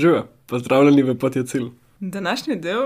Živijo, 0.00 0.26
pozdravljeni 0.46 1.02
v 1.02 1.14
Pot 1.18 1.36
je 1.36 1.46
cilj. 1.46 1.66
Današnji 2.00 2.56
del 2.56 2.82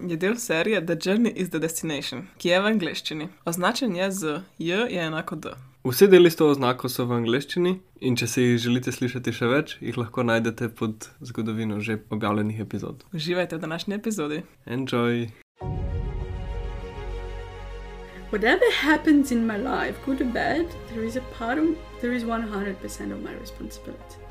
je 0.00 0.16
del 0.16 0.36
serije 0.36 0.86
The 0.86 0.94
Journey 0.94 1.32
is 1.36 1.48
the 1.48 1.58
Destination, 1.58 2.22
ki 2.38 2.48
je 2.48 2.60
v 2.60 2.66
angleščini. 2.66 3.28
Označen 3.44 3.96
je 3.96 4.10
z 4.12 4.40
J 4.58 4.86
je 4.90 5.02
enako 5.06 5.36
D. 5.36 5.52
Vsi 5.84 6.08
deli 6.08 6.30
s 6.30 6.36
to 6.36 6.48
oznako 6.48 6.88
so 6.88 7.04
v 7.04 7.12
angleščini 7.20 7.74
in 8.00 8.16
če 8.16 8.26
si 8.26 8.42
jih 8.42 8.58
želite 8.58 8.92
slišati 8.92 9.36
še 9.36 9.52
več, 9.52 9.76
jih 9.84 10.00
lahko 10.00 10.24
najdete 10.24 10.68
pod 10.68 11.10
zgodovino 11.20 11.80
že 11.80 11.98
objavljenih 12.10 12.60
epizod. 12.64 13.04
Uživajte 13.12 13.56
v 13.56 13.60
današnji 13.60 13.94
epizodi. 13.94 14.42
Enjoy! 14.64 15.28
Whatever 18.32 18.70
happens 18.80 19.30
in 19.30 19.44
my 19.46 19.58
life, 19.60 20.00
good 20.06 20.20
or 20.20 20.32
bad, 20.32 20.64
there 20.88 21.04
is 21.04 21.16
a 21.16 21.24
part 21.38 21.58
of 21.58 21.76
there 22.00 22.16
is 22.16 22.24
100% 22.24 23.12
of 23.12 23.20
my 23.20 23.36
responsibility. 23.40 24.25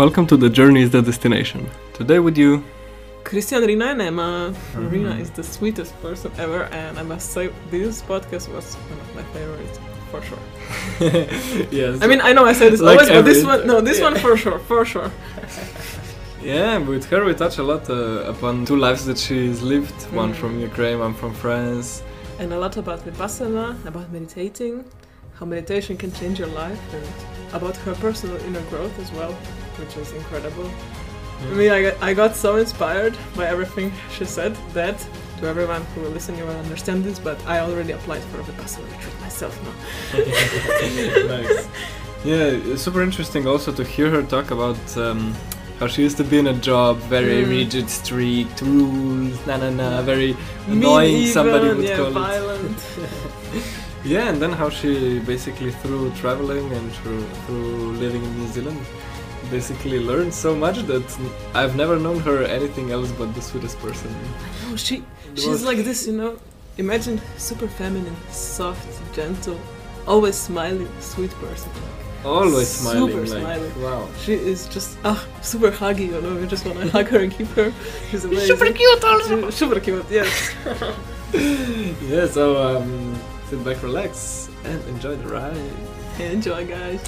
Welcome 0.00 0.26
to 0.28 0.36
The 0.38 0.48
Journey 0.48 0.80
is 0.80 0.90
the 0.92 1.02
Destination. 1.02 1.68
Today 1.92 2.20
with 2.20 2.38
you, 2.38 2.64
Christian 3.22 3.62
Rina 3.64 3.88
and 3.94 4.00
Emma. 4.00 4.54
Rina 4.74 5.14
is 5.16 5.30
the 5.30 5.42
sweetest 5.42 5.92
person 6.00 6.32
ever, 6.38 6.62
and 6.72 6.98
I 6.98 7.02
must 7.02 7.32
say, 7.32 7.50
this 7.70 8.00
podcast 8.00 8.48
was 8.54 8.76
one 8.92 8.98
of 9.04 9.14
my 9.14 9.24
favorites 9.34 9.78
for 10.10 10.22
sure. 10.22 10.38
yes. 11.70 12.00
I 12.00 12.06
mean, 12.06 12.22
I 12.22 12.32
know 12.32 12.46
I 12.46 12.54
say 12.54 12.70
this 12.70 12.80
Like 12.80 12.98
always, 13.00 13.10
but 13.10 13.24
this 13.26 13.44
one, 13.44 13.66
no, 13.66 13.82
this 13.82 13.98
yeah. 13.98 14.04
one 14.08 14.14
for 14.24 14.38
sure, 14.38 14.58
for 14.60 14.86
sure. 14.86 15.10
yeah, 16.42 16.78
with 16.78 17.04
her 17.10 17.22
we 17.22 17.34
touch 17.34 17.58
a 17.58 17.62
lot 17.62 17.90
uh, 17.90 18.32
upon 18.32 18.64
two 18.64 18.76
lives 18.76 19.04
that 19.04 19.18
she's 19.18 19.60
lived. 19.60 19.98
One 20.22 20.32
Mm. 20.32 20.36
from 20.40 20.52
Ukraine, 20.70 20.98
one 20.98 21.12
from 21.12 21.34
France. 21.34 22.02
And 22.38 22.54
a 22.54 22.58
lot 22.64 22.78
about 22.78 23.00
Vipassana, 23.06 23.66
about 23.84 24.10
meditating, 24.10 24.82
how 25.36 25.44
meditation 25.44 25.98
can 25.98 26.10
change 26.20 26.38
your 26.38 26.52
life, 26.64 26.80
and 26.96 27.06
about 27.52 27.76
her 27.84 27.94
personal 28.06 28.38
inner 28.46 28.64
growth 28.72 28.96
as 28.98 29.12
well, 29.12 29.34
which 29.78 29.96
is 29.96 30.12
incredible. 30.12 30.68
I 31.50 31.54
mean, 31.54 31.70
I 31.70 31.82
got, 31.82 32.02
I 32.02 32.12
got 32.14 32.36
so 32.36 32.56
inspired 32.56 33.16
by 33.34 33.46
everything 33.46 33.92
she 34.12 34.24
said 34.26 34.54
that 34.74 34.98
to 35.38 35.46
everyone 35.46 35.82
who 35.94 36.02
will 36.02 36.10
listen, 36.10 36.36
you 36.36 36.44
will 36.44 36.56
understand 36.58 37.02
this, 37.02 37.18
but 37.18 37.38
I 37.46 37.60
already 37.60 37.92
applied 37.92 38.22
for 38.24 38.40
a 38.40 38.44
Vipassana 38.44 38.84
retreat 38.92 39.20
myself 39.22 39.54
now. 39.64 39.74
nice. 41.36 41.68
Yeah, 42.24 42.76
super 42.76 43.00
interesting 43.02 43.46
also 43.46 43.72
to 43.72 43.82
hear 43.84 44.10
her 44.10 44.22
talk 44.22 44.50
about 44.50 44.76
um, 44.98 45.34
how 45.78 45.86
she 45.86 46.02
used 46.02 46.18
to 46.18 46.24
be 46.24 46.38
in 46.38 46.48
a 46.48 46.52
job, 46.52 46.98
very 47.08 47.42
Mm. 47.44 47.48
rigid, 47.48 47.88
strict 47.88 48.60
rules, 48.60 49.38
na 49.46 49.56
na 49.56 49.70
na, 49.70 50.02
very 50.02 50.36
annoying. 50.68 51.14
Mean 51.24 51.32
Somebody 51.32 51.68
would 51.68 51.84
yeah, 51.88 51.96
call 51.96 52.08
it. 52.08 52.12
violent. 52.12 52.78
Yeah, 54.02 54.30
and 54.30 54.40
then 54.40 54.52
how 54.52 54.70
she 54.70 55.18
basically 55.18 55.72
through 55.72 56.10
traveling 56.22 56.72
and 56.72 56.90
through 56.96 57.22
through 57.44 57.92
living 58.04 58.22
in 58.24 58.32
New 58.40 58.48
Zealand, 58.48 58.80
basically 59.50 59.98
learned 60.00 60.32
so 60.32 60.54
much 60.54 60.78
that 60.90 61.04
I've 61.54 61.74
never 61.76 61.96
known 61.98 62.18
her 62.20 62.42
anything 62.44 62.90
else 62.92 63.10
but 63.12 63.34
the 63.34 63.42
sweetest 63.42 63.78
person. 63.80 64.10
Oh, 64.68 64.76
she 64.76 65.02
she's 65.34 65.46
was- 65.46 65.64
like 65.64 65.78
this, 65.78 66.06
you 66.06 66.12
know. 66.14 66.38
Imagine 66.78 67.20
super 67.36 67.68
feminine, 67.68 68.16
soft, 68.30 68.88
gentle, 69.14 69.58
always 70.06 70.36
smiling, 70.36 70.88
sweet 71.00 71.30
person. 71.44 71.70
Always 72.24 72.68
Super 72.68 72.90
smiling, 72.92 73.16
like 73.18 73.40
smiling. 73.40 73.82
wow. 73.82 74.08
She 74.24 74.34
is 74.34 74.66
just 74.68 74.98
ah 75.04 75.20
super 75.42 75.70
huggy, 75.70 76.06
you 76.12 76.20
know. 76.20 76.34
You 76.40 76.46
just 76.46 76.64
want 76.66 76.78
to 76.80 76.88
hug 76.96 77.08
her 77.08 77.20
and 77.20 77.32
keep 77.32 77.48
her. 77.58 77.72
She's 78.10 78.24
amazing. 78.24 78.46
Super 78.56 78.72
cute 78.72 79.04
also. 79.04 79.50
She- 79.50 79.56
Super 79.56 79.80
cute, 79.80 80.04
yes. 80.10 80.30
Yeah, 82.12 82.26
so 82.26 82.44
um, 82.60 83.14
sit 83.48 83.62
back, 83.64 83.82
relax, 83.82 84.48
and 84.64 84.78
enjoy 84.88 85.14
the 85.16 85.28
ride. 85.28 85.72
Enjoy, 86.18 86.66
guys. 86.66 87.00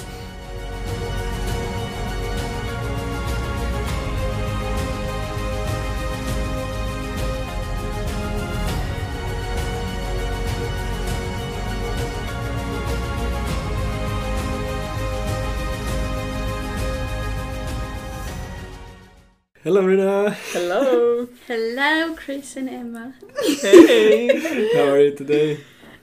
Hello, 19.63 19.81
Rina. 19.85 20.31
Hello. 20.51 21.27
Hello, 21.47 22.15
Chris 22.15 22.55
and 22.57 22.69
Emma. 22.69 23.13
hey. 23.61 24.69
How 24.75 24.91
are 24.93 24.99
you 24.99 25.15
today? 25.15 25.59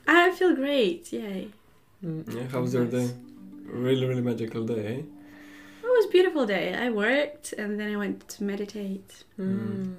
I 0.06 0.30
feel 0.32 0.54
great. 0.54 1.12
Yay! 1.12 1.48
Yeah, 2.02 2.44
how 2.50 2.62
was 2.62 2.72
your 2.74 2.86
day? 2.86 3.10
Really, 3.64 4.06
really 4.06 4.22
magical 4.22 4.64
day, 4.64 4.86
eh? 4.86 4.98
It 5.82 5.86
was 5.96 6.06
a 6.06 6.08
beautiful 6.08 6.46
day. 6.46 6.74
I 6.74 6.88
worked 6.90 7.52
and 7.52 7.78
then 7.78 7.92
I 7.92 7.96
went 7.96 8.26
to 8.30 8.44
meditate, 8.44 9.24
Mm. 9.38 9.94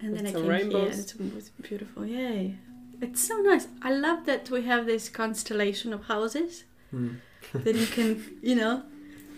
and 0.00 0.14
then 0.16 0.24
With 0.24 0.26
I 0.26 0.32
some 0.32 0.42
came 0.46 0.70
here. 0.70 0.80
and 0.90 1.30
It 1.30 1.34
was 1.34 1.48
beautiful. 1.68 2.06
Yay! 2.06 2.54
It's 3.02 3.20
so 3.26 3.36
nice. 3.42 3.66
I 3.82 3.92
love 3.92 4.24
that 4.26 4.48
we 4.50 4.62
have 4.62 4.86
this 4.86 5.08
constellation 5.08 5.92
of 5.92 6.04
houses 6.04 6.64
Mm. 6.94 7.16
that 7.52 7.74
you 7.74 7.86
can, 7.86 8.10
you 8.42 8.54
know, 8.54 8.82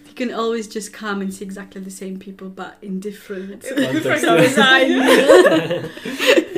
you 0.08 0.14
can 0.14 0.32
always 0.32 0.66
just 0.68 0.92
come 0.92 1.20
and 1.20 1.32
see 1.32 1.44
exactly 1.44 1.80
the 1.80 1.90
same 1.90 2.18
people, 2.18 2.48
but 2.48 2.76
in 2.82 3.00
different. 3.00 3.62
Context. 3.76 4.24
design. 4.46 5.90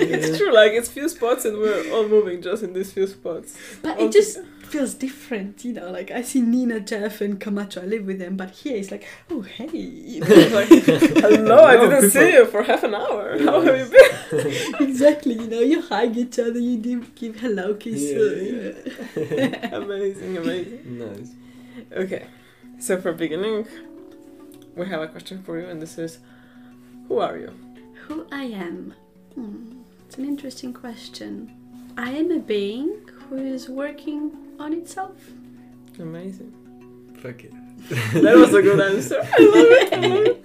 It's 0.02 0.38
true, 0.38 0.52
like 0.52 0.72
it's 0.72 0.88
few 0.88 1.08
spots 1.08 1.44
and 1.44 1.58
we're 1.58 1.90
all 1.92 2.08
moving 2.08 2.40
just 2.42 2.62
in 2.62 2.72
these 2.72 2.92
few 2.92 3.06
spots. 3.06 3.56
But 3.82 3.98
All 3.98 4.06
it 4.06 4.12
just 4.12 4.38
feels 4.62 4.94
different, 4.94 5.64
you 5.64 5.72
know. 5.72 5.90
Like 5.90 6.10
I 6.10 6.22
see 6.22 6.40
Nina, 6.40 6.80
Jeff, 6.80 7.20
and 7.20 7.38
Camacho. 7.38 7.82
I 7.82 7.84
live 7.84 8.06
with 8.06 8.18
them, 8.18 8.36
but 8.36 8.50
here 8.50 8.76
it's 8.76 8.90
like, 8.90 9.06
oh 9.30 9.42
hey, 9.42 9.68
you 9.76 10.20
know, 10.20 10.26
Like, 10.26 10.68
hello, 10.68 11.62
I 11.64 11.76
didn't 11.76 11.90
people- 11.96 12.10
see 12.10 12.32
you 12.32 12.46
for 12.46 12.62
half 12.62 12.82
an 12.82 12.94
hour. 12.94 13.38
How 13.38 13.60
have 13.60 13.78
you 13.78 13.86
been? 14.30 14.88
exactly. 14.88 15.34
You 15.34 15.46
know, 15.46 15.60
you 15.60 15.80
hug 15.82 16.16
each 16.16 16.38
other, 16.38 16.58
you 16.58 16.78
do 16.78 17.02
give 17.14 17.36
hello 17.40 17.74
kisses. 17.74 18.76
Yeah, 19.16 19.76
amazing, 19.76 20.36
amazing. 20.38 20.80
Nice. 20.98 21.30
Okay, 21.92 22.26
so 22.80 23.00
for 23.00 23.12
beginning, 23.12 23.66
we 24.74 24.86
have 24.86 25.00
a 25.02 25.08
question 25.08 25.42
for 25.42 25.60
you, 25.60 25.66
and 25.66 25.80
this 25.80 25.98
is, 25.98 26.18
who 27.08 27.18
are 27.18 27.36
you? 27.36 27.52
Who 28.06 28.26
I 28.32 28.44
am? 28.44 28.94
Hmm, 29.34 29.82
it's 30.06 30.18
an 30.18 30.24
interesting 30.24 30.72
question. 30.72 31.54
I 31.96 32.10
am 32.10 32.30
a 32.30 32.38
being 32.38 33.08
who 33.28 33.36
is 33.36 33.68
working 33.68 34.32
on 34.58 34.72
itself. 34.72 35.16
Amazing. 35.98 36.52
Fuck 37.22 37.44
it. 37.44 37.52
That 38.22 38.36
was 38.36 38.54
a 38.54 38.62
good 38.62 38.80
answer. 38.80 39.20
I 39.20 39.42
love 39.42 39.66
it. 39.70 39.92
I 39.92 40.06
love 40.06 40.26
it. 40.26 40.44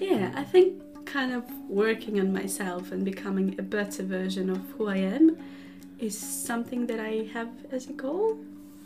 Yeah, 0.00 0.32
I 0.34 0.42
think 0.42 0.82
kind 1.04 1.32
of 1.32 1.44
working 1.68 2.18
on 2.20 2.32
myself 2.32 2.90
and 2.90 3.04
becoming 3.04 3.54
a 3.58 3.62
better 3.62 4.02
version 4.02 4.48
of 4.48 4.58
who 4.72 4.88
I 4.88 4.96
am 4.96 5.36
is 5.98 6.16
something 6.18 6.86
that 6.86 6.98
I 6.98 7.28
have 7.32 7.50
as 7.70 7.88
a 7.88 7.92
goal. 7.92 8.38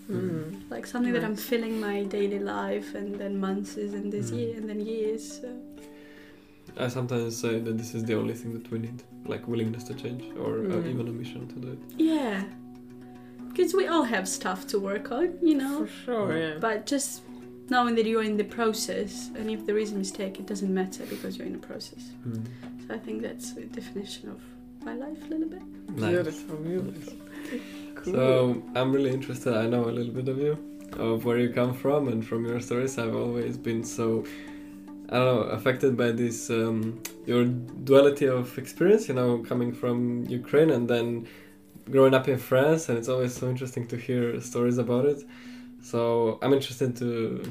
Mm. 0.08 0.70
like 0.70 0.86
something 0.86 1.12
that 1.12 1.24
I'm 1.24 1.34
Nice. 1.34 1.42
filling 1.50 1.80
my 1.80 2.04
daily 2.04 2.38
life 2.38 2.94
and 2.94 3.16
then 3.20 3.38
months 3.40 3.76
and 3.76 4.12
this 4.12 4.30
Mm. 4.30 4.38
year 4.38 4.56
and 4.58 4.68
then 4.70 4.80
years. 4.80 5.22
So. 5.40 5.48
I 6.78 6.88
sometimes 6.88 7.36
say 7.36 7.58
that 7.58 7.76
this 7.78 7.94
is 7.94 8.04
the 8.04 8.14
only 8.14 8.34
thing 8.34 8.52
that 8.54 8.70
we 8.70 8.78
need, 8.78 9.02
like 9.26 9.42
willingness 9.48 9.84
to 9.84 9.94
change, 9.94 10.22
or 10.44 10.52
uh, 10.58 10.76
Mm. 10.82 10.90
even 10.92 11.08
a 11.08 11.12
mission 11.12 11.48
to 11.48 11.54
do 11.64 11.68
it. 11.74 11.78
Yeah, 11.98 12.44
because 13.48 13.72
we 13.74 13.86
all 13.92 14.04
have 14.04 14.26
stuff 14.28 14.66
to 14.68 14.78
work 14.78 15.10
on, 15.10 15.26
you 15.42 15.54
know. 15.62 15.74
For 15.86 15.92
sure, 16.04 16.38
yeah. 16.38 16.58
But 16.60 16.86
just 16.86 17.22
knowing 17.70 17.94
that 17.96 18.06
you're 18.06 18.22
in 18.30 18.36
the 18.36 18.44
process, 18.60 19.30
and 19.38 19.50
if 19.50 19.60
there 19.66 19.78
is 19.78 19.90
a 19.92 19.96
mistake, 19.96 20.38
it 20.38 20.46
doesn't 20.46 20.72
matter 20.72 21.04
because 21.14 21.36
you're 21.36 21.46
in 21.52 21.56
the 21.60 21.66
process. 21.72 22.02
Mm. 22.28 22.44
So 22.86 22.94
I 22.94 22.98
think 22.98 23.22
that's 23.22 23.52
the 23.54 23.62
definition 23.80 24.28
of 24.34 24.40
my 24.84 24.94
life 24.94 25.18
a 25.26 25.28
little 25.34 25.48
bit. 25.48 25.62
Beautiful, 25.96 26.56
beautiful. 26.56 27.14
Cool. 27.96 28.12
So 28.12 28.62
I'm 28.74 28.92
really 28.92 29.10
interested. 29.10 29.54
I 29.54 29.66
know 29.66 29.84
a 29.88 29.94
little 29.98 30.12
bit 30.12 30.28
of 30.28 30.38
you, 30.38 30.58
of 30.98 31.24
where 31.24 31.38
you 31.38 31.50
come 31.50 31.74
from, 31.74 32.08
and 32.08 32.24
from 32.24 32.44
your 32.46 32.60
stories. 32.60 32.98
I've 32.98 33.16
always 33.16 33.56
been 33.56 33.82
so, 33.84 34.24
I 35.08 35.16
don't 35.16 35.24
know, 35.24 35.40
affected 35.42 35.96
by 35.96 36.12
this 36.12 36.50
um, 36.50 37.02
your 37.26 37.44
duality 37.44 38.26
of 38.26 38.56
experience. 38.58 39.08
You 39.08 39.14
know, 39.14 39.38
coming 39.38 39.72
from 39.72 40.24
Ukraine 40.26 40.70
and 40.70 40.88
then 40.88 41.26
growing 41.90 42.14
up 42.14 42.28
in 42.28 42.38
France, 42.38 42.88
and 42.88 42.98
it's 42.98 43.08
always 43.08 43.34
so 43.34 43.48
interesting 43.48 43.86
to 43.88 43.96
hear 43.96 44.40
stories 44.40 44.78
about 44.78 45.04
it. 45.06 45.22
So 45.82 46.38
I'm 46.42 46.52
interested 46.52 46.96
to 46.96 47.42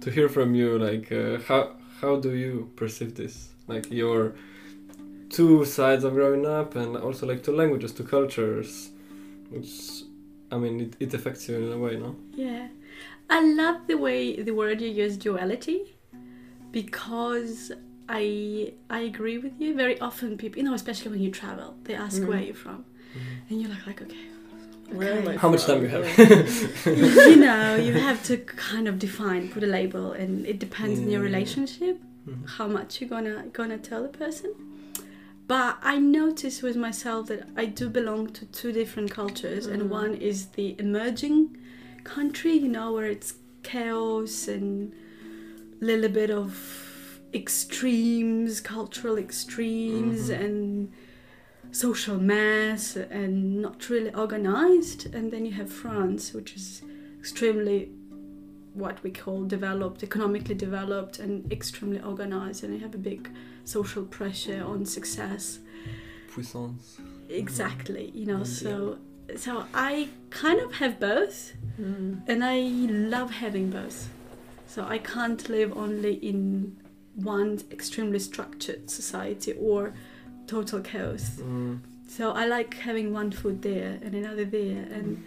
to 0.00 0.10
hear 0.10 0.28
from 0.28 0.54
you, 0.54 0.78
like 0.78 1.12
uh, 1.12 1.38
how 1.46 1.76
how 2.00 2.16
do 2.16 2.34
you 2.34 2.70
perceive 2.76 3.14
this, 3.14 3.50
like 3.68 3.90
your 3.90 4.34
two 5.28 5.64
sides 5.64 6.02
of 6.04 6.14
growing 6.14 6.44
up, 6.44 6.74
and 6.74 6.96
also 6.96 7.26
like 7.26 7.42
two 7.42 7.54
languages, 7.54 7.92
two 7.92 8.04
cultures 8.04 8.90
which 9.50 9.70
I 10.52 10.56
mean 10.58 10.80
it, 10.80 10.96
it 11.00 11.14
affects 11.14 11.48
you 11.48 11.56
in 11.56 11.72
a 11.72 11.78
way, 11.78 11.96
no? 11.96 12.16
Yeah, 12.34 12.68
I 13.28 13.40
love 13.44 13.86
the 13.86 13.96
way 13.96 14.40
the 14.42 14.52
word 14.52 14.80
you 14.80 14.88
use 14.88 15.16
duality 15.16 15.96
because 16.72 17.72
I 18.08 18.72
I 18.88 19.00
agree 19.00 19.38
with 19.38 19.52
you. 19.60 19.74
Very 19.74 19.98
often 20.00 20.36
people, 20.36 20.58
you 20.58 20.64
know, 20.64 20.74
especially 20.74 21.10
when 21.12 21.20
you 21.20 21.30
travel, 21.30 21.76
they 21.84 21.94
ask 21.94 22.22
Mhm. 22.22 22.28
where 22.28 22.40
you're 22.40 22.54
from, 22.54 22.84
and 23.48 23.60
you're 23.60 23.70
like, 23.70 23.86
like 23.86 24.02
okay, 24.02 24.26
Where 24.90 25.12
am 25.18 25.28
I 25.28 25.36
How 25.36 25.48
much 25.50 25.64
time 25.66 25.82
you 25.82 25.88
have? 25.88 26.04
You 27.30 27.36
know, 27.36 27.76
you 27.86 27.92
have 28.08 28.18
to 28.24 28.36
kind 28.70 28.88
of 28.88 28.98
define, 28.98 29.48
put 29.48 29.62
a 29.62 29.66
label, 29.78 30.12
and 30.12 30.44
it 30.46 30.58
depends 30.58 30.98
on 30.98 31.08
your 31.14 31.22
relationship, 31.30 31.96
Mhm. 32.28 32.48
how 32.56 32.66
much 32.66 33.00
you're 33.00 33.08
gonna 33.16 33.36
gonna 33.52 33.78
tell 33.78 34.02
the 34.02 34.08
person. 34.24 34.50
But 35.50 35.78
I 35.82 35.98
notice 35.98 36.62
with 36.62 36.76
myself 36.76 37.26
that 37.26 37.48
I 37.56 37.64
do 37.64 37.88
belong 37.88 38.28
to 38.34 38.44
two 38.46 38.70
different 38.70 39.10
cultures, 39.10 39.66
Mm. 39.66 39.72
and 39.72 39.90
one 39.90 40.14
is 40.14 40.46
the 40.58 40.76
emerging 40.78 41.56
country, 42.04 42.52
you 42.52 42.68
know, 42.68 42.92
where 42.92 43.08
it's 43.08 43.34
chaos 43.64 44.46
and 44.46 44.92
a 45.82 45.84
little 45.84 46.08
bit 46.08 46.30
of 46.30 47.20
extremes, 47.34 48.60
cultural 48.60 49.16
extremes, 49.18 50.30
Mhm. 50.30 50.40
and 50.44 50.92
social 51.72 52.18
mass, 52.20 52.96
and 52.96 53.60
not 53.60 53.90
really 53.90 54.14
organized. 54.14 55.12
And 55.12 55.32
then 55.32 55.44
you 55.44 55.54
have 55.54 55.68
France, 55.68 56.32
which 56.32 56.54
is 56.54 56.82
extremely 57.18 57.90
what 58.72 59.02
we 59.02 59.10
call 59.10 59.42
developed, 59.42 60.04
economically 60.04 60.54
developed, 60.54 61.18
and 61.18 61.52
extremely 61.52 62.00
organized, 62.00 62.62
and 62.62 62.72
you 62.72 62.78
have 62.78 62.94
a 62.94 62.98
big 62.98 63.28
social 63.76 64.04
pressure 64.04 64.62
on 64.72 64.84
success. 64.84 65.58
Puissance. 66.32 66.98
Exactly, 67.28 68.10
you 68.14 68.26
know. 68.26 68.38
Yeah. 68.38 68.44
So, 68.62 68.98
so 69.36 69.64
I 69.74 70.08
kind 70.30 70.60
of 70.60 70.70
have 70.82 70.94
both, 71.00 71.52
Mm. 71.80 72.22
and 72.30 72.44
I 72.44 72.58
love 73.16 73.30
having 73.44 73.70
both. 73.70 73.98
So 74.66 74.84
I 74.96 74.98
can't 74.98 75.42
live 75.48 75.70
only 75.76 76.14
in 76.30 76.76
one 77.14 77.50
extremely 77.70 78.18
structured 78.18 78.90
society 78.90 79.52
or 79.68 79.92
total 80.46 80.80
chaos. 80.80 81.24
Mm. 81.40 81.78
So 82.08 82.32
I 82.32 82.44
like 82.46 82.74
having 82.74 83.12
one 83.20 83.30
foot 83.30 83.62
there 83.62 83.92
and 84.04 84.14
another 84.14 84.44
there. 84.44 84.82
And 84.96 85.22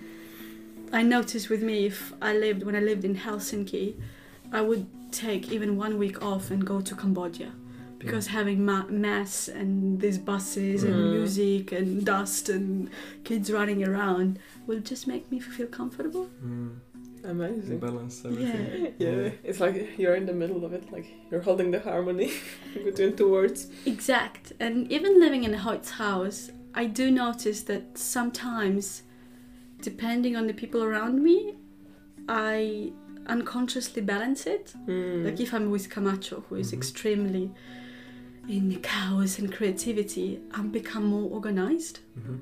I 0.92 1.02
noticed 1.02 1.50
with 1.50 1.64
me, 1.64 1.86
if 1.86 2.14
I 2.22 2.32
lived 2.46 2.64
when 2.68 2.76
I 2.76 2.80
lived 2.92 3.04
in 3.10 3.16
Helsinki, 3.16 3.96
I 4.52 4.62
would 4.62 4.86
take 5.12 5.52
even 5.56 5.70
one 5.86 5.98
week 5.98 6.18
off 6.22 6.52
and 6.52 6.60
go 6.66 6.82
to 6.82 6.94
Cambodia. 6.96 7.52
Because 8.06 8.28
having 8.28 8.66
ma- 8.66 8.88
mass 8.90 9.48
and 9.48 10.00
these 10.04 10.18
buses 10.32 10.84
and 10.84 10.96
Mm. 10.96 11.12
music 11.18 11.72
and 11.72 12.06
dust 12.06 12.50
and 12.50 12.90
kids 13.24 13.52
running 13.52 13.82
around 13.90 14.40
will 14.68 14.80
just 14.92 15.08
make 15.08 15.24
me 15.32 15.40
feel 15.40 15.68
comfortable. 15.68 16.26
Mm. 16.46 16.72
Amazing. 17.26 17.80
Balance 17.80 18.16
everything. 18.26 18.94
Yeah, 19.00 19.10
yeah. 19.10 19.30
it's 19.50 19.60
like 19.66 19.76
you're 19.98 20.16
in 20.22 20.26
the 20.26 20.34
middle 20.34 20.62
of 20.66 20.72
it, 20.74 20.92
like 20.92 21.08
you're 21.32 21.42
holding 21.50 21.72
the 21.72 21.80
harmony 21.80 22.32
between 22.88 23.16
two 23.16 23.30
words. 23.32 23.68
Exact. 23.86 24.52
And 24.60 24.92
even 24.92 25.20
living 25.26 25.44
in 25.48 25.54
a 25.54 25.58
hot 25.68 25.88
house, 26.06 26.52
I 26.76 26.86
do 27.00 27.06
notice 27.12 27.60
that 27.72 27.84
sometimes, 27.98 29.04
depending 29.82 30.36
on 30.36 30.48
the 30.48 30.54
people 30.54 30.82
around 30.84 31.16
me, 31.24 31.56
I 32.28 32.92
unconsciously 33.28 34.02
balance 34.02 34.46
it. 34.46 34.74
Mm. 34.88 35.24
Like 35.26 35.40
if 35.40 35.54
I'm 35.54 35.70
with 35.72 35.90
Camacho, 35.90 36.44
who 36.50 36.56
is 36.56 36.72
Mhm. 36.72 36.78
extremely 36.80 37.52
in 38.48 38.70
the 38.70 38.76
chaos 38.78 39.40
and 39.40 39.52
creativity, 39.52 40.40
I'm 40.54 40.70
become 40.70 41.06
more 41.06 41.30
organized. 41.32 42.00
Mhm. 42.20 42.40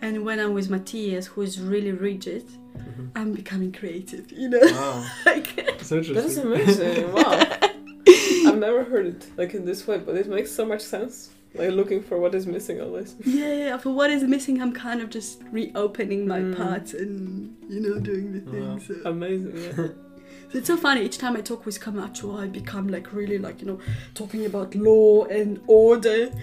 And 0.00 0.24
when 0.24 0.38
I'm 0.40 0.52
with 0.54 0.68
Matthias, 0.70 1.26
who 1.28 1.42
is 1.42 1.60
really 1.60 1.92
rigid, 1.92 2.44
Mhm. 2.76 3.10
I'm 3.14 3.32
becoming 3.32 3.72
creative. 3.72 4.30
You 4.32 4.48
know, 4.48 4.60
Wow, 4.62 5.06
like 5.26 5.54
that's 5.56 5.92
interesting. 5.92 6.14
That 6.14 6.24
is 6.24 6.38
amazing. 6.38 7.12
Wow. 7.12 7.40
I've 8.46 8.58
never 8.58 8.84
heard 8.84 9.06
it 9.06 9.26
like 9.36 9.54
in 9.54 9.64
this 9.64 9.86
way, 9.86 9.98
but 9.98 10.14
it 10.16 10.28
makes 10.28 10.50
so 10.50 10.64
much 10.66 10.80
sense. 10.82 11.30
Like 11.54 11.70
looking 11.70 12.02
for 12.02 12.18
what 12.18 12.34
is 12.34 12.46
missing 12.46 12.80
always. 12.80 13.14
yeah, 13.24 13.52
yeah. 13.54 13.76
For 13.78 13.90
what 13.90 14.10
is 14.10 14.24
missing, 14.24 14.60
I'm 14.60 14.72
kind 14.72 15.00
of 15.00 15.08
just 15.08 15.40
reopening 15.52 16.26
my 16.26 16.40
Mm. 16.40 16.56
parts 16.56 16.94
and 16.94 17.54
you 17.68 17.80
know 17.80 17.98
doing 18.00 18.32
the 18.32 18.40
Wow. 18.40 18.76
things. 18.78 18.86
So. 18.88 18.94
Amazing, 19.10 19.56
yeah. 19.56 19.88
It's 20.54 20.68
so 20.68 20.76
funny. 20.76 21.04
Each 21.04 21.18
time 21.18 21.36
I 21.36 21.40
talk 21.40 21.66
with 21.66 21.80
Camacho, 21.80 22.36
I 22.36 22.46
become 22.46 22.88
like 22.88 23.12
really 23.12 23.38
like 23.38 23.60
you 23.60 23.66
know 23.66 23.80
talking 24.14 24.46
about 24.46 24.74
law 24.74 25.24
and 25.24 25.60
order. 25.66 26.30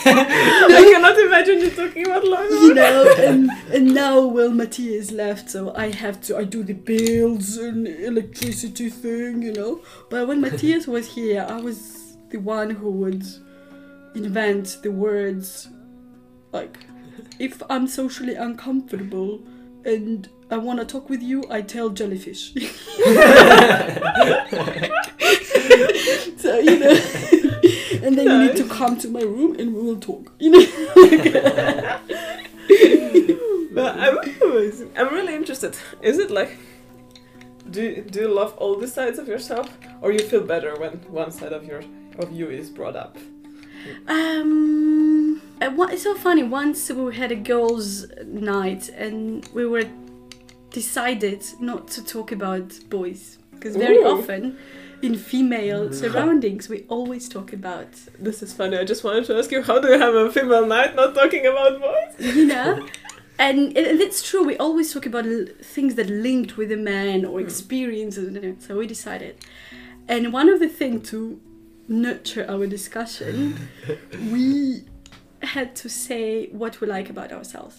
I 0.04 0.90
cannot 0.92 1.18
imagine 1.18 1.60
you 1.60 1.70
talking 1.70 2.06
about 2.06 2.24
law. 2.24 2.42
and 2.42 2.50
you 2.50 2.74
know, 2.74 3.14
and 3.18 3.50
and 3.72 3.94
now 3.94 4.26
well 4.26 4.50
Matthias 4.50 5.10
left, 5.10 5.50
so 5.50 5.74
I 5.74 5.90
have 5.94 6.20
to 6.22 6.36
I 6.36 6.44
do 6.44 6.62
the 6.62 6.74
bills 6.74 7.56
and 7.56 7.88
electricity 7.88 8.90
thing, 8.90 9.42
you 9.42 9.52
know. 9.52 9.80
But 10.10 10.28
when 10.28 10.40
Matthias 10.40 10.86
was 10.86 11.06
here, 11.14 11.46
I 11.48 11.60
was 11.60 12.16
the 12.28 12.38
one 12.38 12.70
who 12.70 12.90
would 12.90 13.24
invent 14.14 14.78
the 14.82 14.90
words 14.90 15.68
like 16.52 16.78
if 17.38 17.62
I'm 17.70 17.86
socially 17.86 18.34
uncomfortable 18.34 19.40
and 19.84 20.28
I 20.50 20.56
want 20.58 20.80
to 20.80 20.84
talk 20.84 21.08
with 21.08 21.22
you, 21.22 21.44
I 21.48 21.62
tell 21.62 21.90
jellyfish. 21.90 22.52
so 26.36 26.58
you 26.58 26.78
know, 26.78 26.90
and 28.02 28.18
then 28.18 28.26
you 28.26 28.38
need 28.46 28.56
to 28.56 28.66
come 28.68 28.98
to 28.98 29.08
my 29.08 29.20
room 29.20 29.54
and 29.60 29.74
we 29.74 29.82
will 29.82 30.00
talk. 30.00 30.32
You 30.38 30.50
know. 30.50 31.98
But 33.72 33.96
I'm. 34.00 34.18
I'm 34.96 35.14
really 35.14 35.34
interested. 35.34 35.76
Is 36.02 36.18
it 36.18 36.30
like, 36.30 36.58
do 37.70 37.82
you, 37.82 38.02
do 38.02 38.22
you 38.22 38.28
love 38.28 38.56
all 38.58 38.74
the 38.74 38.88
sides 38.88 39.18
of 39.20 39.28
yourself, 39.28 39.70
or 40.00 40.10
you 40.10 40.18
feel 40.18 40.42
better 40.42 40.74
when 40.74 40.94
one 41.08 41.30
side 41.30 41.52
of 41.52 41.64
your 41.64 41.82
of 42.18 42.32
you 42.32 42.50
is 42.50 42.68
brought 42.68 42.96
up? 42.96 43.16
Um, 44.08 45.40
it's 45.60 46.02
so 46.02 46.14
funny. 46.16 46.42
Once 46.42 46.90
we 46.90 47.14
had 47.14 47.30
a 47.30 47.36
girls' 47.36 48.06
night 48.26 48.88
and 48.88 49.48
we 49.54 49.66
were 49.66 49.84
decided 50.70 51.42
not 51.60 51.88
to 51.88 52.04
talk 52.04 52.32
about 52.32 52.78
boys 52.88 53.38
because 53.52 53.76
very 53.76 53.98
Ooh. 53.98 54.06
often 54.18 54.56
in 55.02 55.14
female 55.16 55.88
Mm. 55.88 55.94
surroundings 55.94 56.68
we 56.68 56.84
always 56.88 57.28
talk 57.28 57.52
about 57.52 57.88
This 58.18 58.42
is 58.42 58.52
funny. 58.52 58.76
I 58.76 58.84
just 58.84 59.02
wanted 59.04 59.24
to 59.26 59.36
ask 59.38 59.50
you, 59.50 59.62
how 59.62 59.78
do 59.80 59.88
you 59.88 59.98
have 59.98 60.14
a 60.14 60.30
female 60.30 60.66
night 60.66 60.94
not 60.94 61.14
talking 61.14 61.44
about 61.46 61.80
boys? 61.80 62.34
you 62.36 62.46
know. 62.46 62.86
And, 63.38 63.58
and 63.78 64.00
it's 64.06 64.22
true. 64.22 64.44
We 64.44 64.56
always 64.58 64.92
talk 64.92 65.06
about 65.06 65.24
l- 65.26 65.46
things 65.62 65.94
that 65.94 66.08
linked 66.10 66.58
with 66.58 66.70
a 66.70 66.76
man 66.76 67.24
or 67.24 67.38
Mm. 67.40 67.44
experiences. 67.44 68.56
So 68.66 68.76
we 68.76 68.86
decided, 68.86 69.34
and 70.08 70.30
one 70.32 70.48
of 70.50 70.58
the 70.60 70.68
things 70.68 71.08
to 71.10 71.40
nurture 71.88 72.44
our 72.48 72.66
discussion, 72.66 73.36
we 74.30 74.84
had 75.42 75.74
to 75.76 75.88
say 75.88 76.48
what 76.52 76.80
we 76.82 76.86
like 76.86 77.08
about 77.08 77.32
ourselves. 77.32 77.76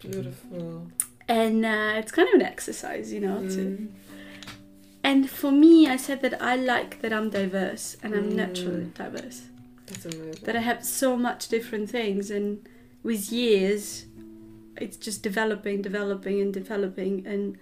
Beautiful. 0.00 0.88
And 1.28 1.64
uh, 1.64 1.92
it's 1.96 2.12
kind 2.12 2.28
of 2.28 2.34
an 2.34 2.42
exercise, 2.42 3.12
you 3.12 3.20
know. 3.20 3.38
To, 3.40 3.60
Mm. 3.60 3.88
and 5.02 5.28
for 5.30 5.52
me, 5.52 5.86
I 5.86 5.96
said 5.96 6.22
that 6.22 6.40
I 6.42 6.56
like 6.56 7.00
that 7.02 7.12
I'm 7.12 7.30
diverse 7.30 7.96
and 8.02 8.14
I'm 8.14 8.30
Mm. 8.30 8.36
naturally 8.36 8.86
diverse. 8.94 9.42
That's 9.86 10.06
amazing. 10.06 10.44
That 10.44 10.56
I 10.56 10.60
have 10.60 10.84
so 10.84 11.16
much 11.16 11.48
different 11.48 11.90
things, 11.90 12.30
and 12.30 12.66
with 13.02 13.30
years, 13.32 14.06
it's 14.76 14.96
just 14.96 15.22
developing, 15.22 15.82
developing, 15.82 16.40
and 16.40 16.52
developing. 16.52 17.26
And 17.26 17.58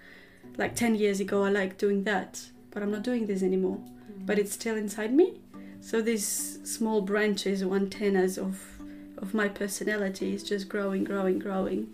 like 0.56 0.74
ten 0.76 0.94
years 0.94 1.18
ago, 1.20 1.42
I 1.44 1.50
liked 1.50 1.78
doing 1.78 2.04
that, 2.04 2.50
but 2.70 2.82
I'm 2.82 2.90
not 2.92 3.02
doing 3.02 3.26
this 3.26 3.42
anymore. 3.42 3.80
But 4.24 4.38
it's 4.38 4.52
still 4.52 4.76
inside 4.76 5.12
me. 5.12 5.40
So 5.80 6.00
these 6.00 6.60
small 6.62 7.00
branches 7.00 7.60
or 7.62 7.74
antennas 7.74 8.38
of 8.38 8.78
of 9.18 9.34
my 9.34 9.48
personality 9.48 10.32
is 10.34 10.42
just 10.42 10.68
growing, 10.68 11.02
growing, 11.04 11.38
growing, 11.40 11.92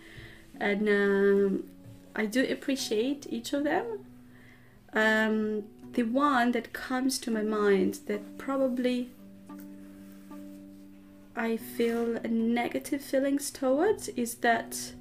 and 0.60 0.88
um, 0.88 1.64
I 2.14 2.26
do 2.26 2.44
appreciate 2.44 3.26
each 3.30 3.52
of 3.52 3.64
them. 3.64 4.04
Um, 4.92 5.64
the 5.92 6.02
one 6.02 6.52
that 6.52 6.72
comes 6.72 7.18
to 7.20 7.30
my 7.30 7.42
mind 7.42 8.00
that 8.06 8.38
probably 8.38 9.10
I 11.36 11.56
feel 11.56 12.20
negative 12.28 13.02
feelings 13.02 13.50
towards 13.50 14.08
is 14.08 14.36
that 14.36 14.92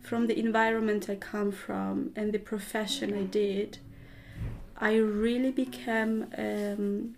from 0.00 0.28
the 0.28 0.38
environment 0.38 1.10
I 1.10 1.16
come 1.16 1.50
from 1.50 2.12
and 2.14 2.32
the 2.32 2.38
profession 2.38 3.12
I 3.14 3.24
did, 3.24 3.78
I 4.76 4.96
really 4.96 5.50
became 5.50 6.26
um, 6.38 7.16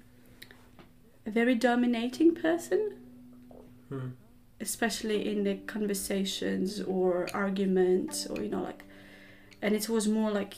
a 1.26 1.30
very 1.30 1.54
dominating 1.54 2.34
person 2.34 2.98
Hmm. 3.88 4.08
Especially 4.60 5.18
in 5.32 5.44
the 5.44 5.54
conversations 5.66 6.80
or 6.82 7.28
arguments 7.34 8.26
or 8.26 8.42
you 8.42 8.48
know 8.48 8.62
like 8.62 8.82
and 9.62 9.74
it 9.74 9.88
was 9.88 10.06
more 10.08 10.30
like 10.30 10.54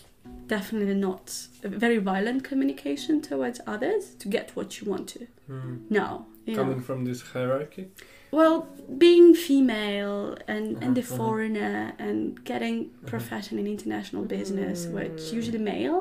definitely 0.46 0.94
not 0.94 1.24
a 1.64 1.68
very 1.68 1.98
violent 1.98 2.42
communication 2.44 3.20
towards 3.20 3.60
others 3.66 4.14
to 4.18 4.28
get 4.28 4.46
what 4.56 4.68
you 4.80 4.90
want 4.90 5.06
to 5.08 5.26
Hmm. 5.46 5.76
no 5.90 6.26
you 6.46 6.54
know. 6.56 6.62
Coming 6.64 6.80
from 6.80 7.04
this 7.04 7.20
hierarchy. 7.32 7.84
well 8.30 8.56
being 9.04 9.34
female 9.34 10.36
and, 10.54 10.66
and 10.82 10.92
the 11.00 11.02
Uh-huh, 11.06 11.16
foreigner 11.20 11.92
and 11.98 12.20
getting 12.52 12.76
profession 13.12 13.54
in 13.58 13.66
international 13.76 14.24
business 14.36 14.78
which 14.96 15.20
Mm. 15.22 15.32
usually 15.38 15.62
male 15.74 16.00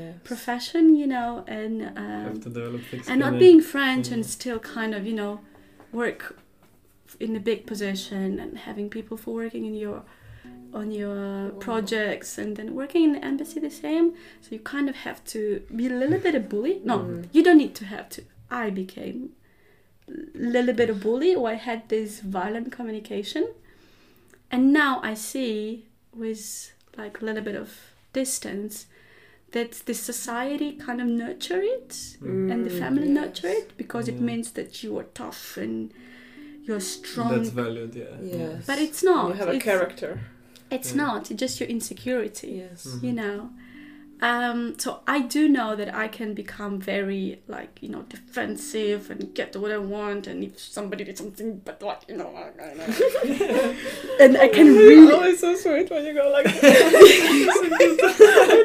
Yes. 0.00 0.14
profession 0.30 0.84
you 1.00 1.06
know 1.14 1.30
and 1.58 1.74
have 1.82 2.34
um, 2.34 2.40
to 2.46 2.50
develop 2.60 2.80
and 3.10 3.18
not 3.24 3.34
being 3.44 3.60
French 3.74 4.06
Mm. 4.08 4.14
and 4.14 4.22
still 4.38 4.58
kind 4.76 4.92
of 4.98 5.02
you 5.10 5.16
know 5.20 5.32
work 5.92 6.22
in 7.20 7.36
a 7.36 7.40
big 7.40 7.66
position 7.66 8.38
and 8.38 8.58
having 8.58 8.88
people 8.90 9.16
for 9.16 9.34
working 9.34 9.64
in 9.66 9.74
your 9.74 10.02
on 10.72 10.90
your 10.90 11.50
projects, 11.60 12.36
and 12.36 12.56
then 12.56 12.74
working 12.74 13.04
in 13.04 13.12
the 13.12 13.24
embassy 13.24 13.60
the 13.60 13.70
same. 13.70 14.12
So 14.40 14.48
you 14.50 14.58
kind 14.58 14.88
of 14.88 14.96
have 14.96 15.24
to 15.26 15.62
be 15.74 15.86
a 15.86 15.90
little 15.90 16.18
bit 16.18 16.34
a 16.34 16.40
bully. 16.40 16.80
No, 16.84 16.98
Mm. 16.98 17.28
you 17.32 17.42
don't 17.44 17.58
need 17.58 17.74
to 17.76 17.84
have 17.84 18.08
to. 18.10 18.22
I 18.50 18.70
became 18.70 19.30
a 20.08 20.12
little 20.52 20.74
bit 20.74 20.90
a 20.90 20.94
bully, 20.94 21.32
or 21.34 21.48
I 21.48 21.54
had 21.54 21.88
this 21.88 22.20
violent 22.20 22.72
communication, 22.72 23.44
and 24.50 24.72
now 24.72 25.00
I 25.02 25.14
see 25.14 25.84
with 26.12 26.72
like 26.98 27.20
a 27.22 27.24
little 27.24 27.42
bit 27.42 27.54
of 27.56 27.70
distance 28.12 28.86
that 29.52 29.70
the 29.86 29.94
society 29.94 30.72
kind 30.72 31.00
of 31.00 31.06
nurture 31.06 31.62
it 31.62 31.88
Mm. 32.20 32.50
and 32.50 32.64
the 32.66 32.70
Mm, 32.70 32.78
family 32.78 33.06
yes. 33.08 33.16
nurture 33.20 33.48
it 33.60 33.76
because 33.76 34.08
it 34.08 34.20
means 34.20 34.50
that 34.52 34.82
you 34.82 34.98
are 34.98 35.06
tough 35.14 35.56
and 35.56 35.92
you're 36.66 36.80
strong. 36.80 37.36
That's 37.36 37.50
valued, 37.50 37.94
yeah. 37.94 38.16
Yes. 38.22 38.64
But 38.66 38.78
it's 38.78 39.02
not. 39.02 39.28
You 39.28 39.34
have 39.34 39.48
a 39.48 39.52
It's- 39.58 39.62
character. 39.64 40.20
It's 40.70 40.90
Yeah. 40.92 40.96
not. 41.04 41.30
It's 41.30 41.38
just 41.40 41.60
your 41.60 41.68
insecurity. 41.68 42.48
Yes. 42.64 42.86
Mm. 42.86 43.02
You 43.06 43.12
know. 43.12 43.50
Um, 44.20 44.74
so 44.78 45.00
I 45.06 45.20
do 45.20 45.48
know 45.48 45.76
that 45.76 45.92
I 45.94 46.08
can 46.08 46.32
become 46.34 46.78
very 46.80 47.42
like 47.48 47.78
you 47.82 47.88
know 47.90 48.02
defensive 48.08 49.10
and 49.10 49.34
get 49.34 49.54
what 49.56 49.70
I 49.70 49.76
want, 49.78 50.26
and 50.26 50.42
if 50.42 50.58
somebody 50.58 51.04
did 51.04 51.18
something, 51.18 51.60
but 51.64 51.82
like 51.82 52.00
you 52.08 52.16
know, 52.16 52.32
I- 52.34 52.68
I 52.68 52.74
know. 52.78 52.86
and 54.20 54.36
I 54.38 54.48
can 54.48 54.68
really 54.74 55.12
Oh, 55.12 55.22
it's 55.24 55.40
so 55.40 55.54
sweet 55.56 55.90
when 55.90 56.04
you 56.06 56.14
go 56.14 56.30
like. 56.30 56.46
I 56.48 56.50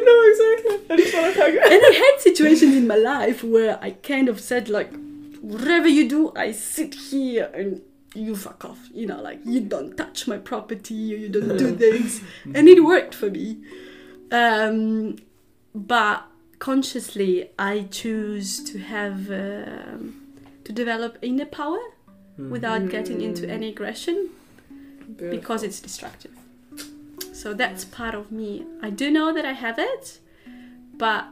know 0.08 0.20
exactly. 0.32 0.78
I 0.90 0.96
just 0.98 1.14
want 1.16 1.34
to 1.36 1.42
hug 1.42 1.54
and 1.54 1.84
I 1.92 1.94
had 2.14 2.22
situations 2.22 2.76
in 2.76 2.88
my 2.88 2.96
life 2.96 3.44
where 3.44 3.78
I 3.82 3.92
kind 3.92 4.30
of 4.30 4.40
said 4.40 4.70
like, 4.70 4.92
whatever 5.42 5.88
you 5.88 6.08
do, 6.08 6.32
I 6.36 6.52
sit 6.52 6.94
here 6.96 7.50
and 7.54 7.82
you 8.16 8.36
fuck 8.36 8.66
off. 8.66 8.80
You 8.94 9.06
know, 9.08 9.22
like 9.22 9.40
you 9.46 9.60
don't 9.62 9.96
touch 9.96 10.28
my 10.28 10.38
property 10.38 10.94
you 10.94 11.30
don't 11.30 11.58
do 11.58 11.76
things, 11.76 12.22
and 12.56 12.68
it 12.68 12.84
worked 12.84 13.14
for 13.16 13.30
me. 13.30 13.58
Um, 14.32 15.18
but 15.76 16.24
consciously, 16.60 17.50
I 17.58 17.88
choose 17.92 18.64
to 18.72 18.80
have 18.80 19.30
um, 19.32 20.22
to 20.64 20.72
develop 20.74 21.18
inner 21.22 21.46
power 21.46 21.80
Mm. 22.40 22.52
without 22.52 22.88
getting 22.90 23.20
into 23.22 23.44
Mm. 23.46 23.50
any 23.50 23.68
aggression 23.68 24.30
Beautiful. 25.08 25.30
because 25.38 25.62
it's 25.62 25.82
destructive. 25.82 26.32
So 27.34 27.54
that's 27.54 27.84
part 27.84 28.16
of 28.16 28.32
me. 28.32 28.66
I 28.82 28.90
do 28.90 29.12
know 29.12 29.34
that 29.34 29.44
I 29.44 29.52
have 29.52 29.78
it, 29.78 30.20
but 30.98 31.26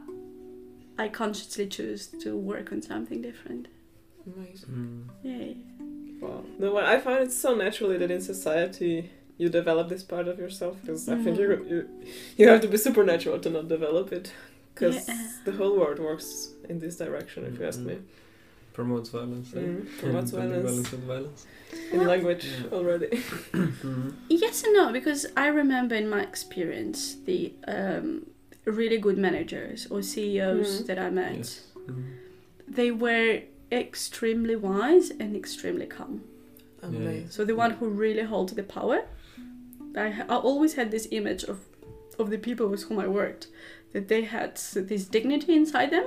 I 0.97 1.07
consciously 1.07 1.65
choose 1.67 2.07
to 2.23 2.35
work 2.35 2.73
on 2.73 2.81
something 2.81 3.21
different. 3.21 3.67
Amazing. 4.25 4.69
Mm. 4.69 5.25
Yay. 5.29 5.57
Wow. 6.21 6.43
No, 6.59 6.73
well, 6.73 6.85
I 6.85 6.99
find 6.99 7.23
it 7.23 7.31
so 7.31 7.55
naturally 7.55 7.97
that 7.97 8.09
in 8.11 8.21
society 8.21 9.09
you 9.37 9.49
develop 9.49 9.87
this 9.89 10.03
part 10.03 10.27
of 10.27 10.39
yourself 10.39 10.77
because 10.81 11.07
I 11.07 11.17
think 11.23 11.37
you 11.37 11.47
you 11.71 11.89
you 12.37 12.47
have 12.47 12.61
to 12.61 12.67
be 12.67 12.77
supernatural 12.77 13.39
to 13.39 13.49
not 13.49 13.67
develop 13.67 14.11
it 14.11 14.33
because 14.73 15.07
Yeah. 15.07 15.27
the 15.45 15.51
whole 15.59 15.75
world 15.79 15.99
works 15.99 16.29
in 16.69 16.79
this 16.79 16.97
direction. 16.97 17.45
If 17.45 17.59
you 17.59 17.65
ask 17.67 17.79
me, 17.79 17.97
Promotes 18.73 19.09
violence. 19.09 19.53
eh? 19.55 19.59
mm. 19.59 19.87
promotes 19.99 20.31
And 20.33 20.37
blending 20.41 20.63
violence 20.67 20.91
with 20.91 21.03
violence. 21.13 21.45
in 21.91 21.97
Well- 21.99 22.07
language 22.13 22.45
Yeah. 22.45 22.77
already. 22.77 23.07
Mhm. 23.53 24.13
Yes 24.43 24.63
and 24.63 24.73
no, 24.79 24.91
because 24.91 25.21
I 25.45 25.47
remember 25.61 25.95
in 25.95 26.07
my 26.09 26.21
experience 26.31 26.99
the 27.29 27.53
um, 27.67 28.07
really 28.65 28.97
good 29.07 29.17
managers 29.17 29.87
or 29.91 30.01
CEOs 30.01 30.69
that 30.87 30.97
I 30.99 31.09
met, 31.09 31.35
Yes. 31.37 31.61
They 32.67 32.91
were 32.91 33.41
extremely 33.71 34.55
wise 34.55 35.09
and 35.09 35.35
extremely 35.35 35.85
calm. 35.85 36.21
Amazing. 36.81 37.29
So 37.29 37.43
the 37.45 37.55
one 37.55 37.71
who 37.71 37.89
really 37.89 38.23
holds 38.23 38.53
the 38.53 38.63
power. 38.63 39.01
I, 39.95 40.23
I 40.29 40.35
always 40.35 40.75
had 40.75 40.91
this 40.91 41.07
image 41.11 41.43
of, 41.43 41.59
of 42.19 42.29
the 42.29 42.37
people 42.37 42.67
with 42.67 42.83
whom 42.83 42.99
I 42.99 43.07
worked, 43.07 43.47
that 43.93 44.07
they 44.07 44.21
had 44.23 44.55
this 44.75 45.05
dignity 45.05 45.55
inside 45.55 45.89
them. 45.91 46.05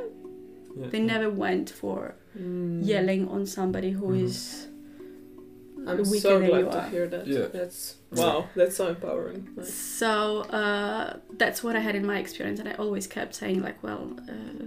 Yeah. 0.76 0.86
They 0.88 1.00
never 1.00 1.28
went 1.30 1.70
for 1.70 2.14
Mm. 2.38 2.86
yelling 2.86 3.26
on 3.28 3.44
somebody 3.44 3.90
who 3.90 4.06
Mhm. 4.10 4.22
is 4.22 4.68
I'm 5.84 5.96
weaker 6.08 6.20
so 6.20 6.38
than 6.38 6.48
glad 6.48 6.64
you 6.66 6.70
to 6.70 6.82
hear 6.90 7.06
that. 7.08 7.26
Yeah. 7.26 7.46
That's 7.52 7.96
wow. 8.12 8.48
That's 8.54 8.76
so 8.76 8.86
empowering. 8.88 9.48
Nice. 9.56 9.72
So 9.74 10.42
uh, 10.42 11.16
that's 11.38 11.64
what 11.64 11.74
I 11.74 11.80
had 11.80 11.96
in 11.96 12.06
my 12.06 12.18
experience, 12.18 12.60
and 12.60 12.68
I 12.68 12.74
always 12.74 13.06
kept 13.08 13.34
saying 13.34 13.62
like, 13.62 13.82
well, 13.82 14.16
uh, 14.28 14.66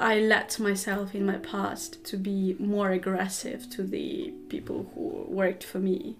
I 0.00 0.18
let 0.20 0.58
myself 0.58 1.14
in 1.14 1.26
my 1.26 1.36
past 1.36 2.02
to 2.06 2.16
be 2.16 2.56
more 2.58 2.90
aggressive 2.90 3.68
to 3.70 3.82
the 3.82 4.32
people 4.48 4.90
who 4.94 5.26
worked 5.28 5.62
for 5.62 5.78
me 5.78 6.16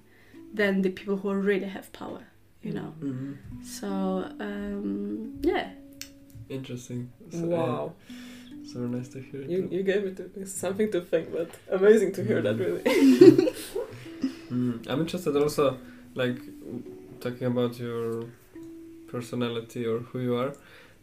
than 0.55 0.83
the 0.83 0.91
people 0.91 1.17
who 1.17 1.33
really 1.35 1.69
have 1.69 1.91
power, 1.93 2.25
you 2.63 2.73
know. 2.73 2.93
Mhm. 3.01 3.37
So 3.65 3.89
um, 4.41 5.39
yeah, 5.43 5.71
Interesting. 6.49 7.11
So, 7.31 7.47
Wow. 7.47 7.93
yeah, 8.09 8.17
so 8.73 8.81
nice 8.81 9.09
to 9.15 9.21
hear. 9.21 9.43
You, 9.43 9.69
too. 9.69 9.77
you 9.77 9.83
gave 9.85 10.05
me 10.05 10.13
to, 10.19 10.47
something 10.47 10.91
to 10.91 11.01
think, 11.01 11.33
but 11.33 11.49
amazing 11.71 12.13
to 12.15 12.25
hear 12.25 12.43
that 12.43 12.57
really. 12.59 12.83
Mm. 14.51 14.85
I'm 14.89 15.01
interested 15.01 15.37
also, 15.37 15.79
like, 16.15 16.37
talking 17.21 17.47
about 17.47 17.79
your 17.79 18.25
personality 19.09 19.87
or 19.87 20.01
who 20.01 20.19
you 20.19 20.35
are. 20.35 20.53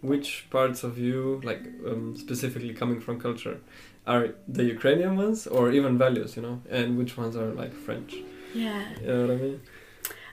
Which 0.02 0.48
parts 0.52 0.84
of 0.84 0.98
you, 0.98 1.42
like, 1.44 1.62
um, 1.88 2.16
specifically 2.16 2.74
coming 2.74 3.00
from 3.02 3.20
culture, 3.20 3.60
are 4.06 4.30
the 4.48 4.64
Ukrainian 4.64 5.18
ones 5.18 5.48
or 5.48 5.72
even 5.72 5.98
values, 5.98 6.36
you 6.36 6.42
know? 6.44 6.62
And 6.70 6.98
which 6.98 7.18
ones 7.18 7.36
are 7.36 7.52
like 7.54 7.74
French? 7.74 8.16
yeah. 8.54 8.84
You 9.02 9.08
know 9.08 9.22
what 9.28 9.32
I 9.32 9.36
mean? 9.46 9.60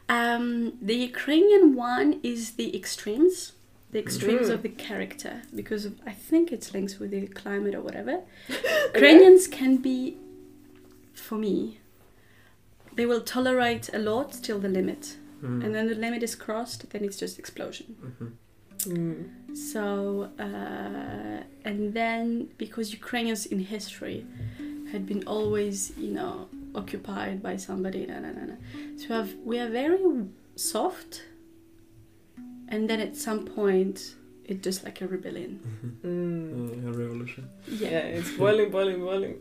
Um, 0.09 0.73
the 0.83 0.95
Ukrainian 0.95 1.75
one 1.75 2.21
is 2.23 2.53
the 2.53 2.69
extremes, 2.77 3.53
the 3.93 3.99
extremes 3.99 4.49
Mm. 4.49 4.55
of 4.55 4.63
the 4.63 4.69
character, 4.69 5.35
because 5.61 5.83
of, 5.89 5.93
I 6.07 6.13
think 6.13 6.53
it's 6.53 6.69
linked 6.75 6.95
with 7.01 7.11
the 7.11 7.27
climate 7.29 7.75
or 7.75 7.81
whatever. 7.81 8.15
Ukrainians 8.95 9.47
can 9.59 9.73
be, 9.79 9.99
for 11.15 11.37
me, 11.47 11.79
they 12.97 13.07
will 13.07 13.23
tolerate 13.23 13.87
a 13.93 13.99
lot 14.11 14.29
till 14.47 14.59
the 14.67 14.69
limit, 14.69 15.17
Mm. 15.43 15.65
and 15.65 15.75
then 15.75 15.87
the 15.93 15.95
limit 16.07 16.23
is 16.23 16.35
crossed, 16.45 16.81
then 16.91 17.03
it's 17.07 17.19
just 17.25 17.35
explosion. 17.43 17.87
Mhm. 18.09 18.29
Mm. 18.81 19.31
So, 19.57 20.31
uh, 20.39 21.43
and 21.65 21.95
then 21.95 22.49
because 22.59 22.93
Ukrainians 22.93 23.47
in 23.47 23.59
history 23.61 24.27
had 24.93 25.07
been 25.07 25.23
always, 25.27 25.93
you 25.97 26.11
know, 26.13 26.49
occupied 26.75 27.43
by 27.43 27.57
somebody, 27.57 28.07
na, 28.07 28.19
na, 28.21 28.31
na, 28.33 28.45
na. 28.51 28.55
so 28.97 29.05
we, 29.09 29.15
have, 29.15 29.35
we 29.45 29.59
are 29.59 29.69
very 29.71 29.99
soft, 30.57 31.23
and 32.69 32.89
then 32.91 33.01
at 33.01 33.17
some 33.17 33.45
point, 33.45 34.15
it's 34.45 34.63
just 34.63 34.85
like 34.85 35.01
a 35.01 35.07
rebellion. 35.07 35.61
Mhm. 35.65 35.91
Mm. 36.05 36.83
Yeah, 36.83 36.89
a 36.89 36.93
revolution. 36.93 37.49
Yeah, 37.69 37.91
Yeah, 37.91 38.19
it's 38.19 38.31
boiling, 38.37 38.71
boiling, 38.71 39.01
boiling. 39.01 39.35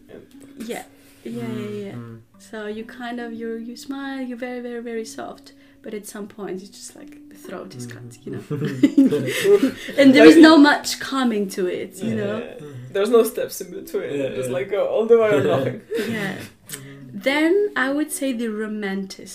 yeah, 0.60 0.84
yeah, 1.24 1.48
yeah, 1.48 1.70
yeah. 1.86 1.92
Mm. 1.94 2.20
So 2.40 2.68
you 2.68 2.84
kind 2.86 3.20
of 3.20 3.34
you 3.34 3.50
you 3.70 3.76
smile, 3.76 4.22
you're 4.22 4.38
very, 4.50 4.62
very, 4.62 4.82
very 4.92 5.06
soft, 5.06 5.54
but 5.84 5.94
at 5.94 6.08
some 6.08 6.28
point, 6.28 6.62
it's 6.62 6.70
just 6.70 6.96
like 6.96 7.30
the 7.30 7.36
throat 7.36 7.76
is 7.76 7.86
mm-hmm. 7.86 8.08
cut, 8.08 8.26
you 8.26 8.32
know, 8.32 9.76
and 9.98 10.16
there 10.16 10.26
is 10.26 10.38
no 10.38 10.58
much 10.58 11.00
coming 11.00 11.50
to 11.50 11.68
it, 11.68 12.02
you 12.02 12.16
know. 12.16 12.40
Mm-hmm. 12.40 12.94
There's 12.94 13.10
no 13.10 13.24
steps 13.24 13.60
in 13.62 13.72
between. 13.72 14.18
Yeah, 14.18 14.30
just 14.30 14.50
yeah. 14.50 14.54
like 14.54 14.72
go 14.72 14.88
all 14.88 15.06
the 15.06 15.20
way 15.20 15.36
or 15.36 15.44
nothing. 15.44 15.82
Yeah. 16.08 16.38
Mm-hmm. 16.70 17.20
Then 17.20 17.72
I 17.76 17.92
would 17.92 18.12
say 18.12 18.32
the 18.32 18.48
romantic 18.48 19.30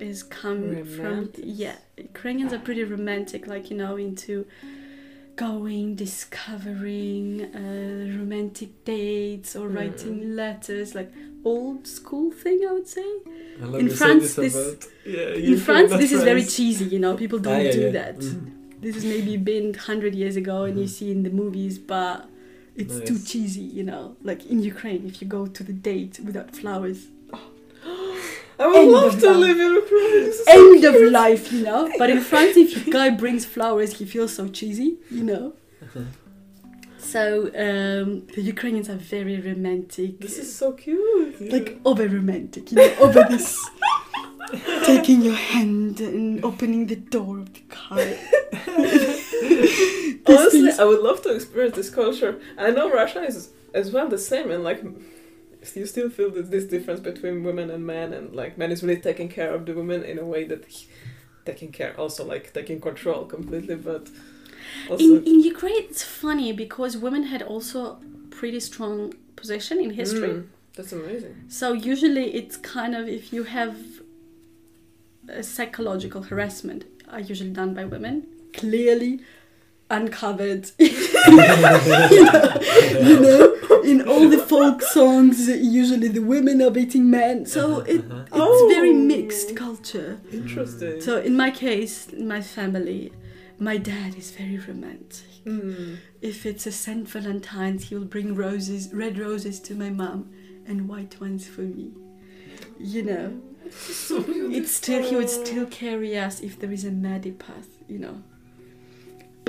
is 0.00 0.22
come 0.22 0.84
from 0.84 1.30
yeah. 1.36 1.76
Ukrainians 1.96 2.52
are 2.52 2.58
pretty 2.58 2.84
romantic, 2.84 3.46
like 3.46 3.70
you 3.70 3.76
know, 3.76 3.96
into 3.96 4.46
going, 5.46 5.86
discovering, 6.04 7.26
uh, 7.54 8.18
romantic 8.20 8.70
dates 8.84 9.50
or 9.58 9.66
Mm. 9.68 9.74
writing 9.76 10.16
letters, 10.42 10.88
like 10.98 11.10
old 11.52 11.80
school 11.98 12.28
thing. 12.42 12.58
I 12.68 12.72
would 12.76 12.88
say. 12.98 13.08
In 13.80 13.86
you 13.86 13.90
France, 14.00 14.34
this 14.44 14.54
this- 14.54 14.88
yeah, 15.14 15.50
In 15.52 15.58
France, 15.68 15.90
this 16.02 16.12
is 16.16 16.22
very 16.32 16.44
cheesy. 16.54 16.86
You 16.94 17.00
know, 17.04 17.12
people 17.22 17.38
don't 17.46 17.60
Ah, 17.62 17.68
yeah, 17.68 17.78
do 17.80 17.84
yeah. 17.86 17.98
that. 18.00 18.18
Mhm. 18.18 18.46
This 18.84 18.94
is 19.00 19.04
maybe 19.14 19.32
been 19.52 19.66
hundred 19.90 20.12
years 20.22 20.36
ago, 20.42 20.56
and 20.68 20.74
you 20.82 20.88
Mhm. 20.88 20.96
see 20.98 21.08
in 21.16 21.20
the 21.28 21.34
movies, 21.42 21.76
but. 21.94 22.16
It's 22.82 22.98
too 23.08 23.18
cheesy, 23.30 23.66
you 23.78 23.84
know. 23.90 24.04
Like 24.30 24.40
in 24.52 24.58
Ukraine, 24.72 25.02
if 25.10 25.14
you 25.20 25.26
go 25.38 25.42
to 25.56 25.62
the 25.70 25.76
date 25.90 26.14
without 26.28 26.48
flowers, 26.60 26.98
I 28.60 28.66
would 28.66 28.76
End 28.76 28.90
love 28.90 29.20
to 29.20 29.26
life. 29.30 29.36
live 29.46 29.58
in 29.66 29.72
Ukraine. 29.82 30.24
This 30.26 30.40
is 30.40 30.44
so 30.46 30.52
end 30.74 30.84
of 30.84 30.94
cute. 30.94 31.12
life, 31.12 31.52
you 31.52 31.62
know. 31.64 31.82
But 32.00 32.10
in 32.10 32.20
France, 32.20 32.56
if 32.56 32.86
a 32.86 32.90
guy 32.90 33.08
brings 33.10 33.44
flowers, 33.44 33.90
he 33.98 34.04
feels 34.04 34.32
so 34.34 34.48
cheesy, 34.48 34.90
you 35.10 35.24
know. 35.30 35.44
So 36.98 37.22
um, 37.66 38.08
the 38.34 38.42
Ukrainians 38.54 38.88
are 38.90 38.96
very 39.16 39.36
romantic, 39.40 40.20
This 40.20 40.36
is 40.38 40.48
so 40.54 40.72
cute. 40.72 41.40
like 41.54 41.68
over 41.84 42.06
romantic, 42.06 42.70
you 42.70 42.76
know, 42.78 42.90
over 43.06 43.22
this 43.30 43.48
taking 44.90 45.22
your 45.22 45.34
hand 45.52 46.00
and 46.00 46.44
opening 46.44 46.86
the 46.92 46.96
door 46.96 47.38
of 47.38 47.48
the 47.54 47.60
car. 47.76 47.98
Honestly, 50.26 50.62
things- 50.62 50.78
I 50.78 50.84
would 50.84 51.00
love 51.00 51.22
to 51.22 51.30
experience 51.34 51.76
this 51.76 51.90
culture. 51.90 52.32
I 52.58 52.70
know 52.70 52.90
Russia 52.90 53.22
is 53.22 53.50
as 53.72 53.90
well 53.92 54.08
the 54.08 54.18
same, 54.18 54.50
and 54.50 54.62
like 54.64 54.82
you 55.76 55.86
still 55.86 56.10
feel 56.10 56.30
this, 56.30 56.48
this 56.48 56.64
difference 56.64 57.00
between 57.00 57.44
women 57.44 57.70
and 57.70 57.86
men, 57.86 58.12
and 58.12 58.34
like 58.34 58.58
men 58.58 58.70
is 58.72 58.82
really 58.82 59.00
taking 59.00 59.28
care 59.28 59.54
of 59.54 59.66
the 59.66 59.74
women 59.74 60.02
in 60.04 60.18
a 60.18 60.24
way 60.24 60.44
that 60.44 60.64
he- 60.66 60.88
taking 61.44 61.72
care, 61.72 61.98
also 61.98 62.24
like 62.24 62.52
taking 62.52 62.80
control 62.80 63.24
completely, 63.24 63.74
but 63.74 64.08
also 64.90 65.04
In, 65.04 65.24
in 65.24 65.40
Ukraine, 65.40 65.76
it's 65.78 66.02
funny 66.02 66.52
because 66.52 66.96
women 66.96 67.24
had 67.24 67.42
also 67.42 68.00
pretty 68.30 68.60
strong 68.60 69.14
position 69.36 69.80
in 69.80 69.90
history. 69.90 70.30
Mm, 70.30 70.46
that's 70.76 70.92
amazing. 70.92 71.34
So 71.48 71.72
usually 71.72 72.34
it's 72.34 72.56
kind 72.56 72.94
of 72.94 73.08
if 73.08 73.32
you 73.32 73.44
have 73.44 73.76
a 75.28 75.42
psychological 75.42 76.22
harassment 76.22 76.84
are 77.08 77.20
usually 77.20 77.50
done 77.50 77.74
by 77.74 77.84
women. 77.84 78.26
Clearly 78.52 79.20
uncovered. 79.90 80.70
you, 80.78 80.88
know, 81.60 81.80
you 83.00 83.20
know, 83.20 83.82
in 83.82 84.06
all 84.08 84.28
the 84.28 84.38
folk 84.38 84.82
songs, 84.82 85.48
usually 85.48 86.08
the 86.08 86.20
women 86.20 86.60
are 86.62 86.70
beating 86.70 87.10
men. 87.10 87.46
So 87.46 87.80
it, 87.80 88.04
Uh-huh. 88.10 88.24
it's 88.52 88.74
very 88.74 88.90
Oh. 88.90 88.94
mixed 88.94 89.56
culture. 89.56 90.18
Interesting. 90.32 91.00
So 91.00 91.18
in 91.20 91.36
my 91.36 91.50
case, 91.50 92.08
in 92.08 92.26
my 92.28 92.40
family, 92.42 93.12
my 93.58 93.76
dad 93.76 94.14
is 94.16 94.30
very 94.30 94.58
romantic. 94.58 95.24
Mm. 95.44 95.96
If 96.20 96.44
it's 96.46 96.66
a 96.66 96.72
Saint 96.72 97.08
Valentine's, 97.08 97.84
he'll 97.88 98.04
bring 98.04 98.34
roses, 98.34 98.92
red 98.92 99.18
roses 99.18 99.58
to 99.60 99.74
my 99.74 99.90
mom, 99.90 100.30
and 100.66 100.88
white 100.88 101.20
ones 101.20 101.46
for 101.46 101.62
me. 101.62 101.92
You 102.78 103.02
know, 103.04 103.40
it's 103.66 104.70
still 104.72 105.02
he 105.02 105.16
would 105.16 105.30
still 105.30 105.66
carry 105.66 106.16
us 106.18 106.40
if 106.40 106.58
there 106.60 106.70
is 106.72 106.84
a 106.84 106.90
muddy 106.90 107.32
path. 107.32 107.68
You 107.88 107.98
know, 107.98 108.22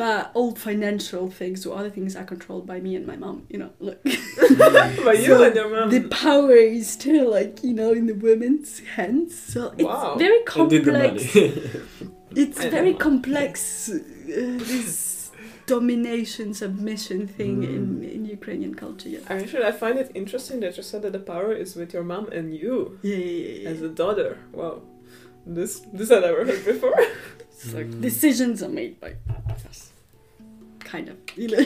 but 0.04 0.22
all 0.38 0.52
financial 0.70 1.26
things 1.40 1.66
or 1.66 1.72
other 1.80 1.92
things 1.98 2.12
are 2.20 2.28
controlled 2.34 2.66
by 2.72 2.78
me 2.86 2.92
and 3.00 3.06
my 3.12 3.18
mom. 3.26 3.38
You 3.52 3.58
know, 3.62 3.72
look, 3.88 4.00
But 5.06 5.16
you 5.24 5.32
So 5.34 5.44
and 5.48 5.56
your 5.60 5.70
mom. 5.76 5.88
the 5.96 6.04
power 6.26 6.58
is 6.80 6.86
still 7.00 7.28
like 7.38 7.54
you 7.68 7.74
know 7.80 7.92
in 8.00 8.06
the 8.12 8.18
women's 8.28 8.72
hands. 8.96 9.30
So 9.54 9.62
it's 9.78 9.84
Wow. 9.84 10.16
very 10.26 10.40
And 10.40 10.70
the 10.76 10.80
complex. 10.82 11.36
money. 11.36 11.54
It's 12.44 12.60
I 12.66 12.70
very 12.78 12.94
complex. 13.08 13.90
Uh, 13.90 13.98
this 14.72 14.92
domination 15.66 16.48
submission 16.64 17.20
thing 17.38 17.56
in, 17.78 18.04
in 18.16 18.22
Ukrainian 18.38 18.74
culture. 18.84 19.10
Yeah. 19.16 19.20
Actually, 19.36 19.66
I 19.72 19.74
find 19.84 19.96
it 20.04 20.10
interesting 20.22 20.58
that 20.64 20.74
you 20.78 20.84
said 20.92 21.02
that 21.06 21.14
the 21.18 21.26
power 21.34 21.52
is 21.64 21.70
with 21.80 21.90
your 21.96 22.06
mom 22.14 22.26
and 22.38 22.46
you 22.62 22.76
Yeah, 23.02 23.16
yeah, 23.16 23.48
yeah, 23.64 23.70
as 23.72 23.80
a 23.90 23.92
daughter. 24.02 24.30
Wow, 24.60 24.76
this 25.58 25.72
this 25.98 26.10
I 26.18 26.20
never 26.28 26.42
heard 26.50 26.64
before. 26.74 26.98
It's 27.62 27.74
like 27.74 27.88
Mm. 27.88 28.02
decisions 28.02 28.64
are 28.64 28.70
made 28.70 29.00
by 29.02 29.16
us, 29.70 29.92
kind 30.80 31.10
of. 31.10 31.18
You 31.36 31.48
know. 31.50 31.66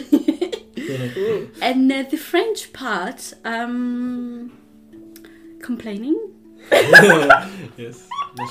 Cool. 1.13 1.47
and 1.61 1.91
uh, 1.91 2.01
the 2.09 2.17
French 2.17 2.73
part, 2.73 3.31
um, 3.45 4.51
complaining. 5.61 6.17
yes. 6.71 8.07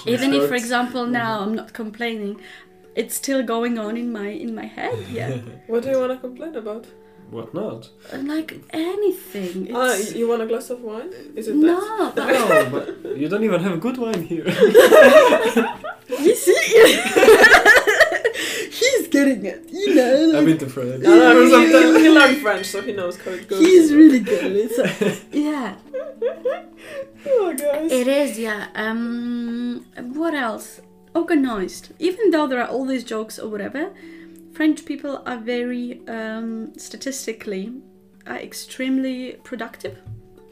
Even 0.07 0.33
if, 0.35 0.49
for 0.49 0.55
example, 0.55 1.07
now 1.07 1.41
I'm 1.41 1.55
not 1.55 1.73
complaining, 1.73 2.41
it's 2.95 3.17
still 3.17 3.43
going 3.43 3.77
on 3.79 3.97
in 3.97 4.13
my 4.13 4.29
in 4.29 4.55
my 4.55 4.67
head. 4.67 4.97
Yeah, 5.11 5.39
What 5.67 5.83
do 5.83 5.91
you 5.91 5.99
want 5.99 6.13
to 6.13 6.19
complain 6.19 6.55
about? 6.55 6.87
What 7.33 7.53
not? 7.55 7.89
like 8.13 8.61
anything. 8.71 9.71
Ah, 9.75 9.95
It's, 9.95 10.13
y- 10.13 10.19
you 10.19 10.29
want 10.29 10.43
a 10.43 10.47
glass 10.47 10.69
of 10.71 10.81
wine? 10.83 11.11
Is 11.35 11.49
it 11.49 11.57
no, 11.57 12.13
but 12.15 12.27
No, 12.27 12.69
but 12.71 12.87
you 13.21 13.27
don't 13.31 13.43
even 13.49 13.61
have 13.67 13.81
good 13.81 13.97
wine 13.99 14.23
here. 14.33 14.47
You 16.27 16.35
see? 16.35 16.53
He's 18.79 19.09
getting 19.09 19.45
it, 19.47 19.61
you 19.71 19.95
know. 19.95 20.29
I've 20.29 20.35
Like, 20.35 20.45
been 20.47 20.59
to 20.59 20.67
France. 20.69 21.01
that? 21.03 21.09
No, 21.09 21.33
no, 21.33 21.61
he, 21.61 21.67
he, 21.67 22.03
he 22.05 22.09
learned 22.11 22.37
French, 22.45 22.67
so 22.67 22.83
he 22.83 22.93
knows 22.93 23.17
how 23.23 23.31
it 23.31 23.49
goes. 23.49 23.61
he's 23.61 23.93
really 23.95 24.21
good. 24.21 24.53
It's 24.65 24.79
like, 24.79 25.23
yeah, 25.33 25.75
Oh, 27.27 27.55
guys. 27.57 27.91
it 27.93 28.09
is. 28.09 28.39
Yeah. 28.39 28.67
Um, 28.75 29.87
what 30.21 30.35
else? 30.35 30.81
Organized. 31.15 31.93
Even 31.99 32.31
though 32.31 32.47
there 32.47 32.61
are 32.61 32.69
all 32.69 32.85
these 32.85 33.05
jokes 33.05 33.39
or 33.39 33.49
whatever, 33.49 33.91
French 34.53 34.85
people 34.85 35.23
are 35.27 35.39
very 35.39 36.01
um, 36.09 36.73
statistically 36.77 37.73
are 38.27 38.37
extremely 38.37 39.33
productive. 39.45 39.99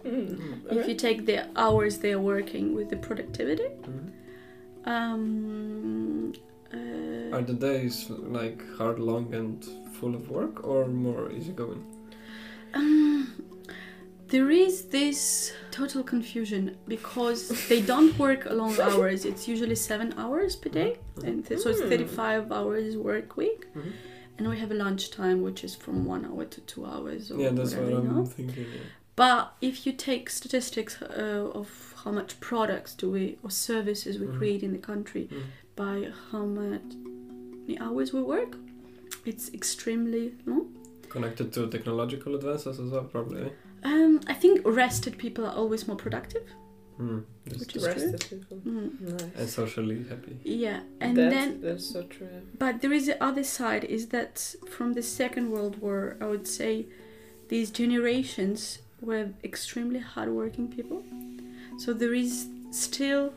Mm. 0.05 0.63
If 0.71 0.89
you 0.89 0.95
take 0.95 1.27
the 1.27 1.47
hours 1.57 1.99
they 1.99 2.13
are 2.13 2.21
working 2.21 2.75
with 2.75 2.89
the 2.89 2.97
productivity. 2.97 3.69
Mhm. 3.83 4.11
Um, 4.87 6.33
uh, 6.73 7.37
Are 7.37 7.43
the 7.43 7.53
days 7.53 8.09
like 8.09 8.63
hard, 8.79 8.99
long, 8.99 9.35
and 9.35 9.63
full 9.93 10.15
of 10.15 10.31
work, 10.31 10.65
or 10.67 10.87
more 10.87 11.31
easygoing? 11.31 11.85
Um, 12.75 13.29
there 14.31 14.51
is 14.51 14.87
this 14.89 15.53
total 15.71 16.03
confusion 16.03 16.77
because 16.87 17.41
they 17.69 17.81
don't 17.81 18.17
work 18.19 18.47
long 18.51 18.75
hours. 18.87 19.25
It's 19.25 19.47
usually 19.49 19.75
seven 19.75 20.15
hours 20.17 20.57
per 20.57 20.71
day, 20.71 20.99
and 21.25 21.45
th- 21.47 21.61
so 21.61 21.71
it's 21.71 21.81
Hmm. 21.81 21.89
35 21.89 22.53
hours 22.53 22.97
work 22.97 23.37
week. 23.37 23.67
Mhm. 23.75 23.93
And 24.39 24.49
we 24.49 24.57
have 24.59 24.71
a 24.71 24.75
lunch 24.75 25.11
time, 25.11 25.43
which 25.43 25.65
is 25.65 25.75
from 25.75 25.97
one 26.07 26.25
hour 26.25 26.45
to 26.47 26.61
two 26.63 26.87
hours. 26.87 27.31
Or 27.31 27.39
Yeah, 27.39 27.51
that's 27.51 27.75
whatever, 27.75 27.95
what 27.97 28.05
you 28.05 28.11
I'm 28.11 28.17
know? 28.17 28.25
thinking. 28.25 28.65
Yeah. 28.75 28.81
But 29.17 29.43
if 29.61 29.85
you 29.87 29.93
take 29.93 30.31
statistics 30.31 30.95
uh, 31.03 31.51
of 31.61 31.69
how 32.05 32.11
much 32.13 32.41
products 32.41 32.95
do 32.95 33.11
we 33.11 33.25
or 33.43 33.51
services 33.51 34.19
we 34.19 34.27
Mhm. 34.29 34.39
create 34.39 34.63
in 34.63 34.73
the 34.73 34.79
country 34.93 35.25
Mhm. 35.31 35.43
by 35.77 36.11
how 36.31 36.45
many 36.47 37.79
hours 37.79 38.13
we 38.15 38.23
work, 38.23 38.57
it's 39.27 39.53
extremely 39.53 40.25
long. 40.47 40.65
Connected 41.11 41.53
to 41.55 41.67
technological 41.69 42.35
advances 42.35 42.79
as 42.81 42.91
well, 42.91 43.05
probably. 43.05 43.51
Um, 43.85 44.21
I 44.27 44.35
think 44.35 44.61
rested 44.65 45.17
people 45.19 45.45
are 45.47 45.55
always 45.55 45.87
more 45.89 45.97
productive. 45.97 46.43
That's 47.47 47.61
Which 47.61 47.73
true. 47.73 47.81
is 47.87 47.95
true. 47.95 48.11
Rested 48.13 48.21
people. 48.41 48.59
Mm. 48.59 49.01
Nice. 49.01 49.23
and 49.39 49.49
socially 49.49 50.05
happy. 50.07 50.37
Yeah, 50.45 50.81
and 51.01 51.17
that's, 51.17 51.35
then, 51.35 51.61
that's 51.63 51.87
so 51.95 52.03
true. 52.03 52.29
but 52.59 52.83
there 52.83 52.93
is 52.93 53.07
the 53.07 53.23
other 53.25 53.43
side 53.43 53.85
is 53.85 54.09
that 54.09 54.55
from 54.71 54.93
the 54.93 55.03
Second 55.03 55.51
World 55.51 55.81
War, 55.81 56.19
I 56.21 56.27
would 56.27 56.47
say 56.47 56.85
these 57.49 57.71
generations 57.71 58.81
were 59.01 59.31
extremely 59.43 60.01
hardworking 60.01 60.69
people. 60.69 61.03
So 61.79 61.95
there 61.95 62.13
is 62.13 62.49
still 62.71 63.33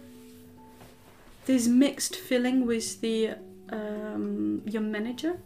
this 1.45 1.67
mixed 1.67 2.17
feeling 2.17 2.65
with 2.65 2.99
the 2.99 3.35
um, 3.69 4.61
your 4.65 4.81
manager. 4.81 5.39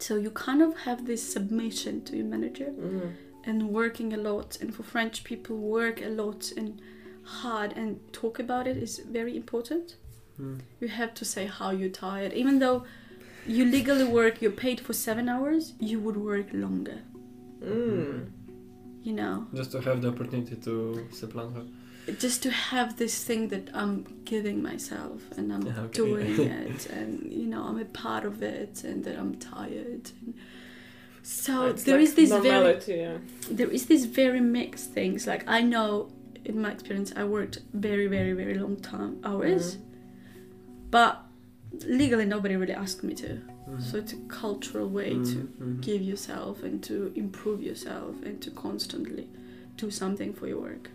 So 0.00 0.16
you 0.16 0.30
kind 0.30 0.60
of 0.60 0.76
have 0.80 1.06
this 1.06 1.22
submission 1.32 2.02
to 2.06 2.16
your 2.16 2.26
manager 2.26 2.66
Mhm. 2.66 3.12
And 3.46 3.68
working 3.70 4.12
a 4.12 4.16
lot. 4.16 4.58
And 4.60 4.74
for 4.74 4.82
French 4.82 5.24
people, 5.24 5.56
work 5.56 6.00
a 6.02 6.08
lot 6.08 6.52
and 6.56 6.80
hard 7.24 7.72
and 7.76 8.00
talk 8.12 8.38
about 8.38 8.66
it 8.66 8.76
is 8.76 8.98
very 8.98 9.36
important. 9.36 9.96
Hmm. 10.36 10.58
You 10.80 10.88
have 10.88 11.14
to 11.14 11.24
say 11.24 11.46
how 11.46 11.70
you're 11.70 11.88
tired. 11.88 12.32
Even 12.32 12.58
though 12.58 12.84
you 13.46 13.64
legally 13.64 14.04
work, 14.04 14.42
you're 14.42 14.50
paid 14.66 14.80
for 14.80 14.92
seven 14.92 15.28
hours, 15.28 15.72
you 15.80 15.98
would 16.00 16.16
work 16.16 16.46
longer. 16.52 16.98
Mm. 17.62 18.30
You 19.02 19.12
know, 19.12 19.46
Just 19.54 19.72
to 19.72 19.80
have 19.80 20.02
the 20.02 20.08
opportunity 20.08 20.56
to 20.56 21.06
se 21.12 21.26
plaindre. 21.28 21.64
just 22.18 22.42
to 22.42 22.50
have 22.50 22.96
this 22.96 23.24
thing 23.24 23.48
that 23.48 23.70
I'm 23.74 24.04
giving 24.24 24.62
myself 24.62 25.22
and 25.36 25.52
I'm 25.52 25.62
Yeah, 25.66 25.80
okay. 25.86 25.92
doing 25.92 26.40
it, 26.66 26.86
and 26.98 27.08
you 27.32 27.46
know, 27.46 27.62
I'm 27.68 27.78
a 27.80 27.84
part 27.84 28.24
of 28.24 28.42
it, 28.42 28.84
and 28.84 29.04
that 29.04 29.16
I'm 29.18 29.34
tired. 29.36 30.10
And 30.20 30.34
so 31.26 31.66
It's 31.66 31.82
there 31.84 31.96
like 31.98 32.04
is 32.08 32.14
this 32.14 32.30
very 32.30 32.80
yeah. 32.86 33.18
there 33.50 33.68
is 33.78 33.86
this 33.86 34.04
very 34.04 34.40
mixed 34.40 34.92
things. 34.92 35.26
Like 35.26 35.42
I 35.48 35.60
know, 35.62 36.08
in 36.44 36.60
my 36.62 36.70
experience, 36.70 37.12
I 37.16 37.24
worked 37.24 37.58
very, 37.74 38.06
very, 38.06 38.32
very 38.42 38.54
long 38.54 38.76
time 38.76 39.12
hours, 39.24 39.76
but 40.90 41.12
legally 41.86 42.24
nobody 42.24 42.54
really 42.56 42.72
asked 42.84 43.02
me 43.02 43.14
to. 43.14 43.28
Mhm. 43.68 43.82
So 43.82 43.98
it's 43.98 44.12
a 44.12 44.20
cultural 44.42 44.88
way 44.88 45.10
to 45.10 45.36
Mhm, 45.38 45.48
mhm. 45.62 45.80
give 45.88 46.00
yourself 46.10 46.62
and 46.62 46.76
to 46.84 46.96
improve 47.16 47.60
yourself 47.70 48.14
and 48.26 48.40
to 48.44 48.50
constantly 48.52 49.26
do 49.76 49.90
something 49.90 50.32
for 50.32 50.46
your 50.46 50.60
work. 50.60 50.90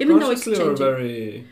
even 0.00 0.18
though 0.20 0.30
it's 0.30 0.44
changing. 0.44 0.76
very. 0.76 1.44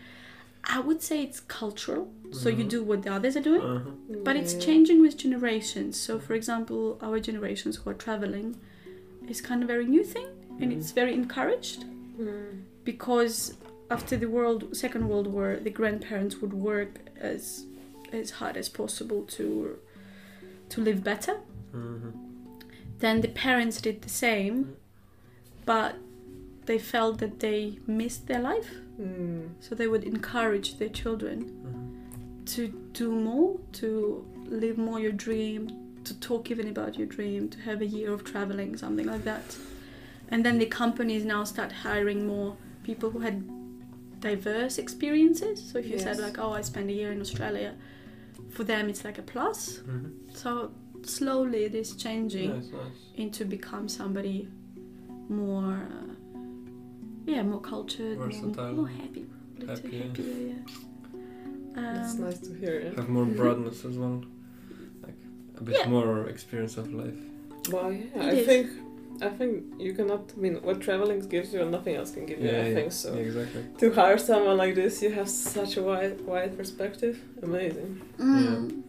I 0.65 0.81
would 0.81 1.03
say 1.03 1.23
it's 1.23 1.41
cultural. 1.41 2.13
So 2.33 2.49
you 2.49 2.65
Mhm. 2.65 2.69
do 2.71 2.83
what 2.85 3.03
the 3.03 3.13
others 3.13 3.37
are 3.37 3.43
doing, 3.43 3.61
Uh-huh. 3.63 3.91
but 4.25 4.37
it's 4.37 4.55
changing 4.55 5.01
with 5.03 5.17
generations. 5.17 5.97
So 5.99 6.19
for 6.19 6.35
example, 6.35 6.99
our 7.03 7.19
generations 7.21 7.77
who 7.77 7.91
are 7.91 7.95
traveling 8.07 8.57
is 9.29 9.41
kind 9.41 9.63
of 9.63 9.69
a 9.69 9.73
very 9.73 9.87
new 9.87 10.05
thing 10.05 10.27
and 10.61 10.71
Mhm. 10.73 10.77
it's 10.77 10.93
very 10.93 11.15
encouraged 11.15 11.85
Mm. 12.19 12.63
because 12.85 13.55
after 13.91 14.17
the 14.17 14.27
world 14.29 14.61
second 14.77 15.09
world 15.09 15.27
war 15.27 15.57
the 15.63 15.71
grandparents 15.71 16.41
would 16.41 16.53
work 16.55 16.93
as 17.21 17.67
as 18.13 18.31
hard 18.39 18.57
as 18.57 18.69
possible 18.69 19.23
to 19.37 19.79
to 20.69 20.81
live 20.81 21.03
better 21.05 21.35
Mhm. 21.75 22.13
then 22.99 23.21
the 23.21 23.29
parents 23.29 23.81
did 23.81 23.97
the 24.03 24.09
same 24.09 24.77
but 25.67 25.95
they 26.67 26.79
felt 26.79 27.19
that 27.19 27.41
they 27.41 27.79
missed 27.87 28.27
their 28.27 28.41
life 28.41 28.71
Mm. 29.01 29.49
so 29.61 29.75
they 29.75 29.87
would 29.89 30.05
encourage 30.05 30.79
their 30.79 30.89
children 31.01 31.39
Mhm. 31.65 32.47
to 32.55 32.69
do 32.93 33.11
more 33.11 33.59
to 33.81 33.89
live 34.47 34.77
more 34.79 35.01
your 35.01 35.13
dream 35.27 35.61
to 36.05 36.13
talk 36.21 36.51
even 36.51 36.69
about 36.69 36.99
your 36.99 37.07
dream 37.07 37.49
to 37.49 37.59
have 37.61 37.81
a 37.81 37.87
year 37.87 38.13
of 38.13 38.23
traveling 38.25 38.77
something 38.77 39.07
like 39.07 39.25
that 39.25 39.57
and 40.31 40.45
then 40.45 40.59
the 40.59 40.67
companies 40.67 41.25
now 41.25 41.43
start 41.45 41.71
hiring 41.73 42.27
more 42.27 42.57
people 42.85 43.11
who 43.11 43.21
had 43.21 43.43
diverse 44.21 44.79
experiences. 44.79 45.57
So 45.69 45.79
if 45.79 45.87
you 45.91 45.99
said 45.99 46.19
like, 46.19 46.39
oh, 46.39 46.53
I 46.53 46.63
spent 46.63 46.89
a 46.91 46.93
year 46.93 47.11
in 47.13 47.21
Australia, 47.21 47.75
for 48.51 48.65
them 48.65 48.89
it's 48.89 49.05
like 49.05 49.19
a 49.19 49.23
plus. 49.23 49.81
Mhm. 49.81 50.11
So 50.33 50.71
slowly 51.03 51.65
it 51.65 51.75
is 51.75 51.97
changing 51.97 52.51
Nice, 52.51 52.71
nice. 52.71 52.99
into 53.17 53.45
become 53.45 53.89
somebody 53.89 54.49
more, 55.29 55.75
uh, 55.97 56.15
yeah, 57.27 57.43
more 57.43 57.61
cultured, 57.61 58.19
more, 58.19 58.27
Versatile. 58.29 58.73
more 58.73 58.89
happy, 58.89 59.25
probably 59.57 59.77
too 59.77 59.83
Happier. 59.83 60.03
happier, 60.09 60.47
yeah. 60.49 60.55
That's 61.75 62.15
Um, 62.15 62.21
nice 62.25 62.39
to 62.41 62.55
hear. 62.55 62.81
Yeah. 62.81 62.91
Have 62.97 63.09
more 63.09 63.25
broadness 63.25 63.85
as 63.85 63.97
well. 63.97 64.23
Like 65.03 65.15
a 65.57 65.63
bit 65.63 65.77
Yeah. 65.79 65.89
more 65.89 66.29
experience 66.29 66.77
of 66.77 66.93
life. 66.93 67.21
Well, 67.71 67.91
yeah, 67.93 68.05
It 68.15 68.23
I 68.23 68.31
is. 68.41 68.47
think 68.47 68.67
I 69.21 69.29
think 69.29 69.53
you 69.79 69.93
cannot. 69.95 70.33
I 70.37 70.41
mean, 70.41 70.55
what 70.63 70.81
traveling 70.81 71.21
gives 71.29 71.53
you, 71.55 71.65
nothing 71.65 71.95
else 71.95 72.11
can 72.11 72.25
give 72.27 72.41
you. 72.41 72.49
Yeah, 72.49 72.63
I 72.65 72.69
yeah. 72.69 72.75
think 72.75 72.93
so. 72.93 73.09
Yeah, 73.15 73.21
exactly. 73.29 73.63
To 73.79 73.93
hire 73.93 74.19
someone 74.19 74.57
like 74.57 74.75
this, 74.75 75.01
you 75.03 75.11
have 75.13 75.29
such 75.29 75.77
a 75.77 75.83
wide, 75.83 76.21
wide 76.23 76.57
perspective. 76.57 77.21
Amazing. 77.43 78.01
mm. 78.19 78.83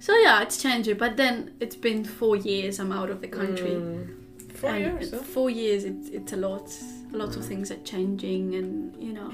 So 0.00 0.12
yeah, 0.16 0.42
it's 0.42 0.60
changing. 0.62 0.96
But 0.96 1.16
then 1.16 1.34
it's 1.60 1.76
been 1.76 2.04
four 2.04 2.34
years. 2.36 2.80
I'm 2.80 2.90
out 2.90 3.10
of 3.10 3.20
the 3.20 3.28
country. 3.28 3.70
Mm. 3.70 4.08
Four 4.54 4.70
and 4.70 4.80
years. 4.84 5.10
Huh? 5.12 5.18
Four 5.18 5.50
years. 5.50 5.84
It's 5.84 6.08
it's 6.08 6.32
a 6.32 6.36
lot. 6.36 6.68
A 7.12 7.16
lot 7.16 7.36
of 7.36 7.44
things 7.44 7.70
are 7.70 7.82
changing, 7.92 8.54
and 8.54 8.94
you 9.02 9.12
know. 9.12 9.32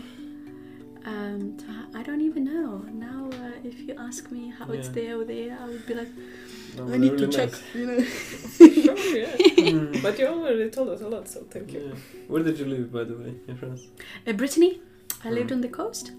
Um, 1.04 1.56
so 1.60 1.66
I- 1.68 2.00
I 2.00 2.02
don't 2.02 2.20
even 2.20 2.44
know 2.44 2.78
now. 2.92 3.30
Uh, 3.32 3.52
if 3.70 3.80
you 3.86 3.94
ask 3.96 4.30
me 4.32 4.48
how 4.58 4.66
it's 4.72 4.88
there 4.88 5.14
or 5.20 5.24
there, 5.24 5.56
I 5.60 5.66
would 5.66 5.86
be 5.86 5.94
like, 5.94 6.08
No, 6.76 6.88
I 6.92 6.96
need 6.96 7.16
to 7.18 7.26
really 7.26 7.32
check. 7.32 7.50
nice. 7.52 7.74
You 7.74 7.86
know. 7.86 8.00
sure, 8.94 9.16
yeah. 9.16 9.36
Mm. 9.66 10.02
But 10.02 10.18
you 10.18 10.26
already 10.26 10.68
told 10.70 10.88
us 10.90 11.00
a 11.02 11.08
lot, 11.08 11.28
so 11.28 11.40
thank 11.50 11.72
you. 11.72 11.80
Yeah. 11.80 11.94
Where 12.28 12.42
did 12.42 12.58
you 12.58 12.66
live, 12.66 12.92
by 12.92 13.04
the 13.04 13.14
way, 13.16 13.34
in 13.48 13.56
France? 13.56 13.82
Uh, 14.26 14.32
Brittany. 14.32 14.80
I 15.24 15.30
lived 15.30 15.50
Mm. 15.50 15.56
on 15.56 15.60
the 15.60 15.68
coast. 15.68 16.12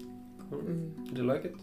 Cool. 0.50 0.60
Mm. 0.62 1.04
Did 1.08 1.18
you 1.18 1.24
like 1.24 1.44
it? 1.44 1.56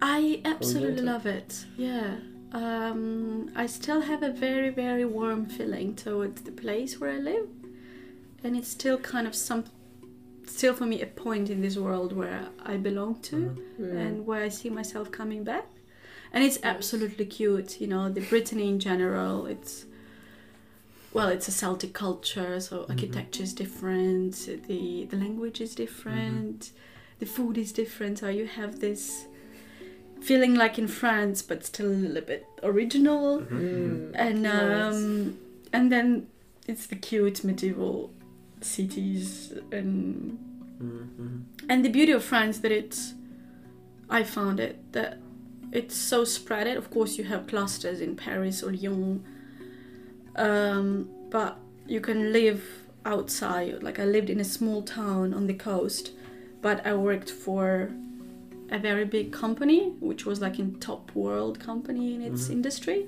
I 0.00 0.40
absolutely 0.44 1.02
love 1.02 1.26
it. 1.26 1.64
Yeah. 1.76 2.16
Um, 2.52 3.50
I 3.56 3.66
still 3.66 4.00
have 4.02 4.22
a 4.22 4.30
very, 4.30 4.70
very 4.70 5.04
warm 5.04 5.46
feeling 5.46 5.94
towards 5.96 6.42
the 6.42 6.52
place 6.52 7.00
where 7.00 7.10
I 7.10 7.18
live. 7.18 7.48
And 8.44 8.56
it's 8.56 8.68
still 8.68 8.98
kind 8.98 9.26
of 9.26 9.34
some, 9.34 9.64
still 10.46 10.74
for 10.74 10.84
me, 10.86 11.00
a 11.02 11.06
point 11.06 11.48
in 11.50 11.60
this 11.62 11.76
world 11.76 12.12
where 12.14 12.48
I 12.64 12.76
belong 12.76 13.20
to. 13.22 13.56
Mm. 13.80 13.96
and 14.06 14.26
where 14.26 14.42
I 14.44 14.48
see 14.50 14.70
myself 14.70 15.10
coming 15.10 15.42
back. 15.42 15.66
And 16.32 16.44
it's 16.44 16.58
absolutely 16.62 17.24
cute, 17.26 17.80
you 17.80 17.86
know, 17.88 18.08
the 18.08 18.20
Brittany 18.20 18.68
in 18.68 18.78
general. 18.78 19.46
It's, 19.46 19.86
well, 21.12 21.28
it's 21.28 21.48
a 21.48 21.52
Celtic 21.52 21.92
culture, 21.92 22.60
so 22.60 22.74
Mhm. 22.82 22.90
architecture 22.90 23.42
is 23.42 23.52
different, 23.52 24.32
the, 24.68 25.06
the 25.10 25.16
language 25.16 25.60
is 25.60 25.74
different, 25.74 26.70
the 27.20 27.26
food 27.26 27.56
is 27.58 27.72
different. 27.72 28.18
So 28.18 28.28
you 28.28 28.46
have 28.46 28.80
this 28.80 29.26
feeling 30.20 30.54
like 30.54 30.78
in 30.78 30.88
France, 30.88 31.40
but 31.42 31.64
still 31.64 31.86
a 31.86 31.94
little 31.94 32.22
bit 32.22 32.46
original. 32.62 33.40
Mhm. 33.40 33.50
Mm. 33.50 34.12
And 34.14 34.46
um, 34.46 35.38
and 35.72 35.90
then 35.92 36.26
it's 36.66 36.86
the 36.86 36.96
cute 36.96 37.44
medieval 37.44 38.10
cities 38.64 39.52
and 39.72 40.38
Mhm. 40.80 41.08
Mhm. 41.20 41.40
and 41.68 41.84
the 41.84 41.88
beauty 41.90 42.12
of 42.12 42.24
France 42.24 42.58
that 42.58 42.72
it's 42.72 43.14
I 44.10 44.22
found 44.22 44.60
it 44.60 44.92
that 44.92 45.18
it's 45.72 45.96
so 45.96 46.24
spread. 46.24 46.66
Of 46.76 46.90
course 46.90 47.18
you 47.18 47.24
have 47.24 47.46
clusters 47.46 48.00
in 48.00 48.16
Paris 48.16 48.62
or 48.62 48.72
Lyon. 48.72 49.22
Um, 50.36 51.08
but 51.30 51.58
you 51.86 52.00
can 52.00 52.32
live 52.32 52.62
outside. 53.04 53.82
Like 53.82 53.98
I 53.98 54.04
lived 54.04 54.30
in 54.30 54.40
a 54.40 54.44
small 54.44 54.82
town 54.82 55.34
on 55.34 55.46
the 55.46 55.54
coast, 55.54 56.12
but 56.62 56.84
I 56.86 56.94
worked 56.94 57.30
for 57.30 57.90
a 58.70 58.78
very 58.78 59.04
big 59.04 59.30
company, 59.32 59.90
which 60.00 60.24
was 60.26 60.40
like 60.40 60.58
in 60.58 60.78
top 60.80 61.14
world 61.14 61.60
company 61.60 62.14
in 62.14 62.22
its 62.22 62.48
Mhm. 62.48 62.52
industry. 62.52 63.06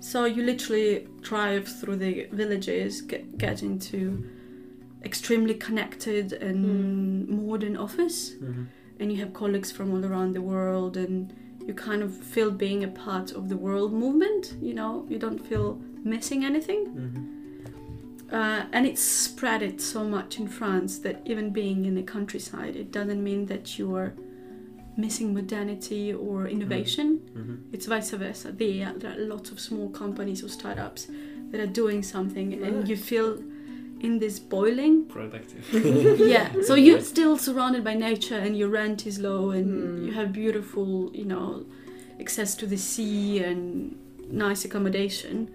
So 0.00 0.24
you 0.24 0.42
literally 0.42 1.06
drive 1.20 1.68
through 1.68 1.96
the 1.96 2.26
villages, 2.32 3.00
get, 3.02 3.38
get 3.38 3.62
into 3.62 4.24
extremely 5.04 5.54
connected 5.54 6.32
and 6.32 7.28
modern 7.28 7.76
office, 7.76 8.34
Mhm. 8.40 8.66
and 8.98 9.12
you 9.12 9.18
have 9.18 9.32
colleagues 9.32 9.70
from 9.70 9.90
all 9.92 10.04
around 10.04 10.34
the 10.34 10.42
world, 10.42 10.96
and 10.96 11.32
you 11.66 11.74
kind 11.74 12.02
of 12.02 12.14
feel 12.14 12.50
being 12.50 12.84
a 12.84 12.88
part 12.88 13.32
of 13.32 13.48
the 13.48 13.56
world 13.56 13.92
movement. 13.92 14.54
You 14.60 14.74
know, 14.74 15.06
you 15.08 15.18
don't 15.18 15.40
feel 15.46 15.80
missing 16.04 16.44
anything. 16.44 16.86
Mhm. 16.86 18.32
Uh, 18.32 18.64
and 18.72 18.86
it's 18.86 19.02
spread 19.02 19.60
it 19.62 19.80
so 19.80 20.04
much 20.04 20.38
in 20.38 20.46
France 20.46 20.98
that 20.98 21.20
even 21.24 21.50
being 21.50 21.84
in 21.84 21.94
the 21.96 22.02
countryside, 22.02 22.76
it 22.76 22.92
doesn't 22.92 23.22
mean 23.22 23.46
that 23.46 23.78
you're 23.78 24.12
missing 24.96 25.34
modernity 25.34 26.12
or 26.12 26.46
innovation. 26.46 27.20
Mhm. 27.34 27.56
It's 27.72 27.86
vice 27.86 28.10
versa. 28.12 28.52
There, 28.52 28.92
there 28.98 29.12
are 29.16 29.24
lots 29.24 29.50
of 29.50 29.58
small 29.58 29.88
companies 29.88 30.44
or 30.44 30.48
startups 30.48 31.08
that 31.50 31.60
are 31.60 31.66
doing 31.66 32.02
something, 32.02 32.54
and 32.62 32.88
you 32.88 32.96
feel 32.96 33.38
in 34.00 34.18
this 34.18 34.38
boiling. 34.38 35.04
Productive. 35.06 35.64
yeah. 36.34 36.50
So 36.62 36.74
you're 36.74 37.00
still 37.02 37.36
surrounded 37.36 37.82
by 37.84 37.94
nature, 37.94 38.38
and 38.38 38.56
your 38.56 38.68
rent 38.68 39.06
is 39.06 39.18
low, 39.18 39.50
and 39.50 39.68
Mm. 40.00 40.06
you 40.06 40.12
have 40.12 40.32
beautiful, 40.32 41.10
you 41.14 41.24
know, 41.24 41.64
access 42.20 42.54
to 42.56 42.66
the 42.66 42.76
sea 42.76 43.38
and 43.44 43.96
nice 44.30 44.64
accommodation, 44.64 45.50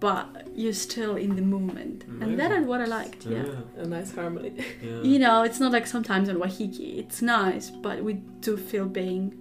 but 0.00 0.26
you're 0.54 0.72
still 0.88 1.16
in 1.16 1.34
the 1.36 1.42
moment, 1.42 2.04
and 2.04 2.38
that 2.38 2.46
Amazing. 2.46 2.62
is 2.62 2.68
what 2.68 2.80
I 2.80 2.84
liked. 2.86 3.26
yeah. 3.26 3.44
A 3.76 3.86
nice 3.86 4.14
harmony. 4.14 4.52
yeah. 4.82 5.00
You 5.02 5.18
know, 5.18 5.42
it's 5.42 5.60
not 5.60 5.72
like 5.72 5.86
sometimes 5.86 6.28
on 6.28 6.36
Waiheke. 6.36 6.98
It's 6.98 7.20
nice, 7.22 7.70
but 7.70 8.02
we 8.04 8.12
do 8.40 8.56
feel 8.56 8.86
being 8.86 9.34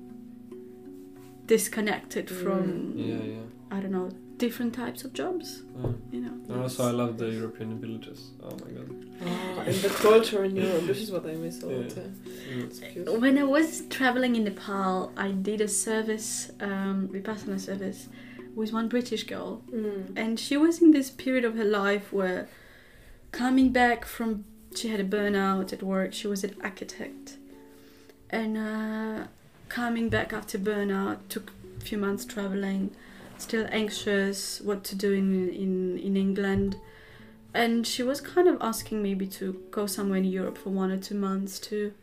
disconnected 1.45 2.29
from 2.29 2.93
Yeah, 2.95 3.15
yeah. 3.15 3.35
I 3.71 3.79
don't 3.81 3.91
know 3.91 4.09
different 4.37 4.73
types 4.73 5.03
of 5.03 5.13
jobs. 5.13 5.63
yeah. 5.75 5.91
You 6.11 6.21
know. 6.21 6.33
And 6.49 6.61
also, 6.63 6.87
I 6.87 6.91
love 6.91 7.17
the 7.17 7.29
European 7.29 7.79
villages. 7.79 8.19
Oh 8.43 8.55
my 8.63 8.71
god. 8.77 8.89
Ah, 9.25 9.61
and 9.65 9.75
the 9.75 9.89
culture 9.89 10.43
in 10.43 10.55
Europe. 10.55 10.85
This 10.85 11.01
is 11.01 11.11
what 11.11 11.25
I 11.25 11.33
miss 11.35 11.63
a 11.63 11.67
lot. 11.67 11.93
Yeah. 11.97 12.03
Yeah. 12.55 13.03
Mm. 13.03 13.19
When 13.21 13.37
I 13.37 13.43
was 13.43 13.81
traveling 13.89 14.35
in 14.35 14.43
Nepal, 14.43 15.11
I 15.17 15.31
did 15.31 15.59
a 15.61 15.67
service, 15.67 16.51
um, 16.59 17.07
vipassana 17.13 17.59
service, 17.59 18.07
with 18.55 18.71
one 18.73 18.87
British 18.87 19.23
girl, 19.25 19.61
Mm. 19.73 20.13
and 20.15 20.39
she 20.39 20.55
was 20.57 20.81
in 20.81 20.91
this 20.91 21.09
period 21.11 21.45
of 21.45 21.55
her 21.55 21.65
life 21.81 22.11
where 22.13 22.47
coming 23.31 23.69
back 23.71 24.05
from 24.05 24.45
she 24.75 24.87
had 24.89 24.99
a 24.99 25.03
burnout 25.03 25.73
at 25.73 25.81
work 25.83 26.13
she 26.13 26.27
was 26.27 26.43
an 26.43 26.53
architect 26.63 27.37
and 28.29 28.57
uh, 28.57 29.25
coming 29.69 30.07
back 30.09 30.31
after 30.33 30.57
burnout 30.57 31.17
took 31.29 31.51
a 31.77 31.81
few 31.83 31.97
months 31.97 32.23
traveling 32.25 32.91
still 33.37 33.67
anxious 33.71 34.59
what 34.61 34.83
to 34.83 34.95
do 34.95 35.13
in, 35.13 35.49
in, 35.49 35.97
in 35.99 36.17
england 36.17 36.75
and 37.53 37.85
she 37.87 38.03
was 38.03 38.19
kind 38.21 38.47
of 38.47 38.57
asking 38.61 39.01
maybe 39.01 39.25
to 39.27 39.61
go 39.71 39.85
somewhere 39.85 40.17
in 40.17 40.25
europe 40.25 40.57
for 40.57 40.69
one 40.69 40.91
or 40.91 40.97
two 40.97 41.15
months 41.15 41.59
to 41.59 41.93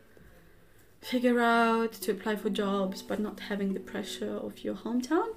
figure 1.01 1.39
out 1.39 1.91
to 1.93 2.11
apply 2.11 2.35
for 2.35 2.49
jobs 2.49 3.01
but 3.01 3.19
not 3.19 3.39
having 3.41 3.73
the 3.73 3.79
pressure 3.79 4.35
of 4.37 4.63
your 4.63 4.75
hometown 4.75 5.27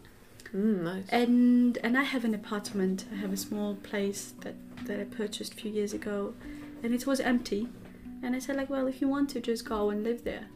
Mm, 0.55 0.83
nice. 0.83 1.05
and 1.11 1.77
and 1.85 1.95
I 1.99 2.05
have 2.05 2.25
an 2.25 2.35
apartment. 2.35 3.05
I 3.13 3.17
have 3.17 3.35
a 3.35 3.37
small 3.37 3.75
place 3.75 4.33
that 4.41 4.55
that 4.87 4.99
I 4.99 5.05
purchased 5.05 5.53
a 5.53 5.57
few 5.57 5.71
years 5.71 5.93
ago, 5.93 6.33
and 6.83 6.95
it 6.95 7.07
was 7.07 7.21
empty. 7.21 7.69
And 8.23 8.35
I 8.35 8.39
said 8.39 8.57
like, 8.57 8.71
well, 8.71 8.87
if 8.87 9.03
you 9.03 9.09
want 9.09 9.29
to, 9.35 9.41
just 9.43 9.67
go 9.69 9.91
and 9.91 10.03
live 10.03 10.25
there 10.25 10.47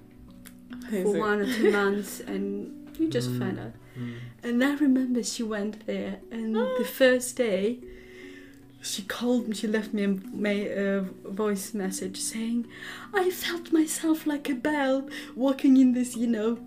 for 1.02 1.12
one 1.18 1.40
or 1.40 1.52
two 1.52 1.70
months, 1.70 2.20
and 2.20 2.88
you 2.98 3.10
just 3.10 3.28
Mm. 3.32 3.38
find 3.38 3.58
out. 3.60 3.72
Mm. 3.98 4.14
And 4.42 4.64
I 4.64 4.74
remember 4.74 5.22
she 5.22 5.42
went 5.42 5.86
there, 5.86 6.20
and 6.30 6.54
the 6.54 6.84
first 6.84 7.36
day, 7.36 7.78
she 8.82 9.02
called 9.02 9.48
me. 9.48 9.54
She 9.54 9.66
left 9.66 9.94
me 9.94 10.04
a 10.04 10.98
uh, 10.98 11.04
voice 11.24 11.74
message 11.74 12.18
saying, 12.18 12.66
"I 13.14 13.30
felt 13.30 13.72
myself 13.72 14.26
like 14.26 14.48
a 14.48 14.54
bell 14.54 15.08
walking 15.36 15.76
in 15.76 15.92
this, 15.92 16.16
you 16.16 16.26
know." 16.26 16.58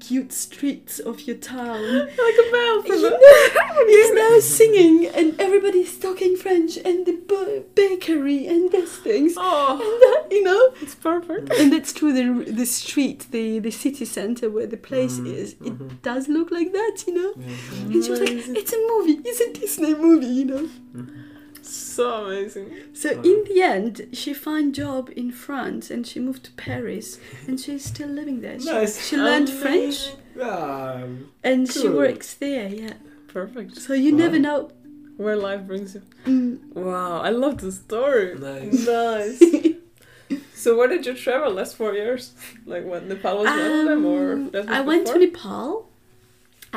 Cute 0.00 0.32
streets 0.32 0.98
of 0.98 1.20
your 1.26 1.36
town, 1.36 1.82
like 2.26 2.38
a 2.44 2.50
bell 2.50 2.82
for 2.82 2.94
you 2.94 3.02
the. 3.02 3.10
know, 3.10 3.86
you 3.88 4.14
know, 4.14 4.40
singing, 4.40 5.06
and 5.06 5.38
everybody's 5.40 5.98
talking 5.98 6.36
French, 6.36 6.76
and 6.78 7.04
the 7.06 7.12
b- 7.12 7.62
bakery, 7.74 8.46
and 8.46 8.72
these 8.72 8.96
things, 8.98 9.34
Oh, 9.36 9.72
and 9.72 9.80
that, 10.04 10.34
you 10.36 10.42
know, 10.42 10.62
it's 10.80 10.94
perfect. 10.94 11.52
and 11.58 11.72
that's 11.72 11.92
true, 11.92 12.12
the 12.12 12.50
the 12.50 12.66
street, 12.66 13.26
the 13.30 13.58
the 13.60 13.70
city 13.70 14.04
center 14.04 14.48
where 14.50 14.66
the 14.66 14.76
place 14.90 15.18
Mm, 15.18 15.26
is. 15.34 15.52
It 15.52 15.78
mhm. 15.78 16.00
does 16.02 16.28
look 16.28 16.50
like 16.50 16.72
that, 16.72 17.04
you 17.06 17.14
know. 17.14 17.32
Yeah, 17.36 17.46
yeah. 17.48 17.92
And 17.94 18.04
she 18.04 18.10
was 18.10 18.20
like, 18.20 18.30
"It's 18.60 18.72
a 18.72 18.78
movie. 18.92 19.16
It's 19.28 19.40
a 19.40 19.52
Disney 19.60 19.94
movie, 19.94 20.26
you 20.40 20.44
know." 20.52 20.68
So 22.00 22.08
amazing. 22.24 22.68
So 23.00 23.08
Oh. 23.18 23.22
in 23.32 23.38
the 23.48 23.58
end, 23.74 23.94
she 24.20 24.30
found 24.46 24.74
job 24.84 25.02
in 25.22 25.28
France, 25.46 25.84
and 25.94 26.06
she 26.10 26.18
moved 26.28 26.42
to 26.48 26.52
Paris, 26.68 27.18
and 27.46 27.54
she's 27.62 27.84
still 27.92 28.08
living 28.20 28.38
there. 28.44 28.58
She, 28.58 28.72
Nice. 28.72 28.94
she 29.06 29.16
learned 29.28 29.48
French, 29.62 29.98
Ah, 30.40 31.02
and 31.48 31.60
she 31.70 31.88
works 32.02 32.28
there. 32.34 32.68
Yeah. 32.68 32.94
Perfect. 33.38 33.70
So 33.84 33.92
you 34.04 34.12
Wow. 34.12 34.18
never 34.24 34.38
know. 34.46 34.58
Where 35.24 35.36
life 35.36 35.62
brings 35.70 35.90
you. 35.96 36.02
Mm. 36.24 36.52
Wow, 36.74 37.20
I 37.28 37.30
love 37.44 37.56
the 37.64 37.72
story. 37.72 38.28
Nice. 38.38 38.86
Nice. 38.86 39.40
So 40.54 40.76
where 40.76 40.88
did 40.94 41.06
you 41.06 41.14
travel 41.14 41.50
last 41.60 41.72
four 41.80 41.92
years? 41.94 42.22
Like 42.72 42.84
what 42.84 43.00
Nepal 43.08 43.38
was 43.38 43.46
one 43.46 43.58
of 43.80 43.84
them, 43.90 44.02
or 44.14 44.32
Um, 44.34 44.50
that 44.54 44.68
I 44.68 44.80
went 44.90 45.06
to? 45.08 45.18
Nepal. 45.18 45.88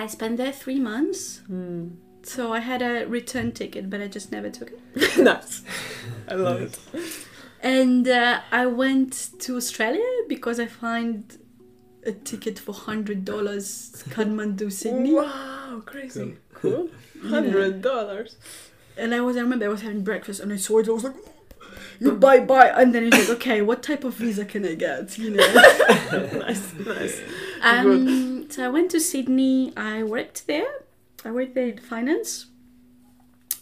I 0.03 0.07
spent 0.07 0.37
there 0.37 0.53
three 0.63 0.79
months. 0.91 1.41
Hmm. 1.47 1.87
So 2.23 2.53
I 2.53 2.59
had 2.59 2.81
a 2.81 3.05
return 3.05 3.51
ticket, 3.51 3.89
but 3.89 4.01
I 4.01 4.07
just 4.07 4.31
never 4.31 4.49
took 4.49 4.71
it. 4.71 5.17
nice. 5.17 5.61
I 6.27 6.35
love 6.35 6.61
Yes. 6.61 6.79
it. 6.93 7.27
And 7.61 8.07
uh, 8.07 8.41
I 8.51 8.65
went 8.65 9.29
to 9.39 9.55
Australia 9.55 10.05
because 10.27 10.59
I 10.59 10.65
find 10.67 11.37
a 12.05 12.11
ticket 12.11 12.59
for 12.59 12.73
hundred 12.73 13.23
dollars 13.23 14.03
Kathmandu 14.09 14.69
Sydney. 14.71 15.13
Wow, 15.13 15.81
crazy. 15.85 16.35
Cool. 16.53 16.89
Hundred 17.29 17.81
dollars. 17.81 18.35
And 18.97 19.15
I 19.15 19.21
was 19.21 19.37
I 19.37 19.41
remember 19.41 19.63
I 19.65 19.69
was 19.69 19.81
having 19.81 20.03
breakfast 20.03 20.41
and 20.41 20.51
I 20.51 20.57
saw 20.57 20.79
it. 20.79 20.89
I 20.89 20.91
was 20.91 21.05
like, 21.05 21.15
you 22.01 22.11
buy 22.11 22.39
buy. 22.41 22.67
And 22.67 22.93
then 22.93 23.03
he's 23.03 23.29
like, 23.29 23.37
okay, 23.37 23.61
what 23.61 23.81
type 23.81 24.03
of 24.03 24.15
visa 24.15 24.43
can 24.43 24.65
I 24.65 24.75
get? 24.75 25.17
You 25.17 25.29
know. 25.31 25.47
nice, 26.39 26.73
nice. 26.73 27.21
Um, 27.61 28.49
so 28.51 28.65
I 28.65 28.67
went 28.67 28.91
to 28.91 28.99
Sydney. 28.99 29.71
I 29.77 30.03
worked 30.03 30.47
there. 30.47 30.67
I 31.25 31.31
worked 31.31 31.55
there 31.55 31.67
in 31.67 31.77
finance. 31.77 32.47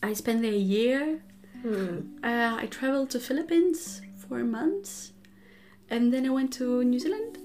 I 0.04 0.13
spent 0.13 0.41
there 0.41 0.54
a 0.54 0.58
year. 0.58 1.21
Hmm. 1.62 2.00
Uh, 2.24 2.58
I 2.60 2.67
traveled 2.69 3.10
to 3.12 3.19
Philippines 3.19 4.02
for 4.17 4.39
months, 4.43 5.13
and 5.89 6.12
then 6.12 6.26
I 6.26 6.30
went 6.30 6.52
to 6.54 6.84
New 6.84 7.00
Zealand. 7.00 7.38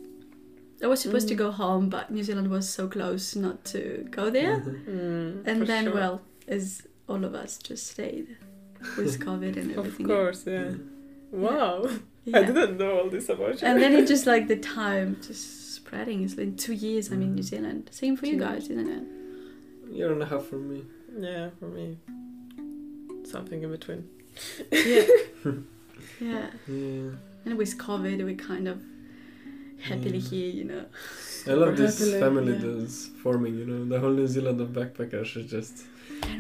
I 0.83 0.87
was 0.87 1.01
supposed 1.01 1.29
to 1.29 1.35
Mm. 1.35 1.39
go 1.39 1.51
home, 1.51 1.89
but 1.89 2.11
New 2.11 2.23
Zealand 2.23 2.49
was 2.51 2.69
so 2.69 2.87
close 2.89 3.35
not 3.37 3.65
to 3.67 4.07
go 4.11 4.31
there. 4.31 4.59
Hmm, 4.61 5.41
And 5.49 5.59
for 5.61 5.65
then, 5.65 5.85
sure. 5.85 5.95
well, 5.95 6.21
as 6.49 6.83
all 7.09 7.25
of 7.25 7.35
us 7.35 7.59
just 7.59 7.87
stayed 7.89 8.37
with 8.97 9.19
COVID 9.27 9.57
and 9.57 9.73
everything. 9.77 10.07
Of 10.11 10.17
course, 10.17 10.45
yeah. 10.47 10.73
Wow. 11.31 11.89
Yeah. 12.25 12.39
I 12.39 12.43
didn't 12.45 12.77
know 12.79 12.99
all 13.01 13.11
this 13.11 13.29
about 13.29 13.61
you. 13.61 13.67
And 13.69 13.81
then 13.83 13.93
it 13.95 14.07
just 14.07 14.27
like 14.33 14.49
the 14.49 14.57
time 14.57 15.17
just 15.23 15.75
spreading. 15.75 16.23
It's 16.25 16.35
been 16.35 16.57
two 16.57 16.73
years. 16.75 17.11
I'm 17.11 17.23
in 17.23 17.35
New 17.35 17.43
Zealand. 17.43 17.89
Same 17.93 18.17
for 18.17 18.27
you 18.27 18.33
Two 18.35 18.41
guys, 18.41 18.69
isn't 18.69 18.89
it? 18.99 19.05
Year 19.91 20.13
and 20.13 20.23
a 20.23 20.27
half 20.27 20.45
for 20.47 20.57
me. 20.59 20.85
yeah, 21.19 21.51
for 21.59 21.69
me, 21.69 21.99
something 23.25 23.63
in 23.63 23.71
between. 23.71 24.09
Yeah. 24.71 25.07
yeah. 26.21 26.47
Yeah. 26.69 27.11
And 27.45 27.57
with 27.57 27.79
COVID, 27.79 28.25
we 28.25 28.35
kind 28.35 28.69
of 28.69 28.79
happily 29.81 30.21
Mm. 30.21 30.29
here, 30.31 30.51
you 30.51 30.65
know. 30.65 30.85
I 31.47 31.53
love 31.53 31.77
Super 31.77 31.83
this 31.83 31.99
happily, 31.99 32.21
family 32.21 32.53
yeah. 32.55 32.81
that's 32.81 33.07
forming, 33.23 33.55
you 33.59 33.65
know, 33.67 33.85
the 33.85 34.01
whole 34.01 34.11
New 34.11 34.27
Zealand 34.27 34.61
of 34.61 34.69
backpackers 34.71 35.37
is 35.37 35.51
just 35.51 35.85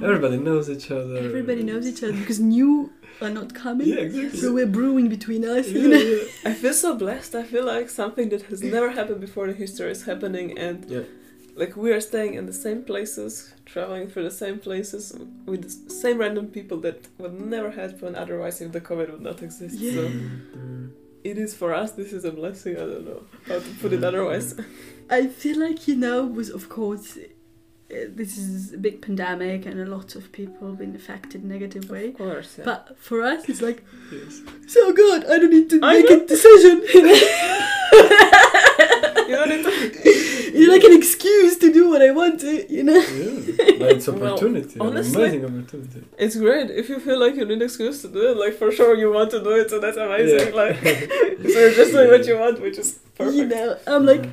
everybody 0.02 0.38
knows 0.38 0.68
each 0.68 0.90
other. 0.90 1.16
Everybody 1.18 1.62
knows 1.62 1.86
each 1.86 2.02
other 2.02 2.12
because 2.12 2.40
new 2.40 2.92
are 3.20 3.30
not 3.30 3.54
coming. 3.54 3.88
Yeah, 3.88 3.96
exactly. 4.08 4.38
So 4.40 4.52
we're 4.52 4.66
brewing 4.66 5.08
between 5.08 5.44
us, 5.44 5.68
Yeah, 5.68 5.78
you 5.82 5.88
know. 5.88 5.96
yeah. 5.96 6.50
I 6.50 6.52
feel 6.54 6.74
so 6.74 6.96
blessed. 6.96 7.34
I 7.34 7.44
feel 7.44 7.64
like 7.64 7.88
something 7.88 8.28
that 8.30 8.42
has 8.50 8.62
never 8.62 8.90
happened 8.90 9.20
before 9.20 9.46
in 9.48 9.54
history 9.54 9.90
is 9.90 10.02
happening, 10.04 10.58
and 10.58 10.84
Yeah. 10.90 11.02
Like 11.56 11.76
we 11.76 11.92
are 11.92 12.00
staying 12.00 12.34
in 12.34 12.46
the 12.46 12.52
same 12.52 12.84
places, 12.84 13.54
traveling 13.64 14.08
through 14.08 14.24
the 14.24 14.30
same 14.30 14.58
places 14.58 15.18
with 15.46 15.62
the 15.62 15.90
same 15.90 16.18
random 16.18 16.48
people 16.48 16.78
that 16.80 17.08
would 17.18 17.40
never 17.40 17.70
happen 17.70 18.14
otherwise 18.14 18.60
if 18.60 18.72
the 18.72 18.80
COVID 18.80 19.10
would 19.10 19.22
not 19.22 19.42
exist. 19.42 19.78
Yeah. 19.78 19.92
So 19.92 20.10
it 21.24 21.38
is 21.38 21.54
for 21.54 21.74
us. 21.74 21.92
This 21.92 22.12
is 22.12 22.24
a 22.24 22.30
blessing. 22.30 22.76
I 22.76 22.80
don't 22.80 23.06
know 23.06 23.22
how 23.48 23.58
to 23.58 23.70
put 23.80 23.94
it 23.94 24.04
otherwise. 24.04 24.54
I 25.10 25.26
feel 25.26 25.58
like, 25.58 25.88
you 25.88 25.96
know, 25.96 26.26
was 26.26 26.50
of 26.50 26.68
course, 26.68 27.16
uh, 27.16 27.94
this 28.08 28.36
is 28.36 28.74
a 28.74 28.78
big 28.78 29.00
pandemic 29.00 29.64
and 29.64 29.80
a 29.80 29.86
lot 29.86 30.14
of 30.14 30.30
people 30.32 30.74
been 30.74 30.94
affected 30.94 31.42
negative 31.42 31.88
way. 31.88 32.08
Of 32.08 32.18
course. 32.18 32.58
Yeah. 32.58 32.64
But 32.64 32.98
for 32.98 33.22
us, 33.22 33.48
it's 33.48 33.62
like, 33.62 33.82
yes. 34.12 34.42
so 34.66 34.92
good, 34.92 35.24
I 35.24 35.38
don't 35.38 35.50
need 35.50 35.70
to 35.70 35.80
I 35.82 36.02
make 36.02 36.10
a 36.10 36.26
decision. 36.26 36.82
you 39.28 39.34
don't 39.38 39.48
need 39.48 39.64
to. 39.64 39.70
It's 40.58 40.68
like 40.74 40.84
an 40.84 40.96
excuse 40.96 41.58
to 41.58 41.72
do 41.72 41.88
what 41.90 42.00
I 42.02 42.10
want 42.20 42.40
to, 42.40 42.52
you 42.72 42.82
know? 42.82 42.94
Yeah. 42.98 43.78
But 43.80 43.88
it's 43.96 44.08
Well, 44.08 44.32
opportunity. 44.32 44.74
an 44.80 44.86
honestly- 44.86 45.22
amazing 45.22 45.44
opportunity. 45.44 46.00
It's 46.18 46.36
great 46.36 46.70
if 46.70 46.88
you 46.88 46.98
feel 47.00 47.18
like 47.24 47.34
you 47.36 47.44
need 47.44 47.54
an 47.58 47.62
excuse 47.62 48.00
to 48.02 48.08
do 48.08 48.22
it. 48.30 48.36
Like 48.44 48.54
for 48.54 48.70
sure 48.72 48.96
you 48.96 49.10
want 49.12 49.30
to 49.32 49.40
do 49.42 49.50
it, 49.60 49.68
so 49.70 49.76
that's 49.84 49.96
amazing. 49.98 50.48
Yeah. 50.48 50.54
Like 50.62 50.76
so 51.52 51.56
you're 51.62 51.76
just 51.80 51.92
doing 51.92 52.10
what 52.10 52.26
you 52.26 52.38
want, 52.38 52.60
which 52.60 52.78
is 52.78 52.88
perfect. 53.18 53.36
You 53.36 53.46
know, 53.46 53.76
I'm 53.86 54.04
like, 54.06 54.24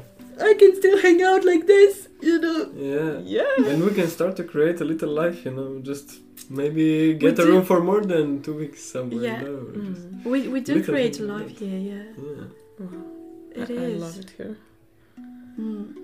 I 0.49 0.53
can 0.60 0.71
still 0.82 0.97
hang 1.06 1.21
out 1.21 1.43
like 1.45 1.67
this, 1.67 2.08
you 2.21 2.39
know? 2.39 2.60
Yeah. 2.75 3.19
Yeah. 3.38 3.69
And 3.71 3.84
we 3.84 3.91
can 3.99 4.08
start 4.08 4.36
to 4.38 4.43
create 4.43 4.79
a 4.82 4.86
little 4.86 5.10
life, 5.23 5.43
you 5.45 5.51
know, 5.51 5.79
just 5.91 6.08
maybe 6.49 7.13
get 7.15 7.34
a 7.34 7.43
do- 7.43 7.51
room 7.51 7.63
for 7.65 7.79
more 7.82 8.01
than 8.01 8.41
two 8.41 8.53
weeks 8.63 8.82
somewhere. 8.84 9.23
Yeah. 9.23 9.41
You 9.41 9.47
know, 9.47 9.60
Mm. 9.84 10.23
We, 10.32 10.47
we 10.47 10.60
do 10.62 10.82
create 10.84 11.19
a 11.19 11.23
life 11.23 11.58
here, 11.60 11.77
yeah. 11.91 12.03
yeah. 12.17 13.62
It 13.62 13.69
I, 13.69 13.73
is. 13.73 14.01
I 14.01 14.06
love 14.06 14.17
it 14.23 14.29
here. 14.38 14.58
Mm. 15.59 15.95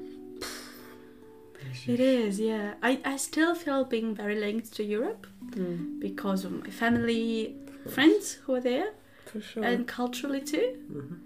It 1.87 1.99
is, 1.99 2.39
yeah. 2.39 2.75
I, 2.81 2.99
I 3.05 3.17
still 3.17 3.53
feel 3.55 3.83
being 3.83 4.15
very 4.15 4.35
linked 4.39 4.73
to 4.73 4.83
Europe 4.83 5.27
Mm. 5.51 5.99
because 5.99 6.45
of 6.45 6.51
my 6.63 6.69
family, 6.69 7.55
friends 7.89 8.33
who 8.43 8.53
are 8.55 8.61
there, 8.61 8.89
For 9.25 9.41
sure. 9.41 9.63
and 9.63 9.87
culturally 9.87 10.41
too. 10.41 10.67
Mhm. 10.91 11.17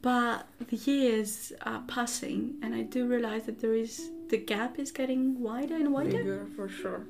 But 0.00 0.46
the 0.70 0.76
years 0.76 1.52
are 1.66 1.82
passing, 1.86 2.54
and 2.62 2.74
I 2.74 2.82
do 2.82 3.06
realize 3.06 3.44
that 3.44 3.60
there 3.60 3.74
is 3.74 4.10
the 4.30 4.38
gap 4.38 4.78
is 4.78 4.90
getting 4.90 5.38
wider 5.40 5.74
and 5.76 5.92
wider. 5.92 6.18
Bigger, 6.18 6.46
for 6.56 6.68
sure. 6.68 7.02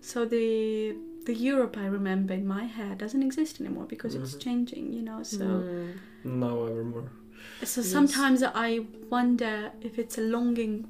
So 0.00 0.24
the 0.24 0.96
the 1.26 1.34
Europe 1.34 1.76
I 1.78 1.86
remember 1.86 2.34
in 2.34 2.46
my 2.46 2.64
head 2.64 2.98
doesn't 2.98 3.22
exist 3.22 3.60
anymore 3.60 3.86
because 3.86 4.14
it's 4.14 4.34
Mhm. 4.34 4.40
changing, 4.46 4.92
you 4.92 5.02
know. 5.02 5.22
So 5.22 5.44
Mm. 5.44 5.92
Now 6.24 6.64
ever 6.66 6.84
more. 6.84 7.08
So 7.62 7.80
Yes. 7.80 7.90
sometimes 7.90 8.42
I 8.42 8.86
wonder 9.10 9.70
if 9.80 9.98
it's 9.98 10.18
a 10.18 10.22
longing 10.22 10.86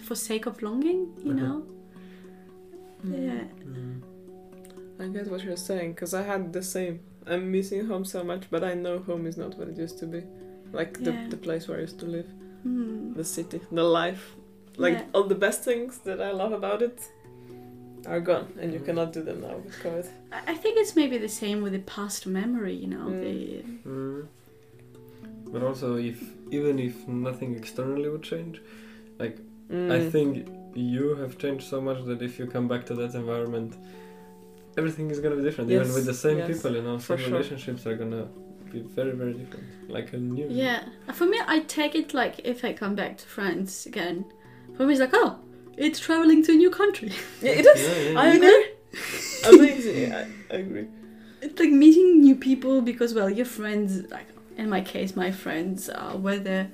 for 0.00 0.14
sake 0.14 0.46
of 0.46 0.62
longing, 0.62 1.00
you 1.24 1.32
Uh-huh. 1.32 1.42
know. 1.46 1.66
Mm. 3.04 3.26
Yeah. 3.26 5.04
I 5.04 5.08
get 5.08 5.30
what 5.30 5.42
you're 5.44 5.56
saying 5.56 5.92
because 5.94 6.14
I 6.14 6.22
had 6.22 6.52
the 6.52 6.62
same. 6.62 7.00
I'm 7.26 7.50
missing 7.50 7.86
home 7.86 8.04
so 8.04 8.22
much, 8.24 8.44
but 8.50 8.62
I 8.64 8.74
know 8.74 8.98
home 9.00 9.26
is 9.26 9.36
not 9.36 9.56
what 9.58 9.68
it 9.68 9.76
used 9.76 9.98
to 9.98 10.06
be. 10.06 10.22
Like 10.72 10.92
the, 11.04 11.12
Yeah. 11.12 11.28
the 11.28 11.36
place 11.36 11.68
where 11.68 11.78
I 11.78 11.82
used 11.82 11.98
to 12.00 12.06
live, 12.06 12.28
Mm. 12.66 13.14
the 13.16 13.24
city, 13.24 13.60
the 13.70 13.82
life. 14.02 14.24
Like 14.78 14.94
Yeah. 14.98 15.14
all 15.14 15.24
the 15.24 15.34
best 15.46 15.64
things 15.64 15.98
that 16.06 16.20
I 16.20 16.30
love 16.32 16.52
about 16.52 16.80
it 16.82 16.98
are 18.06 18.20
gone, 18.20 18.46
and 18.60 18.72
you 18.72 18.80
cannot 18.80 19.12
do 19.12 19.22
them 19.22 19.40
now 19.42 19.56
with 19.64 19.74
COVID. 19.82 20.06
I 20.32 20.52
I 20.52 20.54
think 20.62 20.74
it's 20.82 20.94
maybe 20.96 21.18
the 21.18 21.28
same 21.42 21.58
with 21.64 21.72
the 21.72 21.84
past 21.96 22.26
memory, 22.26 22.74
you 22.84 22.88
know. 22.94 23.06
Mm. 23.10 23.20
The, 23.24 23.38
Mm. 23.88 24.26
But 25.52 25.62
also, 25.62 25.96
if 25.96 26.18
even 26.50 26.78
if 26.78 27.06
nothing 27.08 27.54
externally 27.54 28.08
would 28.08 28.22
change, 28.22 28.60
Like 29.18 29.36
I 29.70 29.98
Mm. 30.00 30.10
think 30.12 30.48
you 30.74 31.14
have 31.20 31.32
changed 31.38 31.64
so 31.72 31.80
much 31.80 31.98
that 32.08 32.20
if 32.22 32.38
you 32.38 32.46
come 32.46 32.66
back 32.72 32.82
to 32.86 32.94
that 33.00 33.14
environment, 33.14 33.72
everything 34.78 35.10
is 35.10 35.20
gonna 35.20 35.36
be 35.36 35.42
different. 35.42 35.70
Even 35.70 35.92
with 35.92 36.06
the 36.06 36.14
same 36.14 36.38
yes, 36.38 36.48
people, 36.52 36.72
you 36.78 36.82
know, 36.82 36.98
for 36.98 37.04
some 37.04 37.18
sure. 37.18 37.30
relationships 37.32 37.86
are 37.86 37.96
gonna 38.02 38.26
be 38.72 38.80
very, 38.80 39.12
very 39.12 39.34
different. 39.34 39.66
Like 39.88 40.12
a 40.14 40.16
new. 40.16 40.46
yeah. 40.48 40.80
For 41.12 41.26
me, 41.26 41.38
I 41.46 41.60
take 41.60 41.94
it 41.94 42.14
like 42.14 42.34
if 42.52 42.64
I 42.64 42.72
come 42.72 42.94
back 42.94 43.12
to 43.18 43.26
France 43.26 43.86
again, 43.86 44.24
for 44.76 44.86
me 44.86 44.92
it's 44.94 45.00
like, 45.00 45.14
oh, 45.22 45.38
it's 45.76 45.98
traveling 46.00 46.42
to 46.46 46.52
a 46.52 46.56
new 46.56 46.70
country. 46.70 47.12
Yeah, 47.42 47.52
it 47.60 47.66
is. 47.74 47.80
Yeah, 47.82 48.10
yeah, 48.12 48.20
I 48.20 48.26
agree. 48.36 48.66
Amazing. 49.44 50.12
I, 50.12 50.22
I 50.50 50.56
agree. 50.64 50.86
It's 51.40 51.58
like 51.60 51.70
meeting 51.70 52.20
new 52.20 52.36
people 52.36 52.82
because, 52.82 53.14
well, 53.14 53.28
your 53.30 53.46
friends, 53.46 54.10
like 54.10 54.26
in 54.56 54.68
my 54.68 54.80
case, 54.80 55.14
my 55.16 55.30
friends, 55.30 55.88
uh, 55.88 56.12
whether 56.12 56.68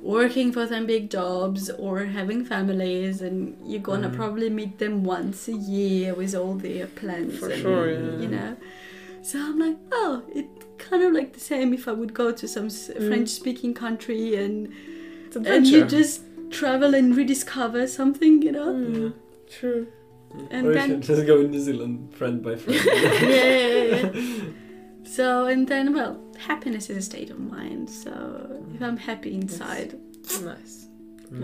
working 0.00 0.50
for 0.52 0.66
some 0.66 0.84
big 0.86 1.10
jobs 1.10 1.70
or 1.70 2.04
having 2.06 2.44
families, 2.44 3.22
and 3.22 3.56
you're 3.64 3.80
gonna 3.80 4.08
Mhm. 4.10 4.16
probably 4.16 4.50
meet 4.50 4.78
them 4.78 5.04
once 5.04 5.46
a 5.48 5.52
year 5.52 6.12
with 6.14 6.34
all 6.34 6.54
their 6.54 6.86
plans. 6.86 7.38
For 7.38 7.48
and, 7.50 7.62
sure, 7.62 7.92
yeah. 7.92 8.20
You 8.22 8.28
know? 8.28 8.56
So 9.22 9.38
I'm 9.38 9.58
like, 9.60 9.76
oh, 9.92 10.22
it's 10.34 10.64
kind 10.78 11.04
of 11.04 11.12
like 11.12 11.32
the 11.34 11.40
same 11.40 11.72
if 11.72 11.86
I 11.86 11.92
would 11.92 12.12
go 12.14 12.32
to 12.32 12.48
some 12.48 12.66
Mm. 12.68 13.06
French 13.08 13.28
speaking 13.28 13.72
country 13.74 14.34
and, 14.34 14.68
and 15.46 15.66
you 15.66 15.84
just 15.84 16.22
travel 16.50 16.94
and 16.94 17.16
rediscover 17.16 17.86
something, 17.86 18.42
you 18.42 18.50
know? 18.52 18.72
Mm, 18.74 19.12
True. 19.48 19.86
And 20.50 20.66
or 20.66 20.72
then- 20.74 20.90
you 20.90 20.96
just 20.96 21.26
go 21.26 21.40
in 21.42 21.50
New 21.52 21.60
Zealand, 21.60 22.12
friend 22.12 22.42
by 22.42 22.56
friend. 22.56 22.80
yeah, 23.22 23.58
yeah, 23.58 23.84
yeah. 23.96 24.10
So, 25.04 25.46
and 25.46 25.68
then, 25.68 25.92
well, 25.94 26.18
happiness 26.50 26.90
is 26.90 26.96
a 26.96 27.02
state 27.02 27.30
of 27.30 27.38
mind. 27.38 27.88
So, 27.88 28.12
if 28.74 28.82
I'm 28.82 28.96
happy 28.96 29.34
inside, 29.34 29.90
Nice. 30.42 30.86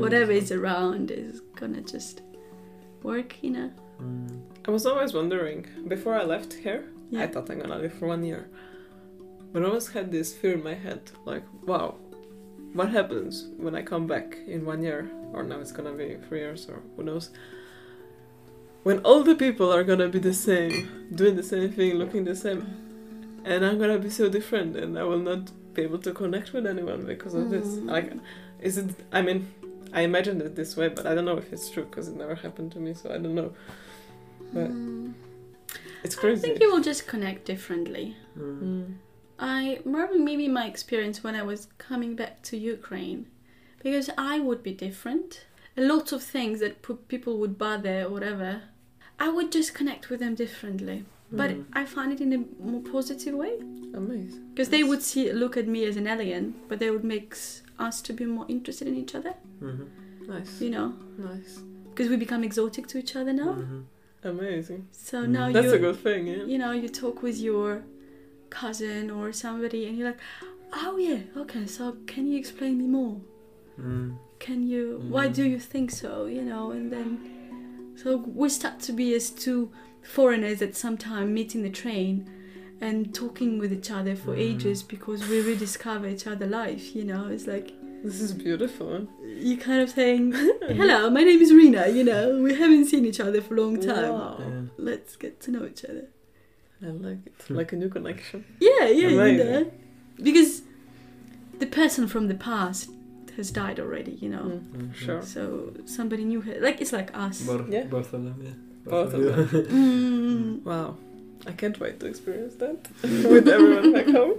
whatever 0.02 0.32
is 0.32 0.50
around 0.52 1.10
is 1.10 1.40
gonna 1.60 1.82
just 1.82 2.22
work, 3.02 3.30
you 3.42 3.50
know? 3.50 3.70
Mm. 4.02 4.40
I 4.66 4.70
was 4.70 4.84
always 4.86 5.12
wondering 5.14 5.66
before 5.88 6.14
I 6.14 6.24
left 6.24 6.52
here. 6.52 6.84
Yeah. 7.10 7.22
I 7.22 7.26
thought 7.26 7.50
I'm 7.50 7.58
gonna 7.60 7.78
live 7.78 7.94
for 7.94 8.06
one 8.06 8.22
year, 8.24 8.48
but 9.52 9.62
I 9.62 9.66
always 9.66 9.88
had 9.88 10.10
this 10.10 10.34
fear 10.34 10.54
in 10.54 10.62
my 10.62 10.74
head, 10.74 11.00
like, 11.24 11.44
wow, 11.66 11.94
what 12.74 12.90
happens 12.90 13.48
when 13.56 13.74
I 13.74 13.82
come 13.82 14.06
back 14.06 14.36
in 14.46 14.64
one 14.66 14.82
year, 14.82 15.10
or 15.32 15.42
now 15.42 15.58
it's 15.60 15.72
gonna 15.72 15.92
be 15.92 16.16
three 16.28 16.40
years, 16.40 16.68
or 16.68 16.82
who 16.96 17.02
knows? 17.02 17.30
When 18.82 18.98
all 19.00 19.22
the 19.22 19.34
people 19.34 19.72
are 19.72 19.84
gonna 19.84 20.08
be 20.08 20.18
the 20.18 20.34
same, 20.34 21.08
doing 21.14 21.36
the 21.36 21.42
same 21.42 21.70
thing, 21.72 21.94
looking 21.94 22.24
the 22.24 22.34
same, 22.36 22.66
and 23.44 23.64
I'm 23.64 23.78
gonna 23.78 23.98
be 23.98 24.10
so 24.10 24.28
different, 24.28 24.76
and 24.76 24.98
I 24.98 25.04
will 25.04 25.18
not 25.18 25.50
be 25.74 25.82
able 25.82 25.98
to 25.98 26.12
connect 26.12 26.52
with 26.52 26.66
anyone 26.66 27.04
because 27.06 27.34
of 27.34 27.50
this. 27.50 27.66
Mm. 27.66 27.90
Like, 27.90 28.12
is 28.60 28.78
it? 28.78 28.90
I 29.12 29.22
mean, 29.22 29.48
I 29.92 30.02
imagined 30.02 30.42
it 30.42 30.54
this 30.56 30.76
way, 30.76 30.88
but 30.88 31.06
I 31.06 31.14
don't 31.14 31.24
know 31.24 31.38
if 31.38 31.52
it's 31.52 31.70
true 31.70 31.84
because 31.84 32.08
it 32.08 32.16
never 32.16 32.34
happened 32.34 32.72
to 32.72 32.78
me, 32.78 32.94
so 32.94 33.10
I 33.10 33.18
don't 33.18 33.34
know. 33.34 33.52
But 34.52 34.70
Mm. 34.70 35.12
it's 36.04 36.14
crazy. 36.14 36.38
I 36.40 36.42
think 36.42 36.60
you 36.60 36.70
will 36.72 36.82
just 36.82 37.06
connect 37.06 37.44
differently. 37.44 38.16
Mm. 38.38 38.62
Mm. 38.62 38.94
I 39.38 39.80
remember 39.84 40.18
maybe 40.18 40.48
my 40.48 40.66
experience 40.66 41.22
when 41.22 41.34
I 41.36 41.42
was 41.42 41.68
coming 41.78 42.16
back 42.16 42.42
to 42.44 42.56
Ukraine, 42.56 43.26
because 43.82 44.10
I 44.18 44.40
would 44.40 44.62
be 44.62 44.72
different. 44.72 45.44
A 45.76 45.82
lot 45.82 46.10
of 46.10 46.22
things 46.24 46.58
that 46.58 46.82
people 47.06 47.38
would 47.38 47.56
bother 47.56 48.02
or 48.02 48.10
whatever, 48.10 48.62
I 49.20 49.28
would 49.28 49.52
just 49.52 49.74
connect 49.74 50.10
with 50.10 50.20
them 50.20 50.34
differently. 50.34 51.04
But 51.30 51.50
Mm. 51.50 51.64
I 51.74 51.84
find 51.84 52.12
it 52.12 52.20
in 52.20 52.32
a 52.32 52.38
more 52.70 52.80
positive 52.80 53.34
way 53.34 53.54
Amazing. 53.94 54.42
because 54.54 54.70
they 54.70 54.82
would 54.82 55.02
see 55.02 55.30
look 55.32 55.56
at 55.56 55.66
me 55.68 55.84
as 55.84 55.96
an 55.96 56.06
alien, 56.06 56.54
but 56.68 56.78
they 56.78 56.90
would 56.90 57.04
make 57.04 57.34
us 57.78 58.00
to 58.02 58.12
be 58.12 58.24
more 58.24 58.46
interested 58.48 58.88
in 58.88 58.94
each 58.96 59.14
other. 59.14 59.34
Mhm. 59.60 59.86
Nice. 60.26 60.60
You 60.62 60.70
know, 60.70 60.94
Nice. 61.18 61.60
because 61.90 62.08
we 62.08 62.16
become 62.16 62.42
exotic 62.44 62.86
to 62.88 62.98
each 62.98 63.14
other 63.16 63.32
now. 63.32 63.52
Mhm. 63.54 63.84
Amazing. 64.24 64.86
So 64.92 65.16
Mm. 65.24 65.28
now 65.30 65.52
That's 65.52 65.72
a 65.72 65.78
good 65.78 65.96
thing, 65.96 66.26
yeah. 66.26 66.44
you 66.44 66.58
know, 66.58 66.72
you 66.72 66.88
talk 66.88 67.22
with 67.22 67.38
your 67.38 67.82
cousin 68.50 69.10
or 69.10 69.32
somebody 69.32 69.86
and 69.86 69.96
you're 69.98 70.08
like, 70.08 70.20
oh 70.72 70.96
yeah, 70.96 71.20
okay, 71.36 71.66
so 71.66 71.96
can 72.06 72.26
you 72.26 72.38
explain 72.38 72.78
me 72.78 72.86
more? 72.86 73.20
Mm. 73.80 74.16
Can 74.38 74.62
you, 74.66 75.00
why 75.08 75.28
Mm. 75.28 75.34
do 75.34 75.44
you 75.44 75.58
think 75.58 75.90
so? 75.90 76.26
You 76.26 76.42
know, 76.42 76.70
and 76.70 76.90
then, 76.92 77.18
so 77.96 78.16
we 78.16 78.48
start 78.48 78.80
to 78.80 78.92
be 78.92 79.14
as 79.14 79.30
two 79.30 79.70
foreigners 80.16 80.62
at 80.62 80.74
some 80.84 80.96
time 80.96 81.34
meeting 81.34 81.62
the 81.62 81.70
train 81.70 82.12
and 82.80 83.14
talking 83.14 83.58
with 83.58 83.72
each 83.78 83.90
other 83.90 84.14
for 84.16 84.32
Mm. 84.34 84.38
ages 84.48 84.82
because 84.82 85.20
we 85.28 85.40
rediscover 85.40 86.06
each 86.08 86.26
other 86.26 86.46
life, 86.46 86.84
you 86.96 87.04
know, 87.04 87.26
it's 87.34 87.46
like, 87.46 87.72
This 88.04 88.20
is 88.20 88.32
beautiful. 88.32 89.08
you 89.48 89.56
kind 89.56 89.80
of 89.82 89.90
saying, 89.90 90.32
hello, 90.80 91.10
my 91.10 91.22
name 91.24 91.40
is 91.46 91.52
Rena." 91.52 91.88
you 91.88 92.04
know, 92.04 92.40
we 92.46 92.54
haven't 92.54 92.86
seen 92.86 93.04
each 93.04 93.20
other 93.20 93.40
for 93.42 93.54
a 93.56 93.60
long 93.60 93.80
time. 93.80 94.12
Wow. 94.12 94.36
Yeah. 94.40 94.60
Let's 94.90 95.16
get 95.16 95.40
to 95.44 95.50
know 95.50 95.64
each 95.66 95.84
other. 95.84 96.06
I 96.80 96.86
like 97.08 97.18
it. 97.26 97.50
Like 97.50 97.72
a 97.72 97.76
new 97.76 97.88
connection. 97.88 98.44
Yeah, 98.60 98.84
yeah, 99.00 99.08
you 99.08 99.44
know. 99.44 99.70
Because 100.28 100.62
the 101.58 101.66
person 101.66 102.06
from 102.06 102.28
the 102.28 102.34
past 102.50 102.90
has 103.36 103.50
died 103.50 103.78
already, 103.80 104.12
you 104.24 104.28
know. 104.34 104.46
Mm. 104.52 104.60
Mhm. 104.76 104.94
Sure. 104.94 105.22
So 105.34 105.72
somebody 105.96 106.24
new, 106.24 106.40
ha- 106.42 106.60
like 106.66 106.80
it's 106.80 106.92
like 106.92 107.10
us. 107.26 107.36
Both, 107.42 107.68
Yeah. 107.68 107.84
both 107.96 108.12
of 108.14 108.22
them, 108.24 108.38
yeah. 108.48 108.56
Both 108.84 109.14
of 109.14 109.20
you. 109.20 109.30
Mm. 109.78 110.62
Wow. 110.64 110.96
I 111.46 111.52
can't 111.52 111.78
wait 111.80 112.00
to 112.00 112.06
experience 112.06 112.54
that 112.56 112.78
with 113.02 113.48
everyone 113.48 113.92
back 113.92 114.06
home. 114.06 114.34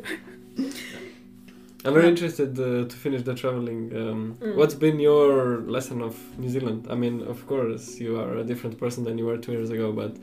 I'm 1.85 1.93
very 1.93 2.03
Yeah. 2.05 2.09
interested 2.09 2.59
uh, 2.59 2.85
to 2.91 2.95
finish 3.05 3.21
the 3.23 3.35
traveling. 3.35 3.81
Um, 3.95 4.35
Mm. 4.41 4.55
What's 4.55 4.75
been 4.75 4.99
your 4.99 5.61
lesson 5.75 6.01
of 6.01 6.15
New 6.37 6.49
Zealand? 6.49 6.87
I 6.89 6.95
mean, 6.95 7.21
of 7.33 7.45
course, 7.47 7.99
you 7.99 8.19
are 8.19 8.37
a 8.37 8.43
different 8.43 8.77
person 8.77 9.03
than 9.05 9.17
you 9.17 9.25
were 9.25 9.37
two 9.37 9.53
years 9.53 9.69
ago, 9.69 9.91
but 9.93 10.13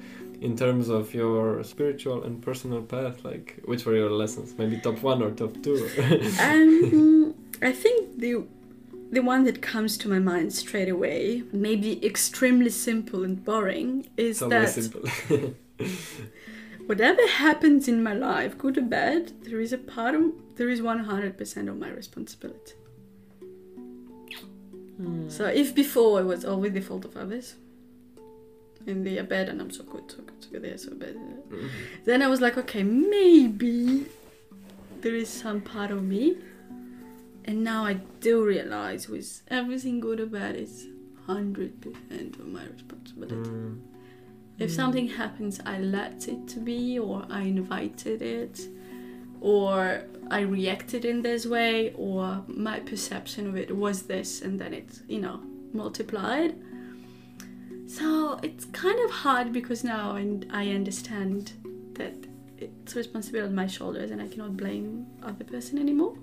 in 0.43 0.55
terms 0.55 0.91
of 0.91 1.15
your 1.15 1.63
spiritual 1.65 2.25
and 2.25 2.43
personal 2.43 2.83
path, 2.83 3.25
like, 3.25 3.47
which 3.65 3.87
were 3.87 3.97
your 3.97 4.11
lessons? 4.11 4.55
Maybe 4.59 4.77
top 4.89 5.03
one 5.03 5.23
or 5.23 5.31
top 5.31 5.55
two? 5.63 5.79
um, 6.49 7.35
I 7.63 7.73
think 7.73 8.19
the 8.19 8.45
the 9.11 9.21
one 9.21 9.45
that 9.45 9.63
comes 9.63 9.97
to 9.99 10.09
my 10.09 10.19
mind 10.19 10.53
straight 10.53 10.89
away, 10.89 11.43
maybe 11.53 12.05
extremely 12.05 12.71
simple 12.71 13.25
and 13.25 13.45
boring, 13.45 14.09
is 14.17 14.39
so 14.39 14.49
that 14.49 14.69
simple. 14.69 15.09
whatever 16.87 17.27
happens 17.27 17.89
in 17.89 18.03
my 18.03 18.15
life, 18.15 18.57
good 18.59 18.79
or 18.79 18.83
bad, 18.83 19.33
there 19.45 19.61
is 19.61 19.73
a 19.73 19.79
part 19.79 20.15
of 20.15 20.33
there 20.57 20.69
is 20.69 20.81
one 20.81 21.01
hundred 21.01 21.37
percent 21.37 21.69
of 21.69 21.79
my 21.79 21.91
responsibility. 21.91 22.75
Mm. 25.01 25.31
So 25.31 25.45
if 25.47 25.75
before 25.75 26.21
it 26.21 26.25
was 26.25 26.45
always 26.45 26.73
the 26.73 26.81
fault 26.81 27.05
of 27.05 27.17
others, 27.17 27.55
and 28.87 29.07
they 29.07 29.19
are 29.19 29.25
bad 29.25 29.49
and 29.49 29.61
I'm 29.61 29.71
so 29.71 29.85
good, 29.85 30.11
so 30.11 30.19
good, 30.19 30.35
so 30.41 30.51
good, 30.51 30.63
they're 30.63 30.79
so 30.79 30.95
bad. 30.95 31.17
Mhm. 31.17 31.69
Then 32.05 32.23
I 32.23 32.29
was 32.29 32.41
like, 32.41 32.57
okay, 32.57 32.83
maybe 32.83 34.07
there 35.01 35.15
is 35.15 35.29
some 35.29 35.61
part 35.61 35.91
of 35.91 36.03
me. 36.03 36.37
And 37.47 37.63
now 37.63 37.85
I 37.87 37.95
do 38.21 38.45
realize 38.45 39.09
with 39.09 39.43
everything 39.49 40.01
good 40.01 40.19
or 40.19 40.27
bad, 40.27 40.57
it's 40.57 40.85
100% 41.29 42.39
of 42.41 42.47
my 42.47 42.65
responsibility. 42.65 43.37
Mm. 43.49 43.81
If 44.59 44.73
something 44.73 45.09
happens, 45.09 45.61
I 45.65 45.79
let 45.79 46.29
it 46.29 46.49
to 46.49 46.61
be, 46.61 46.99
or 46.99 47.25
I 47.31 47.43
invited 47.43 48.23
it, 48.23 48.61
or 49.41 50.03
I 50.31 50.41
reacted 50.41 51.05
in 51.05 51.23
this 51.23 51.47
way, 51.47 51.93
or 51.95 52.43
my 52.49 52.81
perception 52.81 53.47
of 53.47 53.57
it 53.57 53.77
was 53.77 54.03
this, 54.03 54.41
and 54.41 54.59
then 54.59 54.73
it, 54.73 55.01
you 55.09 55.21
know, 55.21 55.41
multiplied. 55.73 56.57
So 57.87 58.41
it's 58.43 58.65
kind 58.67 58.99
of 59.01 59.11
hard 59.11 59.53
because 59.53 59.85
now 59.85 60.17
I, 60.17 60.41
I 60.51 60.69
understand 60.71 61.53
that 61.95 62.15
it's 62.59 62.97
responsibility 62.97 63.49
on 63.49 63.55
my 63.55 63.67
shoulders, 63.67 64.11
and 64.11 64.23
I 64.23 64.29
cannot 64.29 64.57
blame 64.57 65.07
other 65.23 65.45
person 65.45 65.79
anymore. 65.79 66.17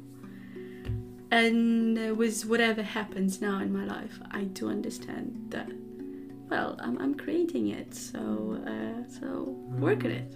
And 1.33 2.15
with 2.17 2.45
whatever 2.45 2.83
happens 2.83 3.41
now 3.41 3.59
in 3.59 3.73
my 3.73 3.85
life, 3.85 4.19
I 4.31 4.43
do 4.43 4.69
understand 4.69 5.47
that 5.49 5.67
well, 6.49 6.77
I'm, 6.79 6.99
I'm 6.99 7.15
creating 7.15 7.69
it, 7.69 7.95
so 7.95 8.59
uh, 8.67 9.09
so 9.19 9.55
work 9.85 10.05
on 10.05 10.11
it. 10.11 10.35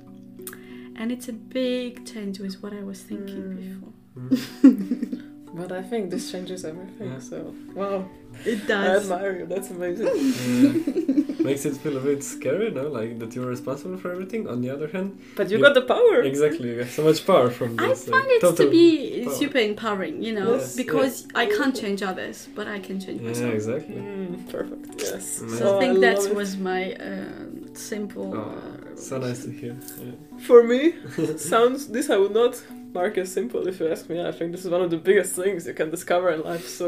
And 0.96 1.12
it's 1.12 1.28
a 1.30 1.34
big 1.34 1.92
change 2.12 2.40
with 2.40 2.56
what 2.64 2.74
I 2.74 2.82
was 2.82 3.00
thinking 3.02 3.44
Mm. 3.44 3.58
before. 3.62 5.28
Mm. 5.48 5.58
But 5.60 5.72
I 5.72 5.82
think 5.82 6.10
this 6.12 6.32
changes 6.32 6.64
everything. 6.66 7.10
Yeah. 7.12 7.20
So 7.20 7.54
wow, 7.76 8.06
It 8.46 8.68
does. 8.68 9.10
I 9.10 9.16
admire 9.16 9.40
you. 9.40 9.46
That's 9.46 9.70
amazing. 9.72 10.08
Yeah. 10.08 11.34
Makes 11.48 11.66
it 11.66 11.78
feel 11.78 11.96
a 11.98 12.02
bit 12.02 12.24
scary, 12.24 12.70
no? 12.72 12.88
Like 13.00 13.20
that 13.20 13.34
you're 13.36 13.46
responsible 13.58 13.98
for 13.98 14.12
everything. 14.12 14.48
On 14.50 14.60
the 14.62 14.70
other 14.70 14.88
hand, 14.96 15.08
But 15.38 15.50
you 15.50 15.58
You- 15.58 15.64
got 15.64 15.76
the 15.76 15.86
power. 15.96 16.22
exactly, 16.22 16.68
you 16.72 16.80
have 16.80 16.92
so 17.00 17.04
much 17.10 17.26
power 17.26 17.50
from 17.50 17.70
I 17.80 17.94
find 17.94 18.28
like, 18.28 18.44
it 18.44 18.56
to 18.62 18.70
be 18.70 19.24
power. 19.24 19.34
super 19.42 19.60
empowering, 19.72 20.16
you 20.28 20.34
know, 20.40 20.50
Yes, 20.56 20.76
because 20.76 21.14
I 21.42 21.46
can't 21.58 21.76
change 21.84 22.00
others, 22.12 22.38
but 22.58 22.66
I 22.68 22.80
can 22.80 23.00
change 23.00 23.22
Yeah, 23.22 23.28
myself. 23.30 23.54
exactly. 23.60 23.96
Mm, 23.96 24.50
perfect. 24.56 24.86
Yes. 25.08 25.40
Amazing. 25.40 25.58
So 25.60 25.64
Oh, 25.66 25.78
I 25.78 25.80
think 25.82 25.94
that 26.06 26.18
love 26.18 26.28
it. 26.32 26.36
was 26.42 26.50
my 26.58 26.82
um, 27.10 27.48
simple. 27.94 28.28
Oh, 28.36 28.42
uh, 28.42 28.96
so 29.08 29.14
nice 29.28 29.40
to 29.46 29.52
hear. 29.62 29.76
Yeah. 30.04 30.16
For 30.48 30.60
me, 30.72 30.82
sounds 31.38 31.80
this 31.96 32.10
I 32.10 32.18
would 32.18 32.34
not 32.42 32.54
mark 32.98 33.14
as 33.24 33.30
simple 33.40 33.62
if 33.72 33.76
you 33.80 33.86
ask 33.96 34.04
me. 34.12 34.18
I 34.32 34.34
think 34.38 34.48
this 34.54 34.64
is 34.66 34.70
one 34.76 34.84
of 34.86 34.90
the 34.96 35.02
biggest 35.10 35.32
things 35.42 35.60
you 35.70 35.76
can 35.82 35.90
discover 35.98 36.28
in 36.36 36.42
life. 36.52 36.66
So 36.80 36.86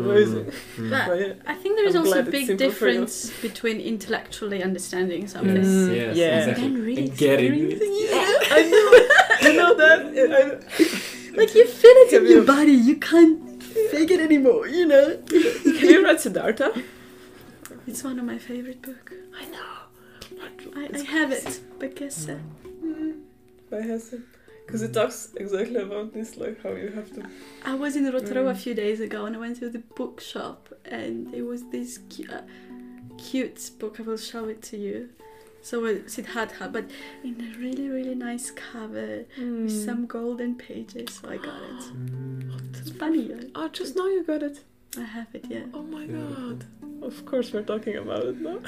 amazing. 0.00 0.46
Mm. 0.76 0.90
But 0.92 1.02
But 1.08 1.16
yeah. 1.22 1.52
I 1.52 1.54
think 1.60 1.72
there 1.78 1.88
is 1.90 1.94
I'm 1.96 2.02
also 2.04 2.20
a 2.20 2.22
big 2.36 2.46
simple 2.46 2.70
for 2.80 2.88
you. 2.88 3.00
difference 3.00 3.14
between 3.48 3.76
intellectually 3.94 4.60
understanding 4.68 5.22
something 5.34 5.56
Yes, 5.64 5.66
Mm, 5.66 5.96
yes, 6.00 6.16
yeah. 6.22 6.38
exactly. 6.38 6.66
and 6.66 6.74
really 6.88 7.08
getting 7.24 7.52
experiencing 7.52 7.94
it. 8.04 8.10
it. 8.20 8.52
I 8.58 8.60
know. 8.72 8.88
you 9.46 9.52
know 9.60 9.72
that. 9.82 9.98
I, 10.38 10.42
Like 11.40 11.52
you 11.58 11.64
feel 11.82 11.96
it 12.04 12.10
in 12.16 12.22
your 12.32 12.40
you- 12.42 12.46
body, 12.56 12.76
you 12.88 12.96
can't 13.10 13.38
fake 13.92 14.10
it 14.16 14.20
anymore, 14.28 14.64
you 14.78 14.84
know? 14.92 15.06
can 15.78 15.88
you 15.94 16.00
read 16.06 16.18
Siddhartha? 16.24 16.68
It's 17.88 18.02
one 18.08 18.16
of 18.20 18.24
my 18.32 18.38
favorite 18.50 18.80
books. 18.88 19.12
I 19.42 19.44
know. 19.54 19.70
I, 20.80 20.82
I 20.98 21.00
have 21.16 21.30
it, 21.38 21.50
but 21.80 21.90
guess 22.00 22.18
uh, 22.28 22.38
Mm. 22.84 23.12
By 23.70 23.80
Hesse. 23.90 24.14
Because 24.66 24.82
it 24.82 24.92
talks 24.94 25.32
exactly 25.36 25.76
about 25.76 26.12
this, 26.14 26.36
like 26.36 26.62
how 26.62 26.70
you 26.72 26.88
have 26.88 27.10
to. 27.14 27.22
I 27.64 27.74
was 27.74 27.96
in 27.96 28.04
Rotorua 28.10 28.50
a 28.50 28.54
Mm. 28.54 28.62
few 28.64 28.74
days 28.74 28.98
ago 29.00 29.26
and 29.26 29.36
I 29.36 29.38
went 29.38 29.56
to 29.60 29.68
the 29.68 29.82
bookshop 29.94 30.60
and 30.84 31.32
there 31.32 31.44
was 31.44 31.62
this 31.70 31.98
cu- 32.12 32.30
uh, 32.32 32.42
cute 33.18 33.70
book. 33.78 34.00
I 34.00 34.02
will 34.02 34.16
show 34.16 34.44
it 34.48 34.62
to 34.70 34.76
you. 34.76 35.10
So 35.62 35.84
uh, 35.86 35.94
Siddhartha, 36.06 36.68
but 36.76 36.84
in 37.22 37.34
a 37.40 37.58
really, 37.58 37.88
really 37.88 38.14
nice 38.14 38.50
cover 38.50 39.24
with 39.38 39.70
Mm. 39.72 39.84
some 39.86 40.06
golden 40.06 40.54
pages. 40.56 41.08
So 41.20 41.28
I 41.28 41.36
got 41.36 41.60
it. 41.70 41.82
Mm. 41.94 42.78
It's 42.80 42.90
funny. 43.02 43.32
uh, 43.32 43.44
Oh, 43.58 43.68
just 43.68 43.96
now 43.96 44.06
you 44.08 44.22
got 44.24 44.42
it. 44.42 44.56
I 44.96 45.02
have 45.16 45.28
it, 45.34 45.44
yeah. 45.54 45.64
Oh 45.74 45.82
my 45.82 46.06
god. 46.06 46.64
Of 47.02 47.16
course, 47.26 47.52
we're 47.52 47.62
talking 47.74 47.96
about 47.96 48.24
it 48.30 48.40
now. 48.40 48.58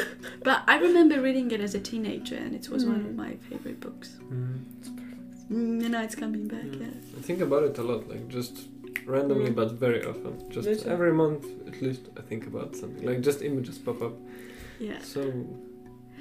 But 0.42 0.58
I 0.66 0.76
remember 0.78 1.20
reading 1.22 1.50
it 1.52 1.60
as 1.60 1.74
a 1.74 1.80
teenager 1.80 2.36
and 2.44 2.52
it 2.54 2.68
was 2.68 2.84
one 2.84 3.00
of 3.06 3.12
Mm. 3.12 3.16
my 3.24 3.32
favorite 3.48 3.80
books. 3.80 4.08
Mm. 4.32 4.58
Mm, 5.50 5.82
and 5.84 5.90
now 5.92 6.02
it's 6.02 6.16
coming 6.16 6.48
back, 6.48 6.64
Mm. 6.64 6.80
yeah. 6.80 7.18
I 7.18 7.22
think 7.22 7.40
about 7.40 7.62
it 7.64 7.78
a 7.78 7.82
lot, 7.82 8.08
like 8.08 8.26
just 8.28 8.54
randomly, 9.06 9.50
Mm. 9.50 9.54
but 9.60 9.72
very 9.86 10.02
often. 10.04 10.32
Just 10.50 10.68
Me 10.68 10.74
too. 10.76 10.88
every 10.88 11.12
month, 11.12 11.44
at 11.68 11.80
least, 11.80 12.02
I 12.16 12.22
think 12.22 12.46
about 12.46 12.74
something. 12.76 13.06
Like 13.06 13.20
just 13.20 13.42
images 13.42 13.78
pop 13.78 14.02
up. 14.02 14.14
Yeah. 14.80 14.98
So, 15.12 15.20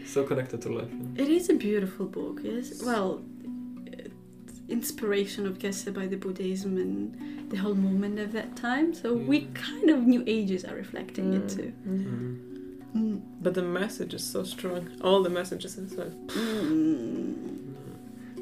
so 0.06 0.24
connected 0.24 0.62
to 0.62 0.70
life. 0.70 0.92
yeah. 0.94 1.24
It 1.24 1.30
is 1.30 1.50
a 1.50 1.56
beautiful 1.56 2.06
book, 2.06 2.42
yes. 2.44 2.84
Well, 2.86 3.24
it's 3.88 4.60
inspiration 4.70 5.46
of 5.48 5.58
Gese 5.58 5.92
by 5.94 6.06
the 6.08 6.18
Buddhism 6.18 6.78
and 6.78 7.50
the 7.52 7.58
whole 7.58 7.76
movement 7.76 8.20
of 8.20 8.32
that 8.34 8.56
time. 8.56 8.94
So 8.94 9.08
we 9.16 9.38
Mm. 9.42 9.54
kind 9.56 9.90
of 9.90 10.00
New 10.14 10.24
Ages 10.28 10.64
are 10.66 10.76
reflecting 10.76 11.34
it 11.34 11.50
too. 11.50 11.72
Mm. 11.88 12.38
Mm. 12.96 13.22
But 13.42 13.54
the 13.56 13.62
message 13.64 14.14
is 14.14 14.24
so 14.24 14.44
strong. 14.44 14.88
All 15.02 15.22
the 15.24 15.30
messages 15.30 15.78
inside. 15.78 16.14
Mm. 16.30 17.55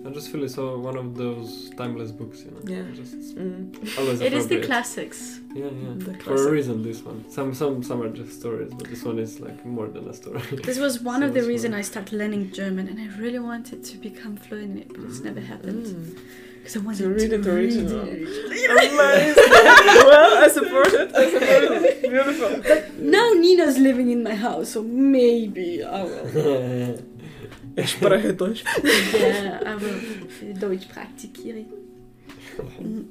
I 0.05 0.09
just 0.09 0.29
feel 0.31 0.43
it's 0.43 0.57
all 0.57 0.77
one 0.79 0.97
of 0.97 1.15
those 1.15 1.69
timeless 1.77 2.11
books, 2.11 2.43
you 2.43 2.51
know. 2.51 2.61
Yeah. 2.75 2.83
Just 2.93 3.15
Mm. 3.37 3.97
always 3.97 4.19
It 4.21 4.33
is 4.33 4.47
the 4.47 4.59
classics. 4.61 5.39
Yeah, 5.55 5.65
yeah. 5.65 5.93
The 5.95 6.13
For 6.25 6.35
a 6.47 6.51
reason, 6.51 6.83
this 6.83 7.01
one. 7.03 7.23
Some, 7.29 7.53
some, 7.53 7.81
some 7.83 8.01
are 8.03 8.09
just 8.09 8.39
stories, 8.41 8.71
but 8.77 8.87
this 8.89 9.03
one 9.03 9.17
is 9.19 9.39
like 9.39 9.65
more 9.65 9.87
than 9.87 10.07
a 10.09 10.13
story. 10.13 10.41
This 10.69 10.77
was 10.79 11.01
one 11.01 11.21
So 11.23 11.27
of 11.27 11.33
the 11.33 11.39
it's 11.39 11.47
reasons. 11.47 11.75
I 11.75 11.81
started 11.81 12.13
learning 12.21 12.51
German, 12.51 12.87
and 12.89 12.99
I 12.99 13.07
really 13.17 13.39
wanted 13.39 13.83
to 13.85 13.97
become 13.97 14.35
fluent 14.35 14.71
in 14.71 14.77
it, 14.83 14.87
but 14.93 15.03
it's 15.05 15.21
never 15.21 15.39
happened 15.39 15.85
Mm. 15.85 16.17
because 16.57 16.75
I 16.75 16.79
wanted 16.87 17.03
To 17.03 17.09
read 17.09 17.31
it 17.33 17.37
read 17.37 17.47
original. 17.47 18.01
it. 18.01 18.27
Amazing. 18.91 19.35
well, 20.11 20.31
I 20.45 20.47
support 20.49 20.87
it. 21.01 21.09
I 21.15 21.23
support 21.33 21.63
it. 21.89 22.01
Beautiful. 22.13 22.51
Now 23.17 23.27
Nina's 23.43 23.77
living 23.77 24.09
in 24.11 24.21
my 24.23 24.35
house, 24.35 24.69
so 24.75 24.83
maybe 24.83 25.81
I 25.83 26.03
will. 26.03 26.99
Ich 27.75 27.89
spreche 27.91 28.33
Deutsch. 28.33 28.63
yeah, 29.13 29.59
I 29.65 29.75
will 29.75 30.53
Deutsch 30.59 30.87
praktikieren. 30.87 31.65
Mm. 32.79 33.05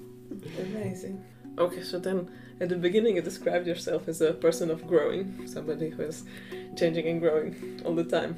Amazing. 0.74 1.18
Okay, 1.58 1.82
so 1.82 1.98
then 1.98 2.28
at 2.60 2.68
the 2.68 2.76
beginning 2.76 3.16
you 3.16 3.22
described 3.22 3.66
yourself 3.66 4.08
as 4.08 4.20
a 4.20 4.32
person 4.32 4.70
of 4.70 4.86
growing, 4.86 5.46
somebody 5.46 5.90
who 5.90 6.02
is 6.02 6.24
changing 6.76 7.06
and 7.06 7.20
growing 7.20 7.80
all 7.84 7.94
the 7.94 8.04
time. 8.04 8.36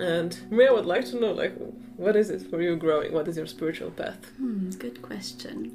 And 0.00 0.36
me, 0.50 0.66
I 0.66 0.70
would 0.70 0.86
like 0.86 1.04
to 1.06 1.20
know, 1.20 1.32
like, 1.32 1.54
what 1.96 2.16
is 2.16 2.30
it 2.30 2.48
for 2.48 2.62
you 2.62 2.76
growing? 2.76 3.12
What 3.12 3.28
is 3.28 3.36
your 3.36 3.46
spiritual 3.46 3.90
path? 3.90 4.24
Hmm, 4.38 4.70
good 4.70 5.02
question. 5.02 5.72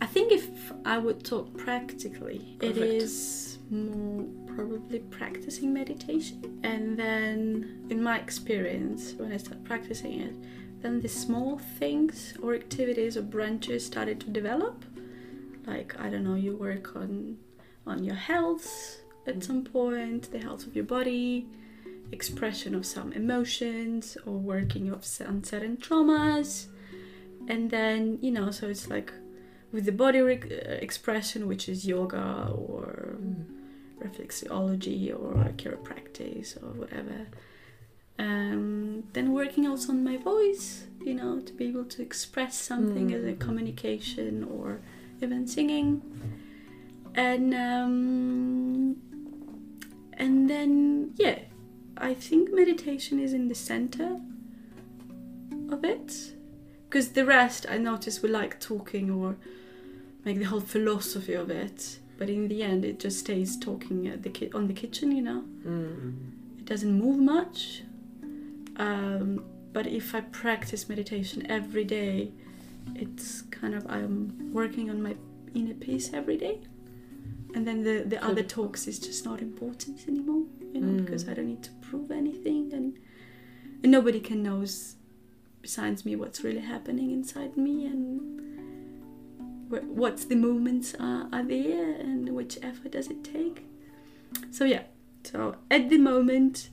I 0.00 0.06
think 0.06 0.32
if 0.32 0.46
I 0.84 0.98
would 0.98 1.24
talk 1.24 1.56
practically, 1.56 2.56
it 2.60 2.74
Perfect. 2.74 3.02
is 3.02 3.53
more 3.70 4.26
probably 4.54 5.00
practicing 5.00 5.72
meditation. 5.72 6.60
And 6.62 6.98
then, 6.98 7.86
in 7.90 8.02
my 8.02 8.18
experience, 8.18 9.14
when 9.16 9.32
I 9.32 9.36
started 9.38 9.64
practicing 9.64 10.20
it, 10.20 10.34
then 10.82 11.00
the 11.00 11.08
small 11.08 11.58
things 11.78 12.34
or 12.42 12.54
activities 12.54 13.16
or 13.16 13.22
branches 13.22 13.84
started 13.86 14.20
to 14.20 14.30
develop. 14.30 14.84
Like 15.66 15.98
I 15.98 16.10
don't 16.10 16.24
know, 16.24 16.34
you 16.34 16.56
work 16.56 16.94
on 16.96 17.38
on 17.86 18.04
your 18.04 18.14
health 18.16 19.00
at 19.26 19.42
some 19.42 19.64
point, 19.64 20.30
the 20.30 20.38
health 20.38 20.66
of 20.66 20.74
your 20.76 20.84
body, 20.84 21.46
expression 22.12 22.74
of 22.74 22.84
some 22.84 23.12
emotions, 23.12 24.16
or 24.26 24.34
working 24.34 24.90
of 24.90 24.98
s- 25.00 25.22
on 25.22 25.42
certain 25.44 25.76
traumas 25.78 26.66
and 27.48 27.70
then 27.70 28.18
you 28.22 28.30
know 28.30 28.50
so 28.50 28.68
it's 28.68 28.88
like 28.88 29.12
with 29.72 29.84
the 29.84 29.92
body 29.92 30.20
rec- 30.20 30.50
uh, 30.50 30.70
expression 30.80 31.46
which 31.46 31.68
is 31.68 31.86
yoga 31.86 32.48
or 32.52 33.16
reflexology 34.02 35.10
or 35.12 35.34
chiropractic 35.56 36.56
or 36.62 36.72
whatever. 36.80 37.26
Um, 38.18 39.04
then 39.12 39.32
working 39.32 39.66
also 39.66 39.90
on 39.92 40.04
my 40.04 40.16
voice 40.18 40.84
you 41.04 41.14
know 41.14 41.40
to 41.40 41.52
be 41.52 41.66
able 41.66 41.84
to 41.86 42.00
express 42.00 42.56
something 42.56 43.12
as 43.12 43.24
a 43.24 43.32
Mm. 43.32 43.40
communication 43.40 44.44
or 44.44 44.80
even 45.20 45.46
singing. 45.46 46.00
And 47.14 47.54
um, 47.54 48.96
and 50.16 50.48
then 50.48 51.12
yeah 51.16 51.38
i 51.96 52.12
think 52.14 52.52
meditation 52.52 53.18
is 53.20 53.32
in 53.32 53.48
the 53.48 53.54
center 53.54 54.20
of 55.70 55.84
it. 55.84 56.32
Because 56.84 57.08
the 57.10 57.24
rest 57.24 57.66
I 57.68 57.78
notice 57.78 58.22
we 58.22 58.28
like 58.28 58.60
talking 58.60 59.10
or 59.10 59.36
make 60.24 60.38
the 60.38 60.44
whole 60.44 60.60
philosophy 60.60 61.34
of 61.34 61.50
it 61.50 61.98
but 62.18 62.28
in 62.30 62.48
the 62.48 62.62
end 62.62 62.84
it 62.84 62.98
just 63.00 63.18
stays 63.18 63.56
talking 63.58 64.06
at 64.08 64.22
the 64.22 64.30
ki- 64.30 64.50
on 64.54 64.66
the 64.68 64.74
kitchen 64.74 65.10
you 65.12 65.22
know 65.22 65.42
Mm. 65.66 66.14
it 66.58 66.64
doesn't 66.66 66.92
move 67.04 67.18
much 67.18 67.82
um, 68.76 69.44
but 69.72 69.86
if 69.86 70.14
I 70.14 70.20
practice 70.20 70.88
meditation 70.88 71.46
every 71.50 71.84
day 71.84 72.30
it's 72.94 73.42
kind 73.42 73.74
of 73.74 73.86
I'm 73.88 74.52
working 74.52 74.90
on 74.90 75.02
my 75.02 75.16
inner 75.54 75.74
peace 75.74 76.10
every 76.12 76.36
day 76.36 76.60
and 77.54 77.66
then 77.66 77.82
the, 77.84 78.04
the 78.06 78.22
other 78.24 78.42
talks 78.42 78.86
is 78.86 78.98
just 78.98 79.24
not 79.24 79.40
important 79.40 80.06
anymore 80.08 80.44
you 80.72 80.80
know 80.80 80.92
Mm. 81.00 81.04
because 81.04 81.28
I 81.28 81.34
don't 81.34 81.46
need 81.48 81.62
to 81.62 81.70
prove 81.88 82.10
anything 82.10 82.72
and, 82.72 82.98
and 83.82 83.90
nobody 83.92 84.20
can 84.20 84.42
knows 84.42 84.96
besides 85.62 86.04
me 86.04 86.14
what's 86.16 86.42
really 86.44 86.60
happening 86.60 87.10
inside 87.10 87.56
me 87.56 87.86
and 87.86 88.00
wh- 88.20 88.43
what's 89.68 90.24
the 90.26 90.36
movements 90.36 90.94
are, 90.98 91.28
are 91.32 91.42
there 91.42 91.94
and 92.00 92.34
which 92.34 92.58
effort 92.62 92.92
does 92.92 93.08
it 93.08 93.22
take 93.24 93.64
so 94.50 94.64
yeah 94.64 94.82
so 95.24 95.56
at 95.70 95.88
the 95.88 95.98
moment 95.98 96.70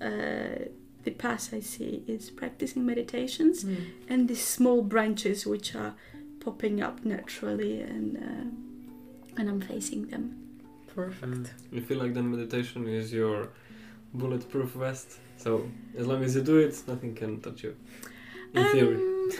uh, 0.00 0.66
the 1.04 1.10
path 1.10 1.52
I 1.52 1.60
see 1.60 2.02
is 2.06 2.30
practicing 2.30 2.84
meditations 2.86 3.64
Mm. 3.64 3.76
and 4.08 4.28
the 4.28 4.34
small 4.36 4.82
branches 4.82 5.46
which 5.46 5.74
are 5.74 5.94
popping 6.40 6.82
up 6.82 7.04
naturally 7.04 7.80
and 7.80 8.16
uh, 8.16 9.38
and 9.38 9.48
I'm 9.48 9.60
facing 9.60 10.08
them 10.08 10.24
Perfect. 10.94 11.54
You 11.70 11.80
feel 11.80 11.98
like 11.98 12.12
the 12.12 12.22
meditation 12.22 12.86
is 12.86 13.14
your 13.14 13.48
bulletproof 14.12 14.72
vest. 14.72 15.08
So 15.38 15.50
as 15.96 16.06
long 16.06 16.22
as 16.22 16.36
you 16.36 16.42
do 16.42 16.58
it, 16.58 16.74
nothing 16.86 17.14
can 17.14 17.40
touch 17.40 17.62
you. 17.64 17.74
In 18.52 18.64
theory. 18.72 18.96
Um, 18.96 19.30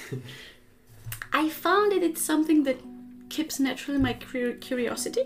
I 1.35 1.51
found 1.51 1.93
that 1.93 2.03
it's 2.03 2.23
something 2.23 2.63
that 2.65 2.79
keeps 3.37 3.55
naturally 3.69 4.01
my 4.09 4.15
cur- 4.27 4.59
curiosity 4.69 5.25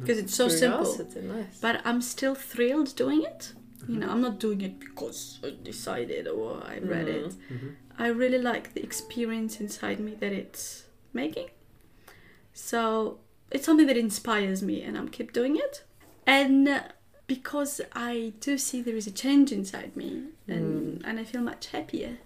because 0.00 0.18
it's 0.22 0.34
so 0.42 0.46
simple. 0.62 0.92
Nice. 1.34 1.58
But 1.64 1.74
I'm 1.88 2.00
still 2.14 2.34
thrilled 2.50 2.90
doing 3.02 3.22
it. 3.32 3.42
You 3.88 3.98
know, 4.00 4.08
I'm 4.12 4.22
not 4.28 4.36
doing 4.46 4.60
it 4.68 4.74
because 4.86 5.20
I 5.46 5.50
decided 5.72 6.24
or 6.38 6.50
I 6.72 6.74
read 6.94 7.08
it. 7.18 7.32
Mhm. 7.52 7.74
I 8.04 8.06
really 8.22 8.42
like 8.50 8.66
the 8.74 8.82
experience 8.88 9.60
inside 9.64 9.98
me 10.06 10.12
that 10.22 10.32
it's 10.42 10.84
making. 11.12 11.48
So 12.52 13.18
it's 13.50 13.64
something 13.66 13.86
that 13.86 13.96
inspires 13.96 14.62
me, 14.62 14.76
and 14.86 14.96
I'm 14.98 15.08
keep 15.08 15.32
doing 15.32 15.56
it. 15.56 15.84
And 16.26 16.68
uh, 16.68 16.82
because 17.26 17.80
I 18.12 18.32
do 18.40 18.58
see 18.58 18.80
there 18.82 18.96
is 18.96 19.06
a 19.06 19.10
change 19.24 19.52
inside 19.52 19.96
me, 19.96 20.10
and 20.48 21.02
and 21.06 21.14
I 21.20 21.24
feel 21.24 21.42
much 21.42 21.64
happier 21.68 22.18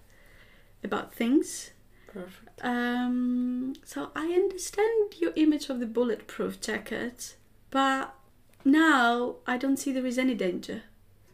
about 0.85 1.15
things. 1.15 1.71
Perfect. 2.07 2.48
Um, 2.63 3.75
so 3.85 4.11
I 4.17 4.27
understand 4.33 5.15
your 5.21 5.33
image 5.37 5.69
of 5.71 5.81
the 5.81 5.87
bulletproof 5.87 6.61
jacket, 6.61 7.37
but 7.71 8.15
now 8.65 9.37
I 9.47 9.57
don't 9.57 9.77
see 9.79 9.93
there 9.93 10.07
is 10.07 10.19
any 10.19 10.35
danger. 10.35 10.83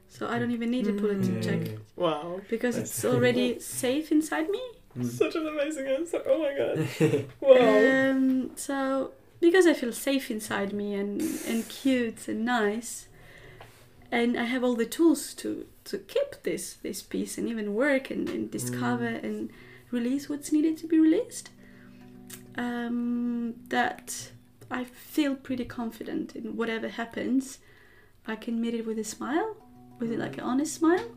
So 0.09 0.29
I 0.29 0.39
don't 0.39 0.53
even 0.53 0.71
need 0.71 0.87
a 0.87 0.93
bulletproof 0.93 1.39
Mm. 1.39 1.43
jacket 1.43 1.79
Wow. 1.97 2.41
because 2.49 2.77
I 2.77 2.81
it's 2.83 2.93
see. 2.93 3.09
already 3.09 3.59
safe 3.59 4.13
inside 4.13 4.49
me. 4.49 4.63
Mm. 4.97 5.07
Such 5.11 5.35
an 5.35 5.47
amazing 5.49 5.87
answer. 5.89 6.23
Oh 6.27 6.39
my 6.39 6.53
god. 6.57 7.27
Wow. 7.41 8.11
Um, 8.11 8.51
so 8.55 9.11
because 9.41 9.67
I 9.67 9.73
feel 9.75 9.93
safe 9.93 10.31
inside 10.31 10.73
me 10.73 10.95
and 10.95 11.21
and 11.49 11.69
cute 11.69 12.29
and 12.29 12.45
nice, 12.45 13.09
and 14.13 14.39
I 14.39 14.45
have 14.45 14.63
all 14.63 14.77
the 14.77 14.87
tools 14.87 15.35
to 15.35 15.67
to 15.87 15.99
keep 15.99 16.43
this 16.45 16.75
this 16.75 17.03
piece 17.03 17.37
and 17.39 17.49
even 17.49 17.75
work 17.75 18.11
and, 18.11 18.29
and 18.29 18.51
discover 18.51 19.07
and 19.29 19.51
release 19.95 20.29
what's 20.29 20.53
needed 20.53 20.77
to 20.79 20.87
be 20.87 20.99
released. 20.99 21.51
Um, 22.57 23.55
that 23.69 24.31
I 24.71 24.85
feel 24.85 25.35
pretty 25.35 25.65
confident 25.65 26.37
in 26.37 26.57
whatever 26.57 26.89
happens. 26.89 27.59
I 28.27 28.37
can 28.37 28.61
meet 28.61 28.75
it 28.75 28.87
with 28.87 28.99
a 28.99 29.05
smile, 29.05 29.57
with 29.99 30.11
it 30.11 30.19
like 30.19 30.39
an 30.39 30.45
honest 30.45 30.75
smile, 30.75 31.09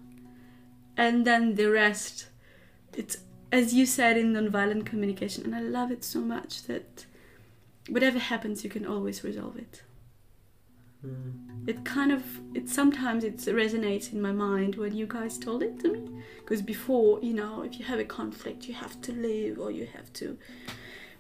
and 0.96 1.26
then 1.26 1.56
the 1.56 1.70
rest. 1.70 2.28
It's 2.94 3.18
as 3.52 3.74
you 3.74 3.86
said 3.86 4.18
in 4.18 4.34
nonviolent 4.34 4.86
communication, 4.86 5.46
and 5.46 5.56
I 5.56 5.62
love 5.62 5.92
it 5.92 6.04
so 6.04 6.20
much 6.20 6.64
that 6.64 7.06
whatever 7.88 8.20
happens, 8.20 8.64
you 8.64 8.70
can 8.70 8.86
always 8.86 9.24
resolve 9.24 9.58
it. 9.58 9.84
Mm. 11.06 11.68
It 11.68 11.84
kind 11.86 12.12
of, 12.12 12.24
it 12.54 12.70
sometimes 12.70 13.24
it 13.24 13.38
resonates 13.38 14.14
in 14.14 14.22
my 14.22 14.32
mind 14.32 14.76
when 14.76 14.96
you 14.96 15.06
guys 15.06 15.38
told 15.38 15.62
it 15.64 15.80
to 15.82 15.92
me, 15.92 16.10
because 16.40 16.62
before, 16.62 17.20
you 17.22 17.34
know, 17.34 17.62
if 17.62 17.78
you 17.80 17.86
have 17.86 18.00
a 18.00 18.06
conflict, 18.06 18.68
you 18.68 18.74
have 18.74 19.00
to 19.02 19.12
leave 19.12 19.60
or 19.60 19.70
you 19.72 19.86
have 19.88 20.12
to 20.14 20.38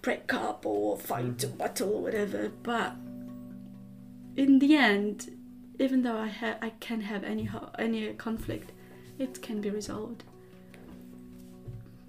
break 0.01 0.34
up 0.34 0.65
or 0.65 0.97
fight 0.97 1.43
or 1.43 1.47
battle 1.49 1.95
or 1.95 2.01
whatever. 2.03 2.49
But 2.63 2.95
in 4.36 4.59
the 4.59 4.75
end, 4.75 5.32
even 5.80 6.01
though 6.03 6.17
I 6.17 6.28
ha- 6.28 6.57
I 6.61 6.69
can 6.80 7.01
have 7.01 7.23
any 7.23 7.43
ho- 7.43 7.69
any 7.78 8.13
conflict, 8.13 8.71
it 9.19 9.41
can 9.41 9.61
be 9.61 9.69
resolved. 9.69 10.23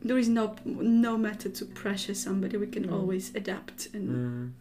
There 0.01 0.16
is 0.16 0.29
no 0.29 0.55
no 0.64 1.19
matter 1.19 1.49
to 1.49 1.64
pressure 1.64 2.14
somebody. 2.14 2.57
We 2.57 2.69
can 2.69 2.87
Mm. 2.87 2.93
always 2.93 3.35
adapt 3.35 3.89
and 3.95 4.09
Mm. 4.09 4.53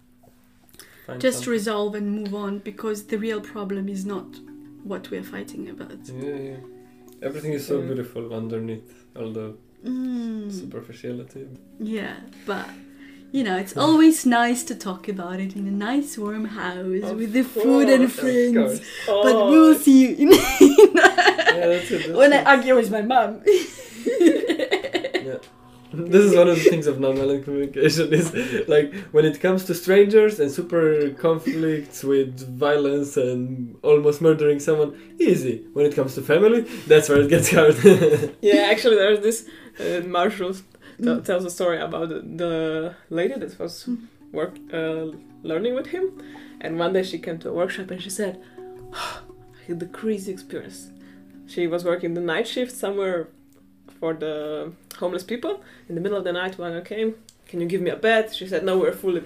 Find 1.07 1.21
just 1.21 1.37
something. 1.39 1.51
resolve 1.51 1.95
and 1.95 2.11
move 2.11 2.35
on 2.35 2.59
because 2.59 3.05
the 3.05 3.17
real 3.17 3.41
problem 3.41 3.87
is 3.89 4.05
not 4.05 4.27
what 4.83 5.09
we're 5.09 5.23
fighting 5.23 5.69
about. 5.69 5.99
Yeah, 6.07 6.35
yeah. 6.49 6.57
Everything 7.21 7.53
is 7.53 7.65
so 7.65 7.79
Mm. 7.81 7.87
beautiful 7.87 8.33
underneath 8.33 8.89
all 9.15 9.31
the 9.31 9.47
Mm. 9.85 10.51
superficiality. 10.51 11.47
Yeah, 11.79 12.15
but 12.45 12.67
you 13.31 13.43
know, 13.43 13.57
it's 13.57 13.75
always 13.75 14.25
nice 14.25 14.63
to 14.63 14.73
talk 14.75 15.07
about 15.09 15.39
it 15.39 15.55
in 15.55 15.67
a 15.67 15.71
nice 15.71 16.17
warm 16.17 16.45
house 16.45 17.03
Of 17.11 17.17
with 17.19 17.33
the 17.33 17.43
food 17.43 17.87
and 17.89 18.11
friends. 18.11 18.81
Oh, 19.07 19.23
But 19.23 19.35
we'll 19.51 19.75
see 19.75 19.97
you 20.01 20.15
in 20.23 20.29
Yeah, 20.31 21.67
that's 21.73 21.91
it. 21.91 22.05
That's 22.07 22.17
when 22.17 22.31
I 22.33 22.43
argue 22.43 22.75
with 22.75 22.89
my 22.91 23.01
mom. 23.01 23.41
this 26.13 26.23
is 26.23 26.35
one 26.35 26.47
of 26.47 26.55
the 26.55 26.69
things 26.69 26.87
of 26.87 26.97
nonviolent 26.97 27.43
communication 27.43 28.13
is 28.13 28.33
like 28.67 28.93
when 29.11 29.25
it 29.25 29.39
comes 29.39 29.65
to 29.65 29.73
strangers 29.73 30.39
and 30.39 30.49
super 30.51 31.09
conflicts 31.11 32.03
with 32.03 32.31
violence 32.57 33.17
and 33.17 33.75
almost 33.83 34.21
murdering 34.21 34.59
someone 34.59 34.91
easy 35.19 35.65
when 35.73 35.85
it 35.85 35.93
comes 35.95 36.15
to 36.15 36.21
family 36.21 36.61
that's 36.87 37.09
where 37.09 37.21
it 37.21 37.29
gets 37.29 37.51
hard 37.51 37.75
Yeah, 38.41 38.67
actually, 38.71 38.95
there's 38.95 39.21
this 39.21 39.47
uh, 39.79 40.05
Marshall 40.07 40.53
t- 40.53 41.21
tells 41.21 41.45
a 41.45 41.49
story 41.49 41.79
about 41.79 42.09
the, 42.09 42.95
lady 43.09 43.35
that 43.35 43.59
was 43.59 43.89
work 44.31 44.55
uh, 44.73 45.05
learning 45.43 45.75
with 45.75 45.87
him, 45.87 46.21
and 46.61 46.77
one 46.77 46.93
day 46.93 47.03
she 47.03 47.17
came 47.19 47.37
to 47.39 47.49
a 47.49 47.53
workshop 47.53 47.91
and 47.91 48.01
she 48.01 48.09
said, 48.09 48.41
"I 48.93 49.19
had 49.67 49.79
the 49.79 49.87
crazy 49.87 50.31
experience. 50.31 50.91
She 51.47 51.67
was 51.67 51.83
working 51.85 52.13
the 52.13 52.21
night 52.21 52.47
shift 52.47 52.73
somewhere 52.75 53.29
for 53.99 54.13
the 54.13 54.71
homeless 54.99 55.23
people. 55.23 55.61
In 55.89 55.95
the 55.95 56.01
middle 56.01 56.17
of 56.17 56.23
the 56.23 56.33
night, 56.33 56.57
one 56.57 56.83
came, 56.83 57.15
"Can 57.47 57.61
you 57.61 57.67
give 57.67 57.81
me 57.81 57.91
a 57.91 57.95
bed?" 57.95 58.33
She 58.33 58.47
said, 58.47 58.63
"No, 58.63 58.77
we're 58.77 58.93
fully 58.93 59.23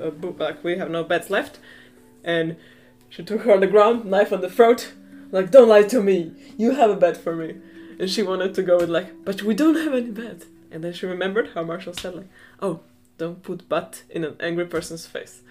uh. 0.00 0.10
Like 0.38 0.62
we 0.64 0.78
have 0.78 0.90
no 0.90 1.04
beds 1.04 1.30
left." 1.30 1.58
And 2.22 2.56
she 3.08 3.22
took 3.22 3.42
her 3.42 3.52
on 3.52 3.60
the 3.60 3.66
ground, 3.66 4.04
knife 4.04 4.32
on 4.32 4.40
the 4.40 4.50
throat, 4.50 4.92
like, 5.30 5.50
"Don't 5.50 5.68
lie 5.68 5.82
to 5.84 6.02
me. 6.02 6.32
You 6.56 6.72
have 6.72 6.90
a 6.90 6.96
bed 6.96 7.16
for 7.16 7.34
me." 7.36 7.56
And 7.98 8.10
she 8.10 8.22
wanted 8.22 8.54
to 8.54 8.62
go 8.62 8.78
with 8.78 8.88
like, 8.88 9.24
but 9.24 9.42
we 9.42 9.54
don't 9.54 9.76
have 9.76 9.94
any 9.94 10.10
bed. 10.10 10.44
And 10.70 10.82
then 10.82 10.92
she 10.92 11.06
remembered 11.06 11.50
how 11.54 11.62
Marshall 11.62 11.94
said 11.94 12.14
like, 12.14 12.28
oh, 12.60 12.80
don't 13.18 13.42
put 13.42 13.68
but 13.68 14.02
in 14.10 14.24
an 14.24 14.36
angry 14.40 14.66
person's 14.66 15.06
face. 15.06 15.42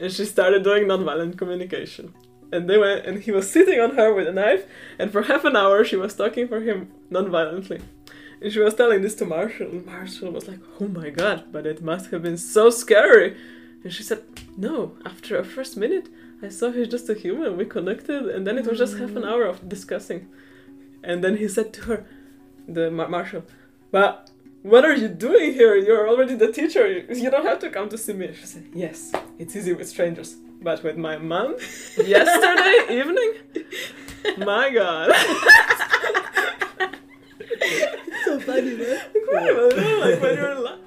And 0.00 0.10
she 0.12 0.24
started 0.24 0.64
doing 0.64 0.84
nonviolent 0.84 1.38
communication. 1.38 2.14
And 2.50 2.68
they 2.68 2.76
went, 2.76 3.06
and 3.06 3.22
he 3.22 3.30
was 3.30 3.50
sitting 3.50 3.80
on 3.80 3.94
her 3.94 4.12
with 4.12 4.26
a 4.26 4.32
knife, 4.32 4.66
and 4.98 5.10
for 5.10 5.22
half 5.22 5.44
an 5.44 5.56
hour 5.56 5.84
she 5.84 5.96
was 5.96 6.14
talking 6.14 6.48
for 6.48 6.60
him 6.60 6.90
nonviolently. 7.10 7.80
And 8.42 8.52
she 8.52 8.58
was 8.58 8.74
telling 8.74 9.02
this 9.02 9.14
to 9.16 9.24
Marshall, 9.24 9.68
and 9.68 9.86
Marshall 9.86 10.32
was 10.32 10.48
like, 10.48 10.58
oh 10.80 10.88
my 10.88 11.10
god, 11.10 11.52
but 11.52 11.64
it 11.64 11.80
must 11.80 12.10
have 12.10 12.22
been 12.22 12.36
so 12.36 12.70
scary. 12.70 13.36
And 13.84 13.92
she 13.92 14.02
said, 14.02 14.24
no, 14.56 14.96
after 15.04 15.38
a 15.38 15.44
first 15.44 15.76
minute, 15.76 16.08
I 16.42 16.48
saw 16.48 16.72
he's 16.72 16.88
just 16.88 17.08
a 17.08 17.14
human, 17.14 17.56
we 17.56 17.64
connected, 17.64 18.26
and 18.26 18.44
then 18.44 18.58
it 18.58 18.66
was 18.66 18.78
just 18.78 18.98
half 18.98 19.14
an 19.14 19.24
hour 19.24 19.44
of 19.44 19.68
discussing. 19.68 20.28
And 21.04 21.22
then 21.22 21.36
he 21.36 21.46
said 21.46 21.72
to 21.74 21.82
her, 21.82 22.06
the 22.66 22.90
Mar- 22.90 23.08
Marshall, 23.08 23.44
but 23.92 24.30
what 24.62 24.84
are 24.84 24.94
you 24.94 25.08
doing 25.08 25.52
here? 25.52 25.76
You're 25.76 26.08
already 26.08 26.34
the 26.34 26.50
teacher. 26.50 26.90
You, 26.90 27.06
you 27.14 27.30
don't 27.30 27.46
have 27.46 27.60
to 27.60 27.70
come 27.70 27.88
to 27.90 27.98
see 27.98 28.12
me. 28.12 28.32
She 28.34 28.46
said, 28.46 28.66
yes, 28.72 29.12
it's 29.38 29.54
easy 29.54 29.72
with 29.72 29.88
strangers. 29.88 30.36
But 30.60 30.82
with 30.82 30.96
my 30.96 31.16
mom, 31.16 31.56
yesterday 31.96 32.98
evening, 32.98 33.32
my 34.38 34.70
God. 34.70 35.12
so 38.44 38.52
funny, 38.52 38.74
man. 38.76 39.00
Incredible, 39.14 39.76
no? 39.76 39.98
Like 40.00 40.20
when 40.20 40.34
you're 40.36 40.60
li- 40.60 40.78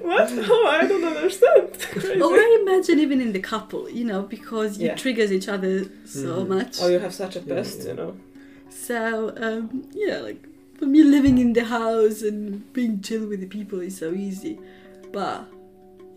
what? 0.00 0.30
Oh, 0.50 0.66
I 0.80 0.86
don't 0.86 1.04
understand. 1.04 1.78
Crazy. 1.80 2.20
Or 2.20 2.32
I 2.34 2.58
imagine 2.62 3.00
even 3.00 3.20
in 3.20 3.32
the 3.32 3.40
couple, 3.40 3.88
you 3.90 4.04
know, 4.04 4.22
because 4.22 4.78
you 4.78 4.86
Yeah. 4.88 4.94
triggers 4.94 5.30
each 5.32 5.48
other 5.48 5.84
so 6.04 6.44
Mhm. 6.44 6.48
much. 6.48 6.76
Oh, 6.80 6.88
you 6.88 6.98
have 6.98 7.14
such 7.14 7.36
a 7.36 7.40
Yeah, 7.40 7.54
best, 7.54 7.78
yeah. 7.82 7.88
you 7.90 7.94
know. 7.94 8.16
So 8.70 9.32
um, 9.36 9.88
yeah, 9.92 10.18
like 10.18 10.46
for 10.78 10.86
me, 10.86 11.02
living 11.02 11.38
in 11.38 11.52
the 11.54 11.64
house 11.64 12.22
and 12.22 12.70
being 12.72 13.00
chill 13.00 13.26
with 13.26 13.40
the 13.40 13.46
people 13.58 13.80
is 13.80 13.96
so 13.96 14.12
easy. 14.12 14.58
But 15.12 15.46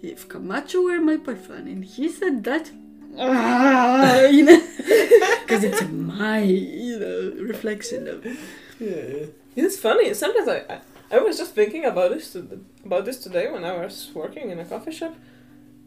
if 0.01 0.27
Camacho 0.27 0.81
were 0.83 0.99
my 1.01 1.17
boyfriend 1.17 1.67
and 1.67 1.83
he 1.85 2.09
said 2.09 2.43
that, 2.43 2.71
ah, 3.17 4.21
you 4.25 4.43
know, 4.43 4.61
because 5.41 5.63
it's 5.63 5.81
my 5.81 6.41
you 6.43 6.99
know 6.99 7.43
reflection 7.45 8.07
of 8.07 8.25
yeah, 8.25 8.33
yeah. 8.89 9.25
It's 9.55 9.77
funny. 9.77 10.13
Sometimes 10.13 10.47
I, 10.47 10.57
I, 10.69 10.81
I 11.11 11.19
was 11.19 11.37
just 11.37 11.53
thinking 11.53 11.85
about 11.85 12.11
this 12.11 12.33
to, 12.33 12.63
about 12.85 13.05
this 13.05 13.17
today 13.17 13.51
when 13.51 13.63
I 13.65 13.73
was 13.73 14.11
working 14.13 14.49
in 14.49 14.59
a 14.59 14.65
coffee 14.65 14.91
shop. 14.91 15.15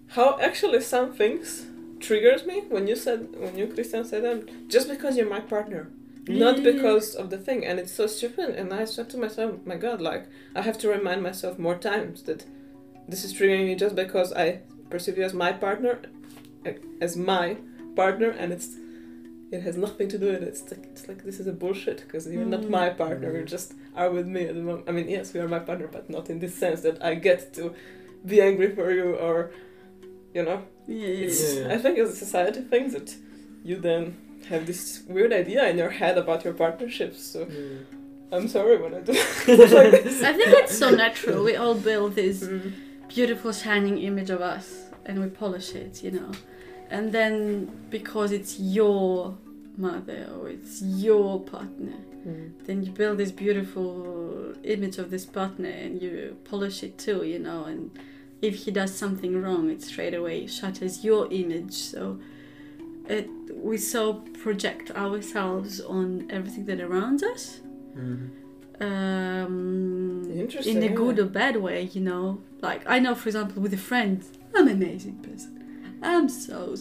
How 0.08 0.38
actually 0.38 0.80
some 0.82 1.14
things 1.14 1.66
triggers 1.98 2.44
me 2.44 2.60
when 2.68 2.86
you 2.86 2.94
said 2.94 3.34
when 3.38 3.56
you 3.56 3.66
Christian 3.66 4.04
said 4.04 4.22
them 4.24 4.46
just 4.68 4.88
because 4.88 5.16
you're 5.16 5.28
my 5.28 5.40
partner, 5.40 5.88
not 6.28 6.56
mm-hmm. 6.56 6.64
because 6.64 7.14
of 7.14 7.30
the 7.30 7.38
thing, 7.38 7.64
and 7.64 7.78
it's 7.80 7.92
so 7.92 8.06
stupid. 8.06 8.50
And 8.50 8.72
I 8.72 8.84
said 8.84 9.08
to 9.10 9.16
myself, 9.16 9.64
my 9.64 9.76
God, 9.76 10.00
like 10.00 10.26
I 10.54 10.60
have 10.60 10.78
to 10.78 10.88
remind 10.88 11.22
myself 11.22 11.58
more 11.58 11.76
times 11.76 12.22
that 12.24 12.44
this 13.08 13.24
is 13.24 13.32
triggering 13.32 13.66
me 13.66 13.74
just 13.74 13.94
because 13.94 14.32
I 14.32 14.60
perceive 14.90 15.16
you 15.16 15.24
as 15.24 15.32
my 15.32 15.52
partner, 15.52 16.00
as 17.00 17.16
my 17.16 17.56
partner, 17.96 18.28
and 18.30 18.52
it's. 18.52 18.76
It 19.53 19.62
has 19.62 19.76
nothing 19.76 20.09
to 20.09 20.18
do 20.18 20.26
with 20.32 20.42
it. 20.42 20.49
It's 20.49 20.62
like, 20.70 20.84
it's 20.92 21.07
like 21.09 21.22
this 21.24 21.38
is 21.38 21.47
a 21.47 21.53
bullshit 21.53 21.99
because 22.05 22.26
you're 22.26 22.45
not 22.45 22.62
Mm. 22.62 22.70
my 22.70 22.88
partner. 22.90 23.36
You 23.36 23.45
just 23.45 23.74
are 23.95 24.11
with 24.11 24.26
me 24.26 24.42
at 24.47 24.55
the 24.55 24.62
moment. 24.62 24.88
I 24.88 24.92
mean, 24.92 25.09
yes, 25.09 25.32
we 25.34 25.40
are 25.40 25.49
my 25.49 25.61
partner, 25.61 25.88
but 25.97 26.09
not 26.11 26.28
in 26.30 26.38
this 26.40 26.55
sense 26.55 26.80
that 26.82 27.03
I 27.05 27.14
get 27.14 27.55
to 27.55 27.74
be 28.26 28.40
angry 28.40 28.74
for 28.74 28.90
you 28.90 29.14
or, 29.26 29.51
you 30.34 30.42
know. 30.42 30.62
yeah, 30.86 31.09
yeah, 31.09 31.28
Yeah. 31.68 31.74
I 31.74 31.78
think 31.78 31.99
it's 31.99 32.12
a 32.12 32.16
society 32.26 32.62
thing 32.62 32.90
that 32.97 33.14
you 33.62 33.76
then 33.76 34.16
have 34.49 34.66
this 34.66 35.03
weird 35.09 35.32
idea 35.32 35.68
in 35.70 35.76
your 35.78 35.90
head 35.90 36.18
about 36.18 36.45
your 36.45 36.55
partnerships. 36.55 37.22
So 37.32 37.47
I'm 38.32 38.49
sorry 38.49 38.76
when 38.82 38.92
I 38.95 39.01
do 39.01 39.12
like 39.12 40.03
this. 40.05 40.22
I 40.30 40.32
think 40.32 40.49
it's 40.62 40.76
so 40.84 40.90
natural. 40.90 41.45
We 41.45 41.55
all 41.57 41.74
build 41.74 42.14
this 42.14 42.42
Mm. 42.45 42.72
beautiful 43.09 43.53
shining 43.53 43.99
image 43.99 44.30
of 44.30 44.40
us 44.40 44.66
and 45.07 45.20
we 45.22 45.28
polish 45.28 45.74
it, 45.74 46.03
you 46.03 46.11
know. 46.18 46.30
And 46.91 47.12
then 47.12 47.70
because 47.91 48.30
it's 48.32 48.59
your 48.61 49.37
mother 49.76 50.28
or 50.39 50.49
it's 50.49 50.82
your 50.82 51.41
partner, 51.41 51.95
Mm. 52.26 52.53
then 52.64 52.82
you 52.82 52.91
build 52.91 53.18
this 53.18 53.30
beautiful 53.30 54.55
image 54.62 54.97
of 54.97 55.11
this 55.11 55.26
partner 55.26 55.68
and 55.68 56.01
you 56.01 56.37
polish 56.45 56.82
it 56.82 56.97
too, 56.97 57.22
you 57.24 57.39
know. 57.39 57.64
And 57.64 57.91
if 58.41 58.55
he 58.64 58.70
does 58.70 58.95
something 58.95 59.43
wrong, 59.43 59.68
it 59.70 59.82
straight 59.82 60.14
away 60.14 60.47
shatters 60.47 61.05
your 61.05 61.30
image. 61.30 61.72
So 61.74 62.18
it 63.09 63.28
we 63.55 63.76
so 63.76 64.14
project 64.43 64.91
ourselves 64.93 65.80
on 65.80 66.26
everything 66.30 66.64
that 66.66 66.80
around 66.80 67.22
us. 67.22 67.61
Mhm. 67.97 68.30
Um, 68.80 70.30
in 70.64 70.82
a 70.82 70.89
good 70.89 71.18
or 71.18 71.26
bad 71.26 71.57
way, 71.57 71.91
you 71.93 72.01
know. 72.01 72.41
Like 72.61 72.82
I 72.87 72.99
know, 72.99 73.14
for 73.14 73.28
example, 73.28 73.62
with 73.62 73.74
a 73.74 73.78
friend, 73.91 74.22
I'm 74.55 74.66
an 74.68 74.74
amazing 74.82 75.16
person. 75.18 75.53
I'm 76.05 76.28
so. 76.28 76.76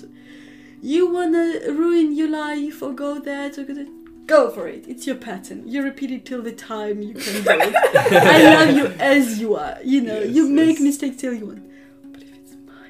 You 0.82 1.07
wanna 1.11 1.59
ruin 1.69 2.13
your 2.13 2.30
life 2.30 2.82
or 2.84 2.93
go 2.93 3.19
there 3.19 3.49
to 3.51 3.63
go, 3.63 3.74
there? 3.74 3.88
go 4.26 4.49
for 4.49 4.67
it. 4.67 4.86
It's 4.88 5.07
your 5.07 5.15
pattern. 5.15 5.63
You 5.65 5.82
repeat 5.84 6.11
it 6.11 6.26
till 6.26 6.41
the 6.41 6.51
time 6.51 7.01
you 7.01 7.13
can 7.13 7.43
do 7.43 7.49
it. 7.49 7.76
I 8.13 8.43
love 8.65 8.76
you 8.76 8.86
as 8.99 9.39
you 9.39 9.55
are. 9.55 9.78
You 9.84 10.01
know, 10.01 10.19
Yes, 10.19 10.36
you 10.36 10.49
make 10.49 10.76
yes. 10.76 10.82
mistakes 10.82 11.17
till 11.17 11.34
you 11.34 11.45
want. 11.45 11.63
But 12.11 12.21
if 12.24 12.34
it's 12.36 12.53
my 12.67 12.89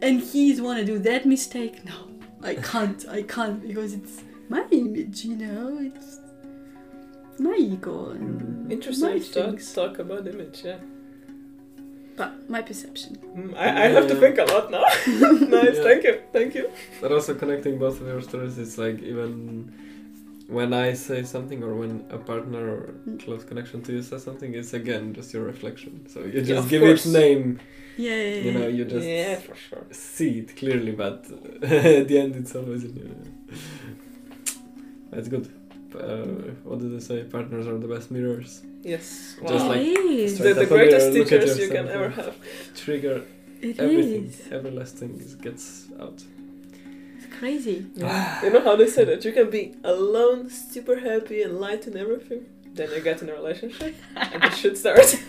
and 0.00 0.20
he's 0.20 0.60
wanna 0.60 0.84
do 0.84 0.98
that 1.00 1.26
mistake, 1.26 1.84
no, 1.84 2.08
I 2.42 2.54
can't. 2.54 3.04
I 3.08 3.22
can't 3.22 3.60
because 3.66 3.92
it's 3.94 4.22
my 4.48 4.64
image. 4.70 5.24
You 5.24 5.36
know, 5.36 5.78
it's 5.80 6.20
my 7.40 7.56
ego 7.58 8.10
and 8.10 8.70
Interesting 8.70 9.08
my 9.10 9.18
to 9.18 9.32
talk, 9.32 9.74
talk 9.74 9.98
about 9.98 10.26
image, 10.28 10.62
yeah. 10.64 10.78
But 12.18 12.30
my 12.50 12.62
perception. 12.62 13.16
Mm, 13.36 13.56
I, 13.56 13.84
I 13.84 13.88
have 13.96 14.06
to 14.08 14.16
think 14.22 14.38
a 14.38 14.44
lot 14.44 14.70
now. 14.70 14.82
nice, 15.06 15.76
Yeah. 15.76 15.82
thank 15.88 16.02
you, 16.04 16.14
thank 16.32 16.54
you. 16.56 16.68
But 17.00 17.12
also 17.12 17.34
connecting 17.34 17.78
both 17.78 18.00
of 18.00 18.06
your 18.06 18.20
stories, 18.20 18.58
it's 18.58 18.76
like 18.76 18.98
even 19.12 19.72
when 20.48 20.72
I 20.72 20.94
say 20.94 21.22
something 21.24 21.62
or 21.62 21.74
when 21.74 21.92
a 22.10 22.18
partner 22.18 22.62
or 22.74 22.80
Mm. 23.06 23.20
close 23.24 23.44
connection 23.44 23.82
to 23.84 23.92
you 23.92 24.02
says 24.02 24.22
something, 24.24 24.50
it's 24.60 24.72
again 24.74 25.14
just 25.14 25.32
your 25.34 25.44
reflection. 25.44 25.92
So 26.12 26.18
you 26.32 26.42
just 26.42 26.64
of 26.64 26.68
give 26.68 26.82
course. 26.82 27.06
it 27.06 27.12
name, 27.20 27.60
Yeah, 27.96 28.14
yeah, 28.22 28.40
you 28.46 28.52
know, 28.56 28.66
you 28.76 28.84
just 28.84 29.06
yeah, 29.06 29.36
for 29.46 29.54
sure. 29.66 29.84
see 29.92 30.32
it 30.40 30.56
clearly, 30.56 30.92
but 31.04 31.16
at 31.62 32.08
the 32.08 32.18
end 32.18 32.32
it's 32.40 32.54
always 32.56 32.82
in 32.88 32.94
you. 32.96 33.08
That's 35.10 35.28
good. 35.28 35.46
Uh, 35.94 36.52
what 36.64 36.78
did 36.80 36.92
they 36.94 37.00
say? 37.00 37.22
Partners 37.24 37.66
are 37.66 37.78
the 37.78 37.88
best 37.88 38.10
mirrors. 38.10 38.62
Yes, 38.82 39.36
Just 39.40 39.64
wow. 39.64 39.68
like- 39.70 39.80
it 39.80 39.98
is. 39.98 40.38
The, 40.38 40.44
the 40.44 40.50
up 40.50 40.56
on 40.56 40.62
your- 40.62 40.78
greatest 40.78 41.12
look 41.12 41.32
at 41.32 41.40
teachers 41.40 41.58
you 41.58 41.68
can 41.68 41.88
ever 41.88 42.10
have. 42.10 42.36
Trigger 42.76 43.22
It 43.60 43.78
everything, 43.80 44.24
is. 44.26 44.42
every 44.52 44.70
last 44.70 44.96
thing 44.96 45.18
is, 45.20 45.34
gets 45.34 45.86
out. 46.00 46.22
It's 47.16 47.26
crazy. 47.38 47.86
you 47.96 48.50
know 48.50 48.60
how 48.62 48.76
they 48.76 48.86
say 48.86 49.04
that 49.04 49.24
you 49.24 49.32
can 49.32 49.50
be 49.50 49.74
alone, 49.82 50.50
super 50.50 51.00
happy, 51.00 51.42
and 51.42 51.58
light 51.58 51.86
and 51.86 51.96
everything. 51.96 52.44
Then 52.74 52.90
you 52.94 53.00
get 53.00 53.22
in 53.22 53.28
a 53.30 53.34
relationship, 53.34 53.94
and 54.14 54.42
the 54.42 54.50
shit 54.50 54.78
starts. 54.78 55.16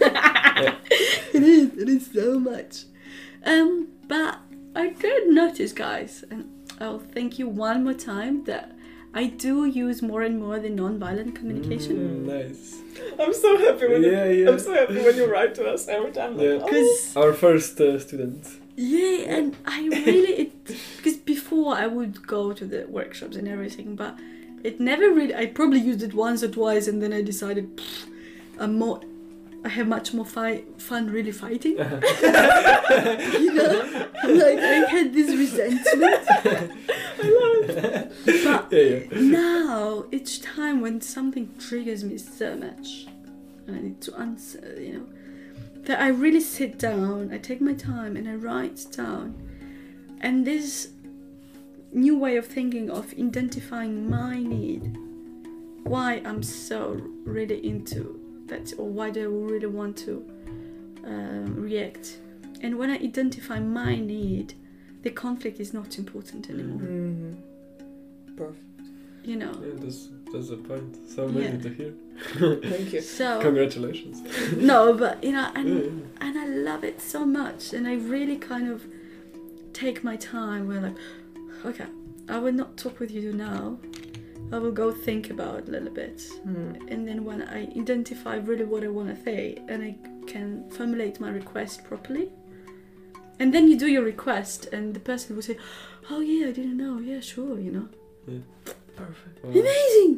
It 1.34 1.44
is. 1.44 1.78
It 1.78 1.90
is 1.90 2.10
so 2.14 2.40
much. 2.40 2.84
Um, 3.46 3.88
but 4.08 4.40
I 4.76 4.90
did 4.90 5.30
notice, 5.30 5.72
guys, 5.74 6.24
and 6.30 6.46
I'll 6.82 7.00
thank 7.00 7.40
you 7.40 7.48
one 7.48 7.84
more 7.86 7.94
time 7.94 8.44
that 8.46 8.72
I 9.14 9.26
do 9.28 9.66
use 9.66 10.02
more 10.02 10.22
and 10.22 10.40
more 10.40 10.60
the 10.60 10.70
non-violent 10.70 11.36
communication. 11.36 11.96
Mm, 11.98 12.26
nice. 12.28 12.76
I'm 13.20 13.34
so 13.34 13.58
happy 13.58 13.88
when 13.88 14.04
you, 14.04 14.12
Yeah, 14.12 14.26
yeah. 14.26 14.50
I'm 14.50 14.60
so 14.60 14.74
happy 14.74 14.98
when 15.02 15.16
you 15.16 15.26
write 15.26 15.56
to 15.56 15.68
us 15.68 15.88
every 15.88 16.12
time. 16.12 16.38
Like, 16.38 16.46
Yeah. 16.46 16.60
oh. 16.62 16.66
Because 16.66 17.18
Our 17.18 17.34
first 17.34 17.82
uh, 17.82 17.98
student. 18.00 18.48
yeah, 18.76 19.36
and 19.36 19.56
I 19.66 19.80
really 19.88 20.34
it 20.44 20.52
because 20.98 21.18
before 21.18 21.76
I 21.76 21.88
would 21.88 22.26
go 22.28 22.54
to 22.54 22.66
the 22.66 22.86
workshops 22.88 23.36
and 23.36 23.48
everything, 23.48 23.96
but 23.96 24.14
it 24.64 24.80
never 24.80 25.10
really. 25.10 25.34
I 25.36 25.46
probably 25.48 25.80
used 25.80 26.04
it 26.04 26.14
once 26.14 26.44
or 26.44 26.50
twice, 26.50 26.88
and 26.88 27.02
then 27.02 27.12
I 27.14 27.22
decided 27.22 27.66
"Pfft, 27.78 28.06
I'm 28.60 28.78
more 28.78 29.02
I 29.64 29.70
have 29.70 29.88
much 29.88 30.14
more 30.14 30.26
fi- 30.26 30.64
fun 30.78 31.10
really 31.10 31.32
fighting. 31.32 31.74
you 31.78 33.54
know, 33.54 34.08
like 34.24 34.60
I 34.60 34.86
had 34.90 35.14
this 35.14 35.30
resentment. 35.36 36.26
I 37.22 37.30
love 37.30 37.70
it. 37.70 38.14
But 38.26 38.72
yeah, 38.72 38.80
yeah. 38.80 39.06
now 39.12 40.06
each 40.12 40.42
time 40.42 40.82
when 40.82 41.02
something 41.02 41.54
triggers 41.60 42.04
me 42.04 42.18
so 42.18 42.56
much 42.56 43.08
and 43.68 43.76
I 43.76 43.82
need 43.82 44.02
to 44.02 44.16
answer, 44.18 44.78
you 44.80 44.94
know, 44.94 45.06
that 45.84 46.02
I 46.02 46.08
really 46.10 46.40
sit 46.40 46.78
down, 46.78 47.32
I 47.34 47.38
take 47.38 47.62
my 47.62 47.74
time 47.74 48.16
and 48.16 48.28
I 48.30 48.36
write 48.36 48.86
down. 48.92 49.36
And 50.22 50.46
this 50.46 50.90
new 51.92 52.18
way 52.18 52.38
of 52.38 52.46
thinking 52.46 52.90
of 52.90 53.14
identifying 53.20 54.10
my 54.10 54.40
need, 54.40 54.98
why 55.84 56.22
I'm 56.26 56.44
so 56.44 57.02
really 57.26 57.66
into 57.66 58.19
that, 58.50 58.74
or 58.78 58.88
why 58.88 59.10
do 59.10 59.22
I 59.22 59.52
really 59.54 59.68
want 59.68 59.98
to 60.00 60.26
um, 61.06 61.56
react. 61.56 62.18
And 62.62 62.78
when 62.78 62.90
I 62.90 62.96
identify 62.96 63.60
my 63.60 63.96
need, 63.96 64.54
the 65.02 65.10
conflict 65.10 65.60
is 65.60 65.74
not 65.74 65.98
important 65.98 66.50
anymore. 66.50 66.82
Mm. 66.82 67.38
Perfect. 68.36 68.64
You 69.24 69.36
know. 69.38 69.52
Yeah, 69.62 69.74
that's, 69.76 70.10
that's 70.32 70.50
a 70.50 70.58
point. 70.58 70.98
So 71.10 71.26
amazing 71.26 71.56
Yeah. 71.56 71.62
to 71.62 71.70
hear. 71.74 71.94
Thank 72.70 72.94
you. 72.94 73.02
So 73.02 73.40
Congratulations. 73.42 74.22
no, 74.58 74.94
but 74.94 75.24
you 75.24 75.32
know, 75.32 75.50
and 75.56 75.70
Yeah. 75.70 76.28
and 76.28 76.38
I 76.38 76.46
love 76.48 76.84
it 76.84 77.02
so 77.02 77.26
much, 77.26 77.74
and 77.74 77.88
I 77.88 77.96
really 77.96 78.38
kind 78.38 78.70
of 78.70 78.86
take 79.74 80.04
my 80.04 80.16
time. 80.18 80.68
Where 80.68 80.82
like, 80.82 80.98
okay, 81.66 81.86
I 82.28 82.38
will 82.40 82.54
not 82.54 82.76
talk 82.78 83.00
with 83.00 83.12
you 83.12 83.32
now. 83.34 83.78
I 84.52 84.58
will 84.58 84.72
go 84.72 84.92
think 84.92 85.30
about 85.30 85.60
it 85.60 85.68
a 85.68 85.72
little 85.72 85.94
bit, 86.04 86.18
Mm. 86.48 86.92
and 86.92 87.08
then 87.08 87.24
when 87.24 87.42
I 87.44 87.60
identify 87.84 88.36
really 88.38 88.66
what 88.66 88.84
I 88.84 88.88
want 88.88 89.10
to 89.16 89.24
say, 89.24 89.42
and 89.68 89.84
I 89.84 89.96
can 90.28 90.70
formulate 90.72 91.20
my 91.20 91.30
request 91.30 91.84
properly, 91.84 92.30
and 93.40 93.54
then 93.54 93.68
you 93.70 93.78
do 93.78 93.88
your 93.88 94.04
request, 94.04 94.60
and 94.74 94.94
the 94.96 95.00
person 95.00 95.36
will 95.36 95.44
say, 95.44 95.58
"Oh 96.10 96.20
yeah, 96.20 96.48
I 96.48 96.52
didn't 96.52 96.78
know. 96.78 96.96
Yeah, 97.00 97.20
sure. 97.34 97.60
You 97.60 97.72
know, 97.78 97.88
Perfect. 98.96 99.36
Oh, 99.44 99.50
amazing." 99.50 100.14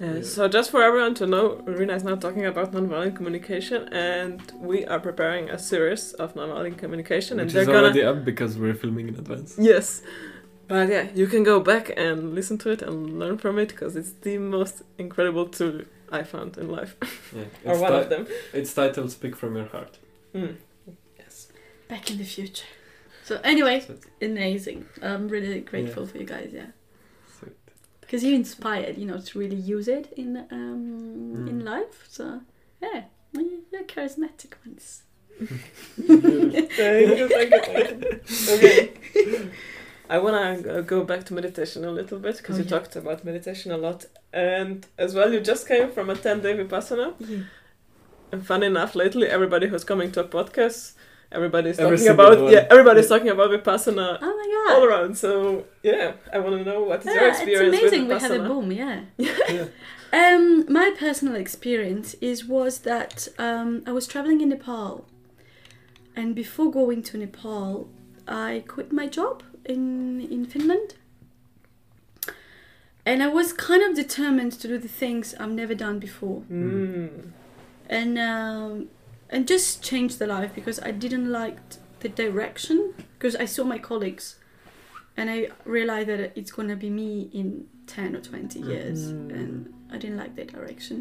Yeah, 0.00 0.16
Yeah. 0.16 0.22
so 0.22 0.46
just 0.48 0.70
for 0.70 0.82
everyone 0.88 1.14
to 1.14 1.26
know, 1.26 1.44
Rina 1.78 1.94
is 1.94 2.04
now 2.04 2.16
talking 2.16 2.44
about 2.44 2.72
nonviolent 2.72 3.14
communication, 3.16 3.80
and 4.10 4.40
we 4.70 4.84
are 4.92 5.00
preparing 5.00 5.44
a 5.48 5.58
series 5.58 6.12
of 6.22 6.34
nonviolent 6.34 6.76
communication, 6.76 7.40
and 7.40 7.46
Which 7.46 7.54
they're 7.54 7.62
is 7.62 7.68
gonna 7.68 7.78
already 7.88 8.02
up 8.10 8.18
because 8.24 8.58
we're 8.58 8.74
filming 8.84 9.08
in 9.08 9.14
advance. 9.14 9.56
yes, 9.58 10.02
but 10.68 10.88
yeah, 10.88 11.06
you 11.14 11.26
can 11.26 11.42
go 11.44 11.60
back 11.60 11.92
and 11.96 12.34
listen 12.34 12.58
to 12.58 12.70
it 12.70 12.82
and 12.82 13.18
learn 13.18 13.38
from 13.38 13.58
it 13.58 13.68
because 13.68 13.96
it's 13.96 14.12
the 14.22 14.38
most 14.38 14.82
incredible 14.98 15.46
tool 15.46 15.82
I 16.10 16.22
found 16.22 16.56
in 16.58 16.68
life, 16.70 16.96
Yeah. 17.34 17.42
or 17.64 17.72
It's, 17.72 17.80
one 17.80 17.92
ti- 17.92 17.98
of 17.98 18.08
them. 18.10 18.26
it's 18.52 18.72
titled 18.74 19.10
"Speak 19.10 19.34
from 19.36 19.56
Your 19.56 19.66
Heart." 19.66 19.98
Mm. 20.34 20.56
Yes. 21.18 21.48
Back 21.88 22.10
in 22.10 22.18
the 22.18 22.24
future. 22.24 22.66
So 23.24 23.40
anyway, 23.42 23.80
So 23.80 23.94
amazing. 24.22 24.86
I'm 25.02 25.28
really 25.28 25.60
grateful 25.60 26.04
Yeah. 26.04 26.08
for 26.12 26.18
you 26.18 26.24
guys. 26.26 26.50
Yeah. 26.52 26.70
because 28.00 28.22
you 28.22 28.34
inspired 28.36 28.96
you 28.98 29.04
know 29.04 29.18
to 29.18 29.36
really 29.42 29.56
use 29.74 29.88
it 29.88 30.12
in 30.16 30.36
um 30.52 31.48
in 31.50 31.56
Mm. 31.62 31.64
life 31.74 31.96
so 32.08 32.24
yeah 32.80 33.00
you're 33.72 33.82
charismatic 33.94 34.52
ones 34.64 35.02
thank 35.40 37.18
you, 37.18 37.28
thank 37.28 37.50
you, 37.50 37.60
thank 37.60 38.04
you. 38.04 38.20
Okay. 38.54 38.92
I 40.08 40.18
want 40.18 40.64
to 40.64 40.82
go 40.82 41.04
back 41.04 41.24
to 41.24 41.34
meditation 41.34 41.84
a 41.84 41.90
little 41.90 42.18
bit 42.18 42.36
because 42.38 42.56
Oh, 42.56 42.58
you 42.58 42.64
yeah. 42.64 42.70
talked 42.78 42.94
about 42.96 43.24
meditation 43.24 43.72
a 43.72 43.76
lot. 43.76 44.04
And 44.32 44.86
as 44.98 45.14
well, 45.14 45.32
you 45.32 45.40
just 45.40 45.66
came 45.66 45.90
from 45.90 46.10
a 46.10 46.14
10 46.16 46.40
day 46.42 46.54
Vipassana. 46.56 47.14
yeah. 47.18 47.38
And 48.32 48.44
fun 48.46 48.62
enough, 48.62 48.94
lately, 48.94 49.26
everybody 49.28 49.68
who's 49.68 49.84
coming 49.84 50.10
to 50.12 50.20
a 50.20 50.24
podcast, 50.28 50.92
everybody's 51.30 51.78
Every 51.78 51.96
talking 51.96 52.12
about 52.12 52.40
one. 52.40 52.52
yeah, 52.52 52.66
everybody's 52.70 53.08
talking 53.08 53.28
about 53.28 53.50
Vipassana 53.50 54.18
oh 54.20 54.36
my 54.40 54.74
god! 54.74 54.76
all 54.76 54.84
around. 54.88 55.16
So 55.16 55.64
yeah, 55.82 56.12
I 56.32 56.38
want 56.40 56.56
to 56.58 56.64
know 56.64 56.82
what 56.82 57.00
is 57.00 57.06
your 57.06 57.14
yeah, 57.14 57.28
it's 57.30 57.40
experience 57.40 57.78
amazing 57.78 58.02
we 58.08 58.14
with 58.14 58.22
have 58.22 58.30
a 58.32 58.38
boom 58.48 58.72
yeah 58.72 59.00
Yeah. 59.18 59.66
um 60.12 60.64
my 60.72 60.92
personal 60.98 61.34
experience 61.36 62.14
is 62.20 62.44
was 62.44 62.78
that 62.80 63.26
um 63.38 63.82
i 63.86 63.92
was 63.92 64.06
traveling 64.06 64.40
in 64.40 64.48
nepal 64.50 65.04
and 66.14 66.34
before 66.34 66.70
going 66.70 67.02
to 67.02 67.18
nepal 67.18 67.88
i 68.28 68.62
quit 68.68 68.92
my 68.92 69.06
job 69.08 69.42
in 69.68 70.20
in 70.20 70.44
finland 70.46 70.94
and 73.04 73.22
i 73.22 73.26
was 73.28 73.52
kind 73.52 73.82
of 73.82 73.94
determined 73.94 74.52
to 74.52 74.68
do 74.68 74.78
the 74.78 74.88
things 74.88 75.34
i've 75.40 75.50
never 75.50 75.74
done 75.74 75.98
before 75.98 76.42
Mm. 76.50 77.30
and 77.88 78.18
um, 78.18 78.88
and 79.30 79.46
just 79.48 79.82
change 79.82 80.16
the 80.18 80.26
life 80.26 80.54
because 80.54 80.78
I 80.80 80.92
didn't 80.92 81.28
like 81.32 81.58
the 81.98 82.08
direction 82.08 82.94
because 83.18 83.34
I 83.34 83.44
saw 83.44 83.64
my 83.64 83.78
colleagues 83.78 84.36
and 85.16 85.28
I 85.28 85.48
realized 85.64 86.08
that 86.08 86.20
it's 86.38 86.52
gonna 86.52 86.76
be 86.76 86.90
me 86.90 87.28
in 87.32 87.66
ten 87.88 88.14
or 88.14 88.20
twenty 88.20 88.60
years 88.60 89.12
Mm. 89.12 89.30
and 89.38 89.74
I 89.90 89.98
didn't 89.98 90.16
like 90.16 90.36
that 90.36 90.48
direction. 90.52 90.98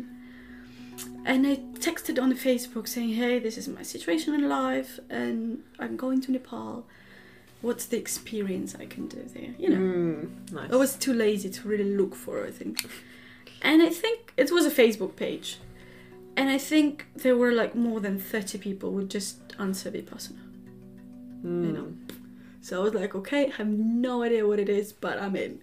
And 1.25 1.45
I 1.45 1.55
texted 1.87 2.19
on 2.21 2.33
Facebook 2.33 2.87
saying, 2.87 3.09
"Hey, 3.21 3.37
this 3.39 3.57
is 3.61 3.67
my 3.67 3.83
situation 3.83 4.33
in 4.33 4.47
life, 4.49 4.99
and 5.09 5.63
I'm 5.79 5.95
going 5.97 6.19
to 6.21 6.31
Nepal. 6.31 6.87
What's 7.67 7.85
the 7.91 7.97
experience 7.97 8.75
I 8.83 8.85
can 8.85 9.07
do 9.07 9.21
there? 9.35 9.53
You 9.61 9.69
know." 9.73 9.83
Mm. 9.85 10.51
Nice. 10.57 10.71
I 10.73 10.75
was 10.75 10.91
too 11.05 11.13
lazy 11.13 11.49
to 11.49 11.61
really 11.67 11.89
look 11.99 12.13
for 12.23 12.33
it, 12.43 12.47
I 12.49 12.51
think. 12.59 12.75
And 13.61 13.81
I 13.81 13.89
think 13.89 14.19
it 14.37 14.51
was 14.51 14.65
a 14.65 14.75
Facebook 14.81 15.15
page. 15.15 15.49
And 16.37 16.49
I 16.49 16.59
think 16.71 17.07
there 17.23 17.37
were 17.37 17.53
like 17.61 17.73
more 17.75 17.99
than 17.99 18.19
30 18.19 18.57
people 18.57 18.91
who 18.91 19.03
just 19.17 19.37
answer 19.57 19.89
Vipassana. 19.89 20.45
Mm. 21.43 21.65
you 21.65 21.71
know. 21.71 21.87
So 22.61 22.81
I 22.81 22.83
was 22.83 22.93
like, 22.93 23.13
okay, 23.15 23.47
I 23.51 23.55
have 23.57 23.67
no 23.67 24.23
idea 24.23 24.47
what 24.47 24.59
it 24.59 24.69
is, 24.69 24.91
but 24.91 25.21
I'm 25.21 25.35
in. 25.35 25.61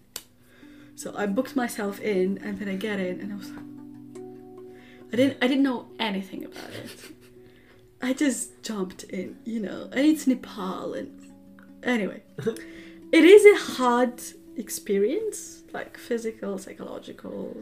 So 0.95 1.13
I 1.17 1.27
booked 1.27 1.57
myself 1.57 2.01
in 2.01 2.39
and 2.39 2.59
then 2.59 2.69
I 2.69 2.77
get 2.77 3.01
in 3.01 3.21
and 3.21 3.33
I 3.33 3.37
was 3.37 3.51
like 3.51 3.65
I 5.13 5.17
didn't 5.17 5.39
I 5.43 5.47
didn't 5.47 5.65
know 5.65 5.89
anything 5.99 6.45
about 6.45 6.71
it. 6.71 6.91
I 8.01 8.13
just 8.13 8.63
jumped 8.63 9.05
in, 9.05 9.37
you 9.45 9.61
know. 9.61 9.89
And 9.93 10.07
it's 10.07 10.27
Nepal 10.27 10.95
and 10.95 11.22
anyway. 11.83 12.23
it 12.39 13.25
is 13.25 13.45
a 13.45 13.73
hard 13.75 14.23
experience, 14.57 15.63
like 15.73 15.97
physical, 15.97 16.59
psychological, 16.59 17.57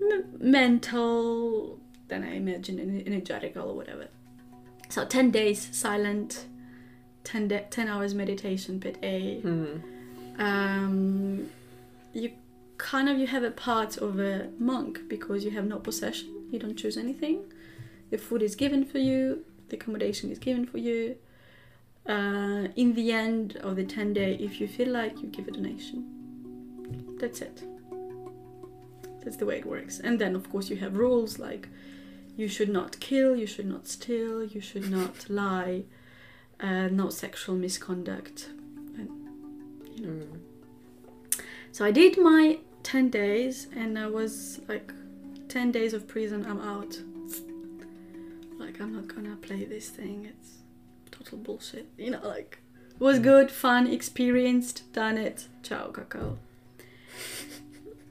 m- 0.00 0.24
mental, 0.38 1.78
then 2.08 2.24
I 2.24 2.34
imagine 2.36 2.78
en- 2.78 3.02
energetical 3.06 3.70
or 3.70 3.76
whatever. 3.76 4.08
So 4.88 5.04
10 5.04 5.30
days 5.30 5.68
silent, 5.72 6.46
10, 7.24 7.48
da 7.48 7.60
10 7.70 7.88
hours 7.88 8.14
meditation 8.14 8.80
per 8.80 8.92
day. 8.92 9.40
Mm. 9.42 9.82
Um, 10.38 11.50
you 12.12 12.32
kind 12.78 13.08
of 13.08 13.18
you 13.18 13.26
have 13.26 13.44
a 13.44 13.50
part 13.50 13.96
of 13.96 14.18
a 14.18 14.50
monk 14.58 15.08
because 15.08 15.44
you 15.44 15.50
have 15.52 15.64
no 15.64 15.78
possession. 15.78 16.46
You 16.50 16.58
don't 16.58 16.76
choose 16.76 16.96
anything. 16.96 17.44
The 18.10 18.18
food 18.18 18.42
is 18.42 18.54
given 18.54 18.84
for 18.84 18.98
you. 18.98 19.44
The 19.68 19.76
accommodation 19.76 20.30
is 20.30 20.38
given 20.38 20.66
for 20.66 20.78
you. 20.78 21.16
Uh, 22.06 22.66
in 22.74 22.94
the 22.94 23.12
end 23.12 23.56
of 23.58 23.76
the 23.76 23.84
10 23.84 24.12
day, 24.12 24.34
if 24.40 24.60
you 24.60 24.66
feel 24.66 24.88
like 24.88 25.20
you 25.22 25.28
give 25.28 25.46
a 25.46 25.52
donation. 25.52 27.16
That's 27.20 27.40
it. 27.40 27.62
That's 29.22 29.36
the 29.36 29.46
way 29.46 29.58
it 29.58 29.66
works. 29.66 30.00
And 30.00 30.18
then, 30.18 30.34
of 30.34 30.50
course, 30.50 30.68
you 30.68 30.76
have 30.76 30.96
rules 30.96 31.38
like 31.38 31.68
you 32.36 32.48
should 32.48 32.68
not 32.68 32.98
kill, 32.98 33.36
you 33.36 33.46
should 33.46 33.66
not 33.66 33.86
steal, 33.86 34.42
you 34.44 34.60
should 34.60 34.90
not 34.90 35.26
lie, 35.28 35.84
uh, 36.58 36.88
no 36.88 37.08
sexual 37.10 37.54
misconduct. 37.54 38.48
And, 38.96 39.08
you 39.96 40.06
know. 40.06 40.24
Mm. 40.24 40.40
So 41.70 41.84
I 41.84 41.90
did 41.90 42.18
my 42.18 42.58
10 42.82 43.10
days 43.10 43.68
and 43.74 43.98
I 43.98 44.06
was 44.08 44.60
like 44.68 44.92
10 45.48 45.72
days 45.72 45.94
of 45.94 46.08
prison, 46.08 46.44
I'm 46.46 46.60
out. 46.60 46.98
Like, 48.58 48.80
I'm 48.80 48.94
not 48.94 49.08
gonna 49.08 49.36
play 49.36 49.64
this 49.64 49.88
thing, 49.88 50.26
it's 50.26 50.61
total 51.22 51.38
bullshit. 51.38 51.88
You 51.96 52.10
know, 52.12 52.20
like, 52.26 52.58
it 52.90 53.00
was 53.00 53.18
good, 53.18 53.50
fun, 53.50 53.86
experienced, 53.86 54.92
done 54.92 55.18
it. 55.18 55.48
Ciao, 55.62 55.88
cacao. 55.88 56.38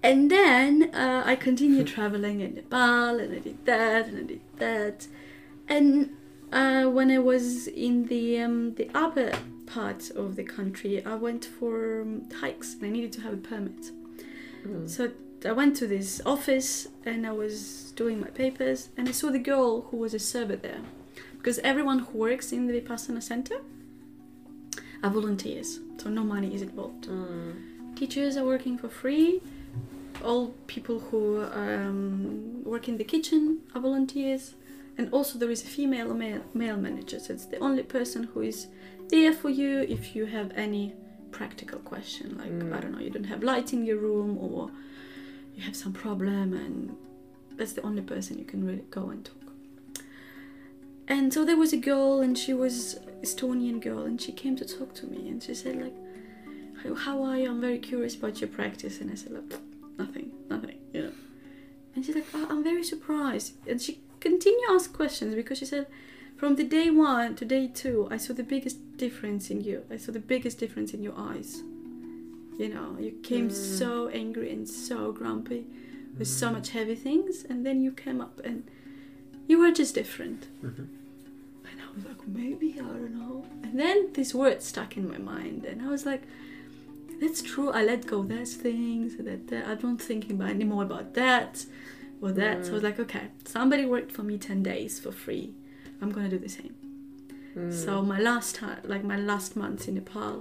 And 0.04 0.32
then 0.32 0.94
uh, 0.94 1.24
I 1.26 1.36
continued 1.36 1.88
traveling 1.96 2.42
in 2.42 2.56
Nepal 2.56 3.20
and 3.20 3.34
I 3.36 3.40
did 3.40 3.66
that 3.66 4.08
and 4.08 4.18
I 4.18 4.24
did 4.24 4.42
that. 4.58 5.08
And 5.68 6.16
uh, 6.52 6.86
when 6.86 7.12
I 7.12 7.20
was 7.20 7.68
in 7.68 8.08
the 8.08 8.42
um, 8.42 8.74
the 8.76 8.90
upper 8.94 9.32
part 9.68 10.10
of 10.12 10.36
the 10.36 10.44
country, 10.44 11.06
I 11.06 11.16
went 11.16 11.46
for 11.46 12.02
um, 12.02 12.30
hikes 12.42 12.74
and 12.74 12.86
I 12.86 12.90
needed 12.90 13.14
to 13.14 13.22
have 13.22 13.34
a 13.34 13.38
permit. 13.38 13.92
Mm. 14.66 14.90
So 14.90 15.12
I 15.46 15.52
went 15.52 15.76
to 15.78 15.88
this 15.88 16.22
office 16.26 16.88
and 17.06 17.26
I 17.26 17.32
was 17.32 17.94
doing 17.96 18.20
my 18.20 18.30
papers 18.30 18.90
and 18.98 19.08
I 19.08 19.12
saw 19.12 19.30
the 19.30 19.40
girl 19.40 19.82
who 19.84 19.98
was 19.98 20.14
a 20.14 20.20
server 20.20 20.56
there. 20.56 20.82
Because 21.42 21.58
everyone 21.60 22.00
who 22.00 22.20
works 22.20 22.52
in 22.52 22.68
the 22.68 22.74
Vipassana 22.80 23.22
center 23.24 23.56
are 25.04 25.10
volunteers, 25.10 25.80
so 25.98 26.10
no 26.10 26.24
money 26.24 26.54
is 26.54 26.62
involved. 26.62 27.08
Mm. 27.08 27.96
Teachers 27.96 28.38
are 28.38 28.46
working 28.46 28.78
for 28.78 28.90
free. 28.90 29.42
All 30.24 30.50
people 30.68 31.00
who 31.00 31.44
um, 31.44 32.64
work 32.64 32.88
in 32.88 32.98
the 32.98 33.04
kitchen 33.04 33.62
are 33.74 33.82
volunteers, 33.82 34.54
and 35.00 35.12
also 35.12 35.40
there 35.40 35.50
is 35.50 35.64
a 35.64 35.68
female 35.68 36.14
male, 36.14 36.44
male 36.54 36.78
manager 36.78 37.20
so 37.20 37.34
it's 37.34 37.46
the 37.46 37.58
only 37.58 37.82
person 37.82 38.24
who 38.34 38.42
is 38.42 38.68
there 39.10 39.34
for 39.34 39.50
you 39.50 39.80
if 39.82 40.16
you 40.16 40.26
have 40.26 40.52
any 40.56 40.94
practical 41.32 41.80
question 41.80 42.38
like 42.38 42.52
Mm. 42.52 42.76
i 42.76 42.80
don't 42.82 42.92
know 42.92 43.00
you 43.00 43.10
don't 43.10 43.24
have 43.34 43.42
light 43.42 43.74
in 43.74 43.86
your 43.86 43.98
room 43.98 44.38
or 44.38 44.70
you 45.56 45.64
have 45.64 45.76
some 45.76 45.94
problem 45.94 46.54
and 46.54 46.96
that's 47.58 47.74
the 47.74 47.82
only 47.84 48.02
person 48.02 48.38
you 48.38 48.46
can 48.46 48.62
really 48.68 48.86
go 48.92 49.10
and 49.10 49.26
talk 49.26 49.41
and 51.08 51.34
so 51.34 51.44
there 51.46 51.58
was 51.58 51.74
a 51.74 51.78
girl 51.78 52.22
and 52.22 52.38
she 52.38 52.54
was 52.54 53.00
estonian 53.24 53.80
girl 53.82 54.04
and 54.04 54.22
she 54.22 54.32
came 54.32 54.56
to 54.56 54.66
talk 54.66 54.94
to 54.96 55.06
me 55.08 55.28
and 55.30 55.42
she 55.44 55.54
said 55.54 55.76
like 55.82 55.94
"How- 56.84 56.96
how 56.96 57.24
are 57.24 57.38
you? 57.38 57.50
I'm 57.50 57.62
very 57.62 57.80
curious 57.80 58.16
about 58.16 58.42
your 58.42 58.50
practice. 58.50 59.00
And 59.02 59.12
i 59.12 59.16
said 59.16 59.34
like 59.34 59.52
nothing 59.98 60.32
nothing 60.50 60.78
you 60.94 61.02
know. 61.04 61.12
And 61.96 62.06
she's 62.06 62.16
like 62.16 62.28
oh, 62.34 62.48
i'm 62.50 62.64
very 62.64 62.84
surprised. 62.84 63.54
And 63.68 63.82
she 63.82 64.00
continued 64.20 64.64
to 64.68 64.74
ask 64.76 64.94
questions 64.94 65.36
because 65.36 65.58
she 65.60 65.66
said 65.66 65.88
from 66.38 66.56
the 66.56 66.64
day 66.64 66.90
one 66.90 67.36
to 67.36 67.46
day 67.46 67.68
two 67.82 68.08
i 68.10 68.18
saw 68.18 68.34
the 68.34 68.44
biggest 68.44 68.78
difference 68.98 69.50
in 69.54 69.62
you. 69.62 69.84
I 69.92 69.98
saw 69.98 70.12
the 70.12 70.20
biggest 70.34 70.58
difference 70.60 70.94
in 70.94 71.02
your 71.04 71.18
eyes. 71.18 71.62
You 72.62 72.70
know 72.74 72.90
you 73.00 73.12
came 73.24 73.50
Mm. 73.50 73.54
so 73.80 73.92
angry 74.10 74.52
and 74.56 74.68
so 74.70 75.12
grumpy 75.12 75.66
with 76.18 76.28
so 76.28 76.52
much 76.52 76.70
heavy 76.72 76.96
things 76.96 77.46
and 77.50 77.66
then 77.66 77.82
you 77.86 77.92
came 77.92 78.20
up 78.22 78.40
and 78.44 78.64
you 79.52 79.58
were 79.64 79.74
just 79.82 79.94
different 80.02 80.42
Mhm. 80.68 80.86
and 81.70 81.78
i 81.86 81.88
was 81.96 82.04
like 82.10 82.22
maybe 82.42 82.70
i 82.88 82.90
don't 83.00 83.16
know 83.22 83.36
and 83.64 83.74
then 83.84 83.98
this 84.18 84.32
word 84.42 84.60
stuck 84.72 84.92
in 85.00 85.06
my 85.14 85.22
mind 85.34 85.60
and 85.70 85.78
i 85.86 85.88
was 85.96 86.04
like 86.12 86.24
that's 87.22 87.42
true 87.52 87.70
i 87.80 87.82
let 87.92 88.02
go 88.14 88.18
those 88.36 88.54
things 88.68 89.08
that, 89.28 89.42
that 89.52 89.64
i 89.72 89.76
don't 89.84 90.02
think 90.10 90.24
about 90.36 90.50
anymore 90.58 90.84
about 90.90 91.08
that 91.24 91.54
or 92.22 92.30
that 92.42 92.56
so 92.66 92.72
i 92.72 92.74
was 92.78 92.82
Mm. 92.84 92.90
like 92.90 93.00
okay 93.06 93.26
somebody 93.56 93.84
worked 93.96 94.12
for 94.18 94.24
me 94.30 94.36
10 94.38 94.64
days 94.74 94.94
for 95.04 95.12
free 95.26 95.46
i'm 96.02 96.12
gonna 96.16 96.30
do 96.38 96.42
the 96.48 96.54
same 96.60 96.76
Mm. 97.56 97.74
so 97.84 97.92
my 98.14 98.20
last 98.30 98.50
time 98.62 98.80
like 98.94 99.04
my 99.14 99.18
last 99.32 99.52
month 99.64 99.82
in 99.90 99.96
nepal 100.00 100.36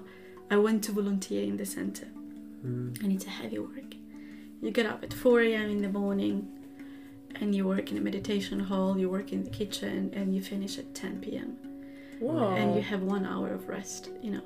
i 0.54 0.56
went 0.66 0.80
to 0.86 0.92
volunteer 1.00 1.42
in 1.50 1.56
the 1.62 1.66
center 1.78 2.08
Mm. 2.66 2.88
and 3.02 3.08
it's 3.14 3.26
a 3.32 3.34
heavy 3.40 3.58
work. 3.58 3.90
You 4.62 4.70
get 4.78 4.84
up 4.92 5.00
at 5.06 5.12
4 5.14 5.40
a.m. 5.46 5.68
in 5.76 5.80
the 5.86 5.88
morning 6.00 6.36
and 7.40 7.54
you 7.54 7.66
work 7.66 7.90
in 7.90 7.96
a 7.98 8.00
meditation 8.00 8.60
hall, 8.60 8.98
you 8.98 9.08
work 9.10 9.32
in 9.32 9.42
the 9.44 9.50
kitchen, 9.50 10.10
and 10.14 10.34
you 10.34 10.42
finish 10.42 10.78
at 10.78 10.94
10 10.94 11.20
p.m. 11.20 11.56
wow. 12.20 12.54
And 12.56 12.74
you 12.74 12.82
have 12.82 13.02
one 13.02 13.24
hour 13.26 13.48
of 13.52 13.68
rest, 13.68 14.10
you 14.22 14.32
know. 14.32 14.42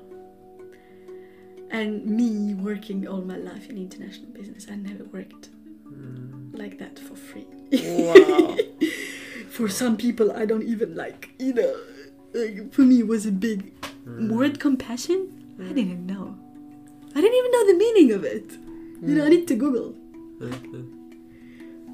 And 1.71 2.05
me 2.05 2.53
working 2.53 3.07
all 3.07 3.21
my 3.21 3.37
life 3.37 3.69
in 3.69 3.77
international 3.77 4.29
business, 4.31 4.67
I 4.69 4.75
never 4.75 5.03
worked 5.05 5.49
Mm. 5.91 6.57
like 6.57 6.79
that 6.79 6.97
for 6.97 7.15
free. 7.15 7.47
wow. 7.83 8.57
For 9.49 9.69
some 9.69 9.95
people, 9.97 10.31
I 10.31 10.45
don't 10.45 10.63
even 10.63 10.95
like, 10.95 11.29
you 11.39 11.53
know, 11.53 11.73
like 12.33 12.73
for 12.73 12.81
me, 12.81 12.99
it 12.99 13.07
was 13.07 13.25
a 13.25 13.31
big 13.31 13.71
Mm. 14.07 14.29
word 14.29 14.59
compassion. 14.59 15.19
I 15.59 15.63
Mm. 15.63 15.75
didn't 15.75 16.05
know. 16.05 16.25
I 17.15 17.21
didn't 17.21 17.37
even 17.41 17.51
know 17.55 17.65
the 17.71 17.77
meaning 17.85 18.11
of 18.17 18.23
it. 18.23 18.47
You 19.07 19.13
know, 19.15 19.25
I 19.25 19.29
need 19.29 19.47
to 19.47 19.55
Google. 19.55 19.93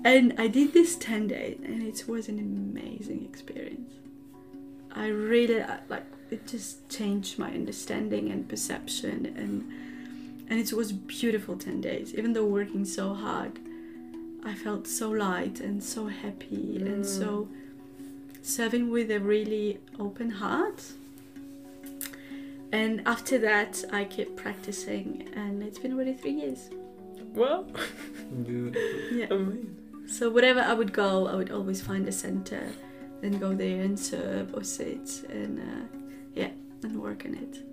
And 0.04 0.34
I 0.38 0.48
did 0.48 0.74
this 0.74 0.96
10 0.96 1.28
days 1.28 1.60
and 1.64 1.84
it 1.84 2.06
was 2.08 2.28
an 2.28 2.40
amazing 2.40 3.24
experience. 3.32 3.94
I 4.94 5.08
really 5.08 5.64
like 5.90 6.06
it 6.32 6.48
just 6.48 6.88
changed 6.90 7.38
my 7.38 7.52
understanding 7.52 8.32
and 8.32 8.48
perception 8.48 9.26
and 9.38 9.70
and 10.50 10.60
it 10.60 10.74
was 10.74 10.92
beautiful 10.92 11.56
10 11.56 11.82
days. 11.82 12.14
Even 12.16 12.34
though 12.34 12.46
working 12.46 12.84
so 12.84 13.14
hard, 13.14 13.58
I 14.44 14.54
felt 14.56 14.88
so 14.88 15.10
light 15.12 15.60
and 15.62 15.82
so 15.84 16.08
happy 16.08 16.78
and 16.78 17.04
Mm. 17.04 17.20
so 17.20 17.48
serving 18.42 18.90
with 18.90 19.12
a 19.12 19.20
really 19.20 19.78
open 20.00 20.30
heart. 20.32 20.82
And 22.74 23.02
after 23.06 23.38
that, 23.40 23.84
I 23.92 24.06
kept 24.06 24.36
practicing, 24.38 25.28
and 25.36 25.62
it's 25.62 25.78
been 25.78 25.94
already 25.94 26.14
three 26.14 26.32
years. 26.32 26.70
Well, 27.36 27.68
Yeah. 29.14 29.28
amazing. 29.30 29.78
So 30.12 30.30
wherever 30.30 30.60
I 30.60 30.74
would 30.74 30.92
go, 30.92 31.28
I 31.28 31.36
would 31.36 31.52
always 31.52 31.82
find 31.82 32.06
a 32.06 32.12
center, 32.12 32.70
then 33.22 33.40
go 33.40 33.54
there 33.54 33.82
and 33.82 33.98
serve 33.98 34.54
or 34.54 34.62
sit 34.64 35.24
and 35.30 35.58
uh, 35.60 35.98
yeah, 36.36 36.50
and 36.84 37.02
work 37.02 37.24
on 37.26 37.36
it. 37.36 37.64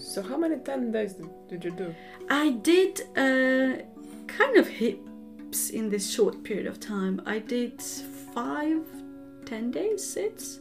So 0.00 0.20
how 0.20 0.36
many 0.36 0.56
10 0.56 0.90
days 0.90 1.14
did, 1.48 1.62
you 1.64 1.70
do? 1.70 1.94
I 2.28 2.50
did 2.50 3.02
uh, 3.16 3.82
kind 4.26 4.56
of 4.56 4.66
hips 4.66 5.70
in 5.70 5.90
this 5.90 6.12
short 6.12 6.42
period 6.42 6.66
of 6.66 6.80
time. 6.80 7.22
I 7.24 7.38
did 7.38 7.80
five, 8.34 8.82
ten 9.44 9.70
days 9.70 10.04
sits 10.04 10.58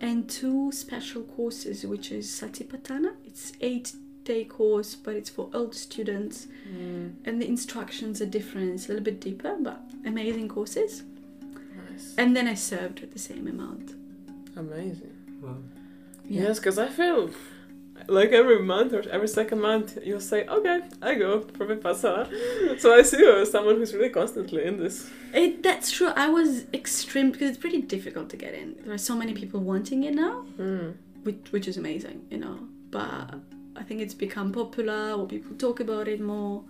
and 0.00 0.28
two 0.30 0.72
special 0.72 1.22
courses, 1.24 1.84
which 1.84 2.10
is 2.10 2.26
Satipatthana. 2.28 3.16
It's 3.24 3.52
eight 3.60 3.92
day 4.32 4.44
course, 4.44 4.90
but 5.04 5.14
it's 5.20 5.30
for 5.36 5.44
old 5.58 5.74
students, 5.74 6.36
Mm. 6.68 7.06
and 7.26 7.34
the 7.42 7.46
instructions 7.56 8.20
are 8.22 8.30
different. 8.38 8.68
It's 8.74 8.86
a 8.86 8.88
little 8.92 9.04
bit 9.10 9.18
deeper, 9.28 9.52
but 9.68 9.80
amazing 10.12 10.48
courses. 10.56 10.92
Nice. 11.90 12.14
And 12.20 12.28
then 12.36 12.46
I 12.54 12.54
served 12.72 12.96
with 13.02 13.12
the 13.12 13.18
same 13.30 13.46
amount. 13.54 13.86
Amazing. 14.56 15.14
Wow. 15.42 15.56
Yes, 16.28 16.58
because 16.58 16.78
I 16.78 16.88
feel 17.00 17.30
like 18.08 18.30
every 18.42 18.60
month 18.74 18.92
or 18.92 19.02
every 19.16 19.28
second 19.28 19.60
month 19.60 19.88
you'll 20.06 20.20
say, 20.32 20.40
okay, 20.56 20.78
I 21.08 21.14
go 21.14 21.30
for 21.56 21.64
Vipassana. 21.70 22.24
so 22.82 22.86
I 22.98 23.02
see 23.02 23.18
you 23.18 23.30
as 23.42 23.50
someone 23.50 23.76
who's 23.78 23.94
really 23.94 24.10
constantly 24.20 24.64
in 24.64 24.74
this. 24.82 24.96
It, 25.34 25.62
that's 25.62 25.90
true. 25.96 26.08
I 26.24 26.28
was 26.38 26.50
extreme 26.80 27.30
because 27.32 27.48
it's 27.50 27.58
pretty 27.66 27.82
difficult 27.82 28.26
to 28.30 28.36
get 28.36 28.52
in. 28.54 28.68
There 28.84 28.94
are 28.94 29.04
so 29.10 29.14
many 29.22 29.34
people 29.34 29.60
wanting 29.60 30.00
it 30.08 30.14
now, 30.14 30.44
Mm. 30.58 30.94
which, 31.26 31.42
which 31.54 31.66
is 31.68 31.76
amazing, 31.76 32.18
you 32.32 32.38
know. 32.44 32.56
But 32.90 33.34
I 33.78 33.82
think 33.82 34.00
it's 34.00 34.14
become 34.14 34.52
popular, 34.52 35.12
or 35.12 35.26
people 35.26 35.54
talk 35.56 35.80
about 35.80 36.08
it 36.08 36.20
more, 36.20 36.64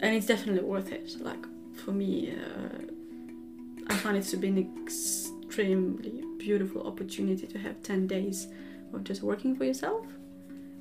and 0.00 0.14
it's 0.16 0.26
definitely 0.26 0.62
worth 0.62 0.92
it. 0.92 1.20
Like 1.20 1.44
for 1.84 1.92
me, 1.92 2.32
uh, 2.32 2.78
I 3.88 3.94
find 3.96 4.16
it 4.16 4.24
to 4.24 4.36
be 4.36 4.48
an 4.48 4.58
extremely 4.82 6.22
beautiful 6.38 6.86
opportunity 6.86 7.46
to 7.46 7.58
have 7.58 7.82
ten 7.82 8.06
days 8.06 8.48
of 8.92 9.04
just 9.04 9.22
working 9.22 9.56
for 9.56 9.64
yourself, 9.64 10.06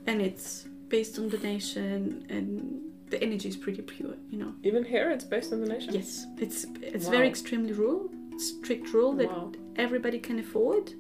and 0.08 0.22
it's 0.22 0.66
based 0.90 1.20
on 1.20 1.30
donation, 1.30 2.26
and 2.30 2.82
the 3.10 3.22
energy 3.24 3.50
is 3.50 3.58
pretty 3.58 3.82
pure, 3.82 4.16
you 4.32 4.38
know. 4.38 4.54
Even 4.64 4.84
here, 4.84 5.10
it's 5.12 5.24
based 5.26 5.52
on 5.54 5.60
donation. 5.62 5.94
Yes, 5.94 6.26
it's 6.38 6.66
it's 6.82 7.06
Wow. 7.06 7.12
very 7.12 7.28
extremely 7.28 7.74
rule, 7.74 8.10
strict 8.38 8.94
rule 8.94 9.14
that 9.14 9.28
Wow. 9.30 9.52
everybody 9.76 10.20
can 10.20 10.38
afford, 10.40 10.94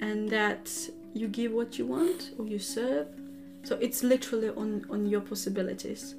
and 0.00 0.28
that 0.30 0.64
you 1.14 1.26
give 1.28 1.52
what 1.52 1.78
you 1.78 1.86
want 1.86 2.30
or 2.38 2.46
you 2.46 2.58
serve. 2.58 3.08
So 3.68 3.76
it's 3.86 4.02
literally 4.02 4.48
on 4.62 4.70
on 4.94 5.00
your 5.12 5.20
possibilities, 5.32 6.14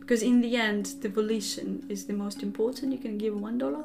because 0.00 0.22
in 0.30 0.40
the 0.40 0.52
end, 0.68 0.84
the 1.02 1.10
volition 1.20 1.68
is 1.94 2.00
the 2.10 2.14
most 2.24 2.42
important. 2.42 2.92
You 2.96 2.98
can 3.06 3.18
give 3.24 3.34
one 3.48 3.58
dollar, 3.58 3.84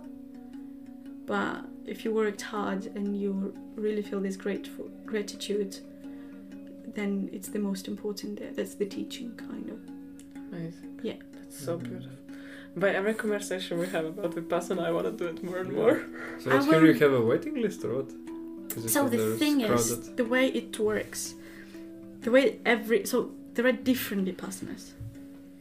but 1.26 1.56
if 1.86 1.98
you 2.06 2.14
worked 2.14 2.44
hard 2.56 2.82
and 2.96 3.08
you 3.22 3.32
really 3.86 4.04
feel 4.10 4.22
this 4.28 4.38
grateful 4.46 4.86
gratitude, 5.12 5.72
then 6.98 7.30
it's 7.34 7.50
the 7.50 7.60
most 7.70 7.88
important. 7.94 8.40
There, 8.40 8.54
that's 8.58 8.76
the 8.76 8.86
teaching 8.86 9.32
kind 9.50 9.68
of. 9.76 9.80
Amazing. 10.54 10.92
Yeah. 11.04 11.20
That's 11.34 11.58
so 11.66 11.78
beautiful. 11.78 12.18
By 12.84 12.90
every 13.00 13.16
conversation 13.16 13.80
we 13.80 13.88
have 13.88 14.06
about 14.06 14.32
the 14.36 14.42
Vipassana, 14.42 14.82
I 14.90 14.92
want 14.98 15.06
to 15.12 15.12
do 15.24 15.26
it 15.34 15.44
more 15.44 15.58
and 15.64 15.72
more. 15.74 15.96
So 16.42 16.52
I 16.52 16.56
it's 16.58 16.66
here 16.66 16.80
will- 16.80 16.88
you 16.88 16.94
have 17.06 17.14
a 17.22 17.26
waiting 17.32 17.56
list 17.66 17.84
or 17.86 17.92
what? 17.98 18.10
'Cause 18.70 18.84
you 18.84 18.90
So 18.98 19.10
the 19.10 19.18
there's 19.18 19.40
thing 19.44 19.58
is, 19.62 19.86
the 20.22 20.28
way 20.36 20.46
it 20.62 20.80
works, 20.80 21.22
the 22.22 22.32
way 22.32 22.60
every 22.66 23.06
so 23.06 23.32
there 23.54 23.66
are 23.66 23.72
different 23.72 24.26
vipassanas, 24.28 24.92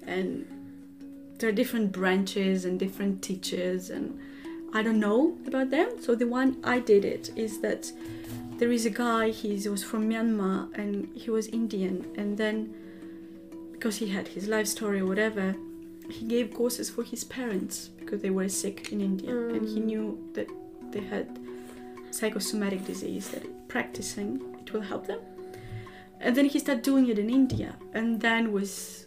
and 0.06 0.46
there 1.38 1.48
are 1.48 1.52
different 1.52 1.92
branches 1.92 2.64
and 2.64 2.78
different 2.78 3.22
teachers, 3.22 3.90
and 3.90 4.18
I 4.72 4.82
don't 4.82 5.00
know 5.00 5.36
about 5.46 5.70
them. 5.70 5.88
So 6.00 6.14
the 6.14 6.26
one 6.26 6.56
I 6.64 6.78
did 6.80 7.04
it 7.04 7.30
is 7.36 7.60
that 7.60 7.90
there 8.58 8.72
is 8.72 8.86
a 8.86 8.90
guy. 8.90 9.30
He 9.30 9.68
was 9.68 9.82
from 9.84 10.08
Myanmar 10.10 10.76
and 10.76 11.08
he 11.14 11.30
was 11.30 11.46
Indian, 11.48 12.04
and 12.16 12.36
then 12.36 12.74
because 13.72 13.96
he 13.98 14.08
had 14.08 14.28
his 14.28 14.48
life 14.48 14.66
story 14.66 15.00
or 15.00 15.06
whatever, 15.06 15.54
he 16.10 16.26
gave 16.26 16.52
courses 16.52 16.90
for 16.90 17.04
his 17.04 17.22
parents 17.22 17.88
because 18.00 18.20
they 18.20 18.30
were 18.30 18.48
sick 18.48 18.92
in 18.92 19.00
India, 19.00 19.30
and 19.30 19.68
he 19.68 19.78
Mm. 19.80 19.84
knew 19.84 20.18
that 20.34 20.48
they 20.90 21.00
had 21.00 21.38
psychosomatic 22.10 22.84
disease 22.86 23.28
that 23.28 23.44
practicing 23.68 24.40
it 24.60 24.72
will 24.72 24.80
help 24.80 25.06
them 25.06 25.20
and 26.20 26.36
then 26.36 26.46
he 26.46 26.58
started 26.58 26.82
doing 26.82 27.08
it 27.08 27.18
in 27.18 27.30
india 27.30 27.76
and 27.92 28.20
then 28.20 28.52
with 28.52 29.06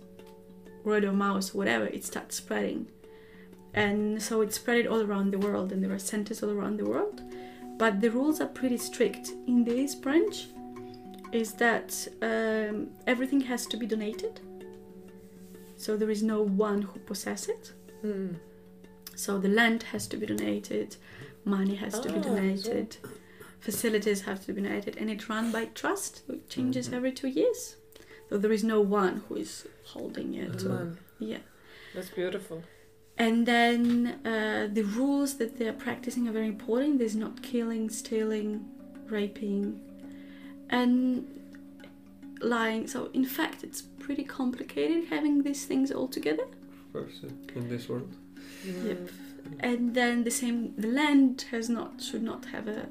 word 0.83 1.03
of 1.03 1.13
mouth 1.13 1.53
whatever 1.53 1.85
it 1.85 2.03
started 2.03 2.31
spreading. 2.31 2.87
And 3.73 4.21
so 4.21 4.41
it 4.41 4.53
spread 4.53 4.79
it 4.79 4.87
all 4.87 5.01
around 5.01 5.31
the 5.31 5.39
world 5.39 5.71
and 5.71 5.81
there 5.83 5.93
are 5.93 5.99
centers 5.99 6.43
all 6.43 6.49
around 6.49 6.77
the 6.77 6.85
world. 6.85 7.21
But 7.77 8.01
the 8.01 8.09
rules 8.11 8.41
are 8.41 8.47
pretty 8.47 8.77
strict 8.77 9.29
in 9.47 9.63
this 9.63 9.95
branch 9.95 10.47
is 11.31 11.53
that 11.53 12.07
um, 12.21 12.89
everything 13.07 13.39
has 13.41 13.65
to 13.67 13.77
be 13.77 13.85
donated. 13.85 14.41
So 15.77 15.95
there 15.95 16.09
is 16.09 16.21
no 16.21 16.41
one 16.41 16.81
who 16.81 16.99
possesses 16.99 17.49
it. 17.49 17.71
Mm. 18.03 18.35
so 19.15 19.37
the 19.37 19.47
land 19.47 19.83
has 19.83 20.07
to 20.07 20.17
be 20.17 20.25
donated, 20.25 20.95
money 21.45 21.75
has 21.75 21.99
to 21.99 22.09
be 22.11 22.17
Ah, 22.17 22.21
donated, 22.23 22.97
facilities 23.61 24.21
have 24.21 24.43
to 24.45 24.53
be 24.53 24.61
donated, 24.61 24.97
and 24.97 25.09
it's 25.09 25.29
run 25.29 25.51
by 25.51 25.65
trust, 25.65 26.23
which 26.27 26.47
changes 26.49 26.89
Mhm. 26.89 26.93
every 26.93 27.11
two 27.11 27.27
years. 27.27 27.75
So 28.29 28.37
there 28.37 28.51
is 28.51 28.63
no 28.63 28.79
one 28.81 29.15
who 29.27 29.35
is 29.35 29.67
holding 29.93 30.33
it. 30.33 30.63
Man, 30.63 30.97
Yeah. 31.19 31.39
that's 31.93 32.09
beautiful. 32.09 32.63
And 33.17 33.45
then 33.45 34.19
uh, 34.25 34.67
the 34.73 34.83
rules 34.83 35.37
that 35.37 35.57
they 35.57 35.67
are 35.67 35.79
practicing 35.87 36.27
are 36.27 36.31
very 36.31 36.47
important. 36.47 36.97
There's 36.99 37.15
not 37.15 37.43
killing, 37.43 37.89
stealing, 37.89 38.65
raping, 39.09 39.79
and 40.69 41.27
lying. 42.39 42.87
So, 42.87 43.09
in 43.13 43.25
fact, 43.25 43.63
it's 43.63 43.81
pretty 43.99 44.23
complicated 44.23 45.05
having 45.09 45.43
these 45.43 45.65
things 45.65 45.91
all 45.91 46.07
together. 46.07 46.45
Of 46.85 46.93
course, 46.93 47.21
in 47.55 47.69
this 47.69 47.87
world. 47.89 48.11
Yep. 48.65 49.09
And 49.59 49.93
then 49.93 50.23
the 50.23 50.31
same, 50.31 50.73
the 50.77 50.87
land 50.87 51.45
has 51.51 51.69
not 51.69 52.01
should 52.01 52.23
not 52.23 52.45
have 52.45 52.67
a 52.67 52.89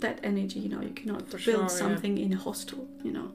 that 0.00 0.20
energy. 0.22 0.60
You 0.60 0.68
know, 0.68 0.80
you 0.80 0.90
cannot 0.90 1.22
For 1.30 1.38
build 1.38 1.44
sure, 1.44 1.60
yeah. 1.62 1.66
something 1.68 2.18
in 2.18 2.32
a 2.32 2.36
hostel. 2.36 2.88
You 3.02 3.12
know, 3.12 3.32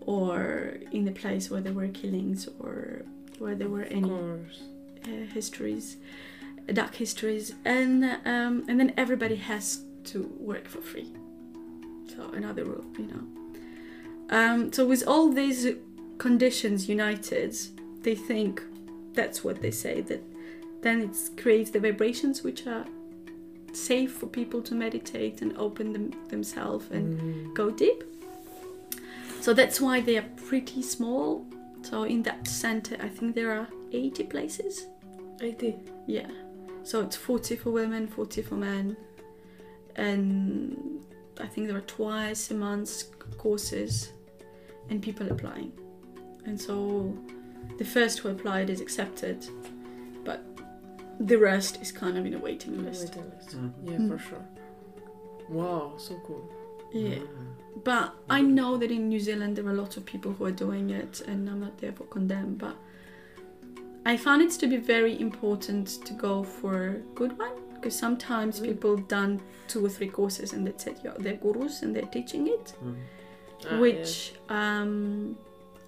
or 0.00 0.78
in 0.92 1.04
the 1.04 1.12
place 1.12 1.50
where 1.50 1.60
there 1.60 1.72
were 1.72 1.88
killings 1.88 2.48
or 2.58 3.02
where 3.38 3.54
there 3.54 3.68
were 3.68 3.82
any 3.84 4.10
uh, 4.10 5.26
histories, 5.32 5.96
dark 6.72 6.94
histories, 6.94 7.54
and 7.64 8.04
um, 8.24 8.64
and 8.68 8.78
then 8.80 8.92
everybody 8.96 9.36
has 9.36 9.82
to 10.04 10.30
work 10.38 10.68
for 10.68 10.80
free. 10.80 11.10
So 12.14 12.30
another 12.32 12.64
rule, 12.64 12.84
you 12.98 13.06
know. 13.06 14.36
Um, 14.36 14.72
so 14.72 14.86
with 14.86 15.06
all 15.06 15.30
these 15.30 15.66
conditions 16.18 16.88
united, 16.88 17.56
they 18.02 18.14
think 18.14 18.62
that's 19.14 19.42
what 19.44 19.60
they 19.62 19.70
say 19.70 20.00
that 20.02 20.22
then 20.82 21.00
it 21.02 21.40
creates 21.40 21.70
the 21.70 21.80
vibrations 21.80 22.42
which 22.42 22.66
are 22.66 22.84
safe 23.76 24.12
for 24.12 24.26
people 24.26 24.62
to 24.62 24.74
meditate 24.74 25.42
and 25.42 25.56
open 25.56 25.92
them, 25.92 26.12
themselves 26.28 26.86
and 26.90 27.18
Mm. 27.20 27.54
go 27.54 27.70
deep. 27.70 28.02
So 29.40 29.52
that's 29.52 29.80
why 29.80 30.00
they 30.00 30.16
are 30.16 30.28
pretty 30.48 30.82
small. 30.82 31.44
So 31.82 32.04
in 32.04 32.22
that 32.22 32.46
center, 32.48 32.96
I 33.00 33.08
think 33.08 33.34
there 33.34 33.52
are 33.52 33.68
80 33.92 34.24
places. 34.24 34.86
80. 35.40 35.74
Yeah. 36.06 36.30
So 36.82 37.00
it's 37.00 37.16
40 37.16 37.56
for 37.56 37.70
women, 37.70 38.06
40 38.06 38.42
for 38.42 38.54
men. 38.54 38.96
And 39.96 41.00
I 41.40 41.46
think 41.46 41.68
there 41.68 41.76
are 41.76 41.82
twice 41.82 42.50
a 42.50 42.54
month 42.54 43.04
courses 43.38 44.10
and 44.90 45.02
people 45.02 45.30
applying. 45.30 45.72
And 46.46 46.60
so 46.60 47.16
the 47.78 47.84
first 47.84 48.18
who 48.20 48.28
applied 48.30 48.70
is 48.70 48.80
accepted, 48.80 49.46
the 51.20 51.36
rest 51.38 51.80
is 51.82 51.92
kind 51.92 52.16
of 52.18 52.26
in 52.26 52.34
a 52.34 52.38
waiting 52.38 52.84
list. 52.84 53.04
Waiting 53.14 53.30
list. 53.36 53.56
Mhm. 53.56 53.72
Yeah, 53.84 53.98
Mm. 53.98 54.08
for 54.10 54.18
sure. 54.18 54.44
Wow, 55.48 55.94
so 55.98 56.14
cool. 56.26 56.48
Yeah. 56.92 57.18
But 57.82 58.14
I 58.30 58.40
know 58.40 58.76
that 58.78 58.90
in 58.90 59.08
New 59.08 59.20
Zealand 59.20 59.56
there 59.56 59.66
are 59.66 59.74
lots 59.74 59.96
of 59.96 60.04
people 60.06 60.32
who 60.32 60.44
are 60.44 60.52
doing 60.66 60.90
it, 60.90 61.20
and 61.26 61.48
I'm 61.50 61.60
not 61.60 61.78
there 61.78 61.92
for 61.92 62.04
condemn. 62.04 62.54
But 62.54 62.76
I 64.06 64.16
found 64.16 64.42
it 64.42 64.50
to 64.60 64.66
be 64.66 64.76
very 64.76 65.18
important 65.20 65.86
to 66.06 66.12
go 66.14 66.42
for 66.44 66.88
a 66.88 66.94
good 67.14 67.38
one 67.38 67.52
because 67.74 67.96
sometimes 67.98 68.60
Mm. 68.60 68.64
people 68.64 68.96
done 68.96 69.40
two 69.68 69.84
or 69.84 69.88
three 69.88 70.08
courses 70.08 70.52
and 70.52 70.66
that's 70.66 70.86
it. 70.86 70.98
Yeah, 71.04 71.14
they're 71.18 71.36
gurus 71.36 71.82
and 71.82 71.94
they're 71.94 72.10
teaching 72.18 72.46
it, 72.48 72.74
Mm. 72.84 72.96
Ah, 73.70 73.80
which 73.80 74.34
um, 74.48 75.36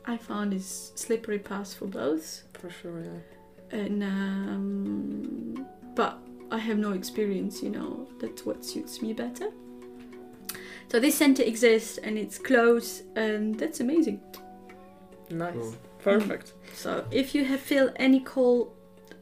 I 0.06 0.16
found 0.16 0.54
is 0.54 0.92
slippery 0.94 1.38
path 1.38 1.74
for 1.74 1.86
both. 1.86 2.42
for 2.54 2.70
sure, 2.70 3.00
yeah. 3.00 3.20
And 3.70 4.02
um, 4.02 5.66
but 5.94 6.18
I 6.50 6.58
have 6.58 6.78
no 6.78 6.92
experience. 6.92 7.62
You 7.62 7.70
know, 7.70 8.08
that's 8.20 8.46
what 8.46 8.64
suits 8.64 9.02
me 9.02 9.12
better. 9.12 9.50
So 10.88 11.00
this 11.00 11.16
center 11.16 11.42
exists 11.42 11.98
and 11.98 12.16
it's 12.16 12.38
close, 12.38 13.02
and 13.16 13.58
that's 13.58 13.80
amazing. 13.80 14.20
Nice. 15.30 15.54
Cool. 15.54 15.74
Perfect. 15.98 16.52
So 16.74 17.04
if 17.10 17.34
you 17.34 17.44
have 17.44 17.60
feel 17.60 17.90
any 17.96 18.20
call, 18.20 18.72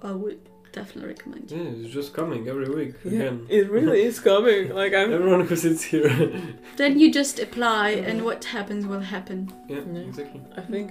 I 0.02 0.12
would 0.12 0.50
definitely 0.78 1.08
recommend 1.14 1.50
you. 1.50 1.56
Yeah, 1.58 1.70
it's 1.84 1.94
just 1.98 2.10
coming 2.18 2.42
every 2.52 2.68
week 2.78 2.94
Yeah, 3.04 3.12
again. 3.20 3.46
it 3.58 3.70
really 3.76 4.02
is 4.10 4.18
coming. 4.30 4.62
Like 4.80 4.92
I'm. 5.00 5.12
Everyone 5.18 5.42
who 5.48 5.56
sits 5.56 5.82
here. 5.92 6.10
Then 6.80 6.98
you 7.00 7.06
just 7.20 7.36
apply, 7.46 7.88
and 8.08 8.24
what 8.28 8.44
happens 8.56 8.82
will 8.90 9.04
happen. 9.14 9.38
yeah, 9.68 9.82
Yeah. 9.94 10.00
exactly. 10.10 10.40
I 10.60 10.62
think, 10.72 10.88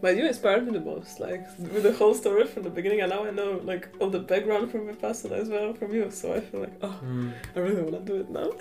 but 0.00 0.16
you 0.16 0.24
inspired 0.32 0.64
me 0.66 0.72
the 0.78 0.84
most. 0.92 1.20
Like 1.26 1.42
with 1.74 1.82
the 1.88 1.92
whole 2.00 2.14
story 2.22 2.44
from 2.52 2.62
the 2.68 2.74
beginning, 2.78 3.00
and 3.02 3.10
now 3.14 3.22
I 3.30 3.32
know 3.40 3.50
like 3.72 3.84
all 4.00 4.10
the 4.18 4.24
background 4.32 4.70
from 4.70 4.82
Vipassana 4.88 5.36
as 5.42 5.48
well 5.48 5.74
from 5.74 5.90
you. 5.98 6.10
So 6.20 6.34
I 6.38 6.40
feel 6.48 6.60
like, 6.66 6.76
oh, 6.82 6.96
Mm. 7.04 7.32
I 7.56 7.58
really 7.66 7.82
want 7.82 7.96
to 8.00 8.12
do 8.12 8.16
it 8.22 8.30
now. 8.40 8.48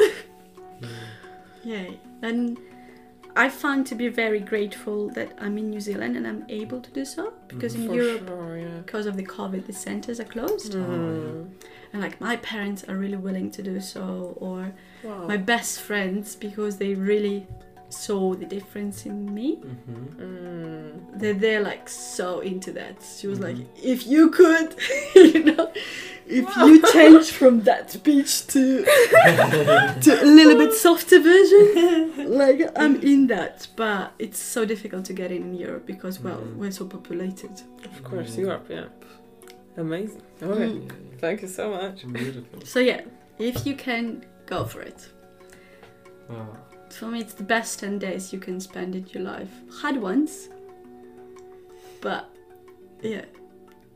Mm. 0.83 0.89
Yay! 1.71 1.99
And 2.21 2.57
I 3.35 3.49
find 3.49 3.85
to 3.87 3.95
be 3.95 4.09
very 4.09 4.39
grateful 4.39 5.09
that 5.09 5.35
I'm 5.39 5.57
in 5.57 5.69
New 5.69 5.79
Zealand 5.79 6.15
and 6.17 6.27
I'm 6.27 6.45
able 6.49 6.79
to 6.81 6.91
do 6.91 7.03
so 7.05 7.33
because 7.47 7.73
in 7.75 7.87
for 7.87 7.95
Europe, 7.95 8.27
sure, 8.27 8.57
yeah. 8.57 8.77
because 8.85 9.05
of 9.05 9.17
the 9.17 9.25
COVID, 9.25 9.65
the 9.65 9.73
centers 9.73 10.19
are 10.19 10.25
closed. 10.25 10.73
Mm. 10.73 11.49
And 11.91 12.01
like 12.01 12.19
my 12.21 12.37
parents 12.37 12.83
are 12.87 12.95
really 12.95 13.17
willing 13.17 13.51
to 13.51 13.63
do 13.63 13.79
so, 13.79 14.37
or 14.39 14.73
Wow. 15.03 15.27
my 15.27 15.37
best 15.37 15.81
friends 15.81 16.35
because 16.35 16.77
they 16.77 16.93
really 16.95 17.45
saw 17.93 18.33
the 18.35 18.45
difference 18.45 19.05
in 19.05 19.33
me. 19.33 19.57
Mhm. 19.57 20.15
Mm. 20.17 21.19
They're, 21.19 21.33
they're 21.43 21.61
like 21.61 21.87
so 21.89 22.39
into 22.39 22.71
that. 22.73 22.95
She 23.17 23.27
was 23.27 23.39
like, 23.39 23.55
Mhm. 23.57 23.67
if 23.93 24.07
you 24.07 24.29
could, 24.31 24.75
you 25.15 25.43
know, 25.43 25.71
if 26.25 26.45
you 26.57 26.81
change 26.91 27.31
from 27.31 27.61
that 27.69 27.91
speech 27.91 28.47
to 28.47 28.83
to 30.05 30.11
a 30.23 30.27
little 30.37 30.57
bit 30.57 30.73
softer 30.73 31.19
version, 31.19 31.65
like 32.41 32.59
I'm 32.75 32.95
in 33.01 33.27
that. 33.27 33.67
But 33.75 34.13
it's 34.19 34.39
so 34.39 34.65
difficult 34.65 35.05
to 35.05 35.13
get 35.13 35.31
in 35.31 35.43
in 35.43 35.53
Europe 35.55 35.85
because 35.85 36.19
well, 36.19 36.37
Mhm. 36.41 36.55
we're 36.59 36.71
so 36.71 36.85
populated. 36.85 37.55
Of 37.85 38.03
course, 38.03 38.35
Yeah. 38.35 38.45
Europe, 38.45 38.65
yeah. 38.69 38.87
Amazing. 39.77 40.21
Okay, 40.41 40.69
Mm. 40.69 40.81
Yeah, 40.87 41.17
thank 41.23 41.41
you 41.41 41.47
so 41.47 41.65
much. 41.71 41.97
Beautiful. 42.07 42.59
So 42.65 42.79
yeah, 42.79 43.01
if 43.39 43.65
you 43.67 43.75
can, 43.75 44.23
go 44.45 44.65
for 44.65 44.81
it. 44.81 44.99
Wow. 46.29 46.47
For 46.99 47.07
me, 47.07 47.19
it's 47.21 47.33
the 47.33 47.43
best 47.43 47.79
10 47.79 47.99
days 47.99 48.31
you 48.33 48.39
can 48.39 48.59
spend 48.59 48.95
in 48.95 49.05
your 49.07 49.23
life. 49.23 49.49
Hard 49.81 49.97
ones, 49.97 50.49
but 52.01 52.29
yeah, 53.01 53.25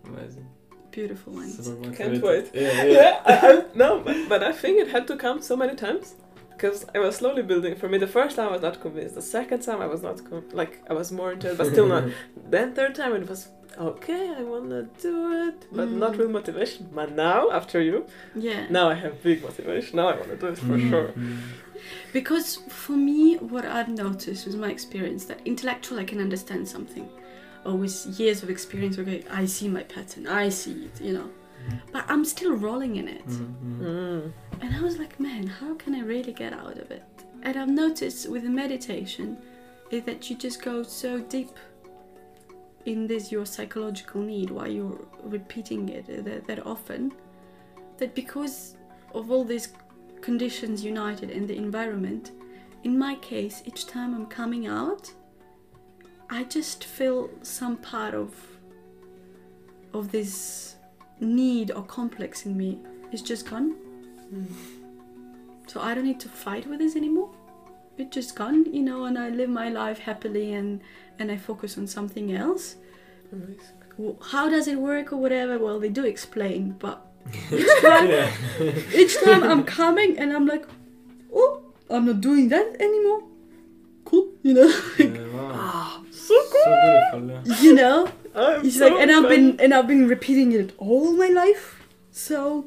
Amazing. 0.05 0.47
beautiful 0.91 1.33
ones. 1.33 1.63
Super 1.65 1.91
Can't 1.91 2.13
motivated. 2.13 2.53
wait. 2.53 2.61
Yeah, 2.61 2.83
Yeah, 2.83 2.83
yeah. 2.85 3.21
I, 3.25 3.51
I, 3.59 3.63
no, 3.75 3.99
but, 3.99 4.15
but 4.29 4.43
I 4.43 4.51
think 4.51 4.79
it 4.79 4.89
had 4.89 5.07
to 5.07 5.15
come 5.17 5.41
so 5.41 5.55
many 5.55 5.75
times 5.75 6.15
because 6.49 6.85
I 6.95 6.99
was 6.99 7.15
slowly 7.17 7.43
building. 7.43 7.75
For 7.75 7.87
me, 7.87 7.97
the 7.97 8.07
first 8.07 8.35
time 8.35 8.49
I 8.49 8.51
was 8.53 8.61
not 8.61 8.81
convinced. 8.81 9.15
The 9.15 9.21
second 9.21 9.59
time 9.61 9.79
I 9.81 9.87
was 9.87 10.01
not 10.01 10.17
con- 10.29 10.45
like 10.51 10.81
I 10.89 10.93
was 10.93 11.11
more 11.11 11.31
into 11.33 11.51
it, 11.51 11.57
but 11.57 11.67
still 11.67 11.87
not. 11.87 12.03
Then 12.49 12.73
third 12.73 12.95
time 12.95 13.13
it 13.15 13.29
was 13.29 13.49
okay. 13.77 14.33
I 14.39 14.41
wanna 14.43 14.83
do 15.01 15.15
it, 15.47 15.67
but 15.71 15.89
not 15.91 16.13
Mm. 16.13 16.17
with 16.19 16.29
motivation. 16.31 16.89
But 16.99 17.11
now, 17.11 17.51
after 17.51 17.79
you, 17.81 18.05
Yeah. 18.35 18.65
now 18.69 18.89
I 18.89 18.95
have 18.95 19.21
big 19.21 19.43
motivation. 19.43 19.97
Now 19.97 20.07
I 20.13 20.15
wanna 20.19 20.35
do 20.35 20.47
it 20.47 20.57
for 20.57 20.77
Mm. 20.77 20.89
sure. 20.89 21.07
Mm. 21.09 21.37
Because 22.13 22.57
for 22.69 22.93
me, 22.93 23.35
what 23.37 23.65
I've 23.65 23.89
noticed 23.89 24.45
with 24.45 24.55
my 24.55 24.69
experience, 24.69 25.25
that 25.25 25.39
intellectual 25.45 25.99
I 25.99 26.03
can 26.03 26.19
understand 26.19 26.67
something. 26.67 27.07
Or 27.65 27.75
with 27.75 28.05
years 28.19 28.43
of 28.43 28.49
experience, 28.49 28.97
okay, 28.97 29.23
I 29.29 29.45
see 29.45 29.67
my 29.67 29.83
pattern, 29.83 30.27
I 30.27 30.49
see 30.49 30.85
it, 30.85 31.01
you 31.01 31.13
know. 31.13 31.29
But 31.91 32.05
I'm 32.07 32.23
still 32.23 32.53
rolling 32.55 32.95
in 32.95 33.07
it. 33.07 33.27
Mm, 33.27 33.55
mm. 33.63 33.79
Mm. 33.81 34.31
And 34.61 34.75
I 34.75 34.81
was 34.81 34.97
like, 34.97 35.19
man, 35.19 35.47
how 35.47 35.73
can 35.75 35.95
I 35.95 36.01
really 36.01 36.31
get 36.31 36.53
out 36.53 36.77
of 36.77 36.91
it? 36.91 37.03
And 37.43 37.57
I've 37.57 37.69
noticed 37.69 38.29
with 38.29 38.43
the 38.43 38.49
meditation 38.49 39.37
is 39.91 40.03
that 40.03 40.29
you 40.29 40.35
just 40.35 40.61
go 40.61 40.83
so 40.83 41.19
deep 41.19 41.51
in 42.85 43.05
this 43.05 43.31
your 43.31 43.45
psychological 43.45 44.21
need 44.21 44.49
while 44.49 44.67
you're 44.67 44.99
repeating 45.23 45.89
it 45.89 46.07
that, 46.23 46.47
that 46.47 46.65
often 46.65 47.11
that 47.97 48.15
because 48.15 48.77
of 49.13 49.29
all 49.29 49.43
these 49.43 49.69
conditions 50.21 50.83
united 50.83 51.29
in 51.29 51.45
the 51.47 51.55
environment 51.55 52.31
in 52.83 52.97
my 52.97 53.15
case 53.15 53.61
each 53.65 53.85
time 53.87 54.13
i'm 54.15 54.25
coming 54.25 54.67
out 54.67 55.11
i 56.29 56.43
just 56.43 56.83
feel 56.83 57.29
some 57.41 57.77
part 57.77 58.13
of 58.13 58.33
of 59.93 60.11
this 60.11 60.75
need 61.19 61.71
or 61.71 61.83
complex 61.83 62.45
in 62.45 62.55
me 62.57 62.79
is 63.11 63.21
just 63.21 63.49
gone 63.49 63.75
Mm. 64.33 64.45
so 65.67 65.79
I 65.79 65.93
don't 65.93 66.03
need 66.03 66.19
to 66.19 66.27
fight 66.27 66.67
with 66.67 66.79
this 66.79 66.97
anymore. 66.97 67.29
It's 67.97 68.13
just 68.13 68.35
gone, 68.35 68.65
you 68.73 68.81
know, 68.83 69.05
and 69.05 69.17
I 69.17 69.29
live 69.29 69.49
my 69.49 69.69
life 69.69 69.99
happily 69.99 70.51
and 70.53 70.81
and 71.17 71.31
I 71.31 71.37
focus 71.37 71.77
on 71.77 71.87
something 71.87 72.33
else. 72.33 72.75
W- 73.97 74.17
How 74.31 74.49
does 74.49 74.67
it 74.67 74.77
work 74.79 75.13
or 75.13 75.15
whatever? 75.17 75.57
Well, 75.57 75.79
they 75.79 75.87
do 75.87 76.03
explain, 76.03 76.75
but 76.77 77.06
each 77.51 77.81
time, 77.81 78.09
yeah. 78.09 78.31
each 78.93 79.15
time 79.23 79.43
I'm 79.43 79.63
coming 79.63 80.17
and 80.17 80.31
I'm 80.33 80.45
like, 80.45 80.65
oh, 81.33 81.61
I'm 81.89 82.05
not 82.05 82.21
doing 82.21 82.49
that 82.49 82.75
anymore. 82.79 83.21
Cool, 84.05 84.27
you 84.43 84.53
know, 84.53 84.67
yeah, 84.99 85.27
wow. 85.35 85.51
Ah, 85.53 86.03
so 86.11 86.33
So 86.33 86.35
cool. 86.51 87.21
beautiful, 87.21 87.53
yeah. 87.55 87.61
you 87.61 87.73
know. 87.75 88.09
I'm 88.35 88.65
It's 88.65 88.77
so 88.77 88.87
like, 88.87 89.01
and 89.01 89.11
I've 89.11 89.27
been 89.29 89.59
and 89.59 89.73
I've 89.73 89.87
been 89.87 90.07
repeating 90.07 90.51
it 90.53 90.73
all 90.77 91.11
my 91.13 91.29
life. 91.29 91.81
So, 92.11 92.65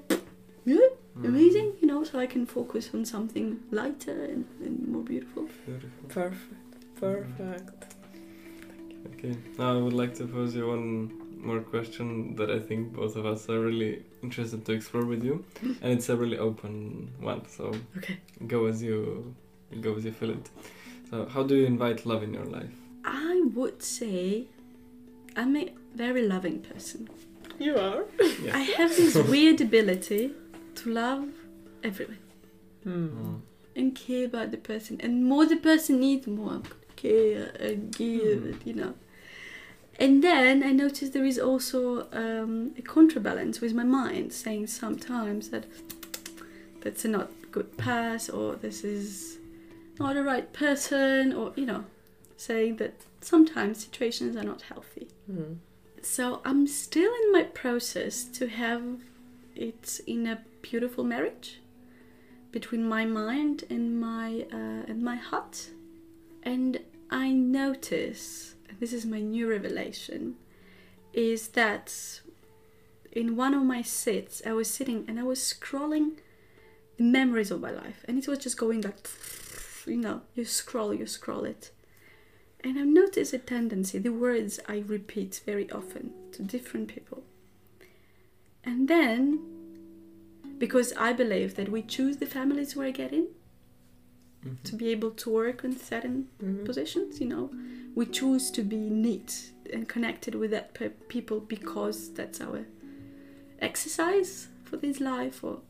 yeah, 0.64 0.88
Mm. 1.18 1.24
amazing, 1.28 1.72
you 1.80 1.88
know, 1.88 2.04
so 2.04 2.18
I 2.20 2.26
can 2.26 2.46
focus 2.46 2.90
on 2.94 3.04
something 3.04 3.58
lighter 3.72 4.24
and, 4.32 4.44
and 4.64 4.86
more 4.88 5.02
beautiful. 5.02 5.48
Beautiful. 5.66 5.90
Perfect. 6.08 6.70
Perfect. 7.00 7.94
Okay. 9.14 9.36
Now 9.58 9.72
I 9.76 9.80
would 9.82 9.92
like 9.92 10.14
to 10.16 10.26
pose 10.26 10.54
you 10.54 10.68
one 10.68 11.10
more 11.42 11.60
question 11.60 12.36
that 12.36 12.50
I 12.50 12.58
think 12.58 12.92
both 12.94 13.16
of 13.16 13.26
us 13.26 13.48
are 13.48 13.60
really 13.60 14.02
interested 14.22 14.64
to 14.66 14.72
explore 14.72 15.04
with 15.04 15.24
you, 15.24 15.44
and 15.82 15.92
it's 15.92 16.08
a 16.08 16.16
really 16.16 16.38
open 16.38 17.10
one. 17.20 17.42
So 17.48 17.72
Okay. 17.98 18.18
go 18.46 18.66
as 18.66 18.82
you 18.82 19.34
go 19.80 19.94
as 19.96 20.04
you 20.04 20.12
feel 20.12 20.30
it. 20.30 20.50
So 21.10 21.26
how 21.26 21.42
do 21.42 21.54
you 21.56 21.66
invite 21.66 22.06
love 22.06 22.22
in 22.22 22.32
your 22.34 22.44
life? 22.44 22.72
I 23.04 23.42
would 23.54 23.82
say 23.82 24.46
I'm 25.36 25.56
a 25.56 25.72
very 25.94 26.26
loving 26.26 26.60
person. 26.60 27.08
You 27.58 27.76
are. 27.76 28.04
Yeah. 28.42 28.56
I 28.56 28.60
have 28.78 28.90
this 28.96 29.14
weird 29.34 29.60
ability 29.60 30.32
to 30.76 30.90
love 30.90 31.28
everyone 31.82 32.18
Mm. 32.86 33.40
and 33.76 33.94
care 33.94 34.24
about 34.24 34.50
the 34.52 34.56
person. 34.56 34.98
And 35.00 35.24
more 35.26 35.44
the 35.44 35.56
person 35.56 36.00
needs, 36.00 36.26
more 36.26 36.52
I'm 36.52 36.62
gonna 36.62 36.74
care 36.96 37.52
and 37.60 37.94
give, 37.94 38.40
Mm. 38.40 38.66
you 38.66 38.74
know. 38.74 38.94
And 40.00 40.24
then 40.24 40.62
I 40.62 40.72
noticed 40.72 41.12
there 41.12 41.26
is 41.26 41.38
also 41.38 42.08
um, 42.12 42.72
a 42.78 42.82
counterbalance 42.82 43.60
with 43.60 43.74
my 43.74 43.84
mind 43.84 44.32
saying 44.32 44.68
sometimes 44.68 45.50
that 45.50 45.66
that's 46.80 47.04
a 47.04 47.08
not 47.08 47.30
good 47.52 47.76
pass 47.76 48.30
or 48.30 48.54
this 48.56 48.82
is 48.82 49.36
not 49.98 50.14
the 50.14 50.24
right 50.24 50.50
person 50.54 51.34
or, 51.34 51.52
you 51.54 51.66
know, 51.66 51.84
saying 52.38 52.76
that 52.76 52.94
sometimes 53.20 53.84
situations 53.84 54.36
are 54.36 54.42
not 54.42 54.62
healthy. 54.62 55.08
Mm. 55.30 55.58
So 56.00 56.40
I'm 56.46 56.66
still 56.66 57.12
in 57.22 57.32
my 57.32 57.42
process 57.42 58.24
to 58.24 58.48
have 58.48 58.82
it 59.54 60.00
in 60.06 60.26
a 60.26 60.40
beautiful 60.62 61.04
marriage 61.04 61.60
between 62.52 62.88
my 62.88 63.04
mind 63.04 63.64
and 63.68 64.00
my 64.00 64.46
uh, 64.50 64.90
and 64.90 65.02
my 65.02 65.16
heart. 65.16 65.68
And 66.42 66.80
I 67.10 67.32
notice 67.32 68.54
this 68.78 68.92
is 68.92 69.04
my 69.04 69.20
new 69.20 69.48
revelation 69.48 70.36
is 71.12 71.48
that 71.48 72.20
in 73.12 73.36
one 73.36 73.54
of 73.54 73.62
my 73.62 73.82
sits 73.82 74.42
I 74.46 74.52
was 74.52 74.70
sitting 74.70 75.04
and 75.08 75.18
I 75.18 75.24
was 75.24 75.40
scrolling 75.40 76.18
the 76.96 77.04
memories 77.04 77.50
of 77.50 77.60
my 77.60 77.70
life 77.70 78.04
and 78.06 78.18
it 78.18 78.28
was 78.28 78.38
just 78.38 78.56
going 78.56 78.82
like 78.82 79.08
you 79.86 79.96
know 79.96 80.22
you 80.34 80.44
scroll 80.44 80.94
you 80.94 81.06
scroll 81.06 81.44
it 81.44 81.70
and 82.62 82.78
I've 82.78 82.86
noticed 82.86 83.32
a 83.32 83.38
tendency, 83.38 83.98
the 83.98 84.12
words 84.12 84.60
I 84.68 84.84
repeat 84.86 85.40
very 85.46 85.70
often 85.70 86.12
to 86.32 86.42
different 86.42 86.88
people. 86.88 87.22
And 88.62 88.86
then, 88.86 89.40
because 90.58 90.92
I 90.92 91.14
believe 91.14 91.54
that 91.56 91.70
we 91.70 91.80
choose 91.82 92.18
the 92.18 92.26
families 92.26 92.76
we 92.76 92.92
get 92.92 93.12
in 93.12 93.28
Mhm. 94.44 94.62
to 94.64 94.76
be 94.76 94.88
able 94.88 95.10
to 95.12 95.30
work 95.30 95.64
on 95.64 95.76
certain 95.76 96.28
Mhm. 96.42 96.64
positions, 96.66 97.20
you 97.20 97.28
know, 97.28 97.50
we 97.94 98.06
choose 98.06 98.50
to 98.52 98.62
be 98.62 98.76
neat 98.76 99.50
and 99.72 99.88
connected 99.88 100.34
with 100.34 100.50
that 100.50 100.74
pe- 100.74 100.90
people 101.08 101.40
because 101.40 102.12
that's 102.12 102.40
our 102.40 102.64
exercise 103.60 104.48
for 104.64 104.76
this 104.76 105.00
life 105.00 105.42
or 105.44 105.60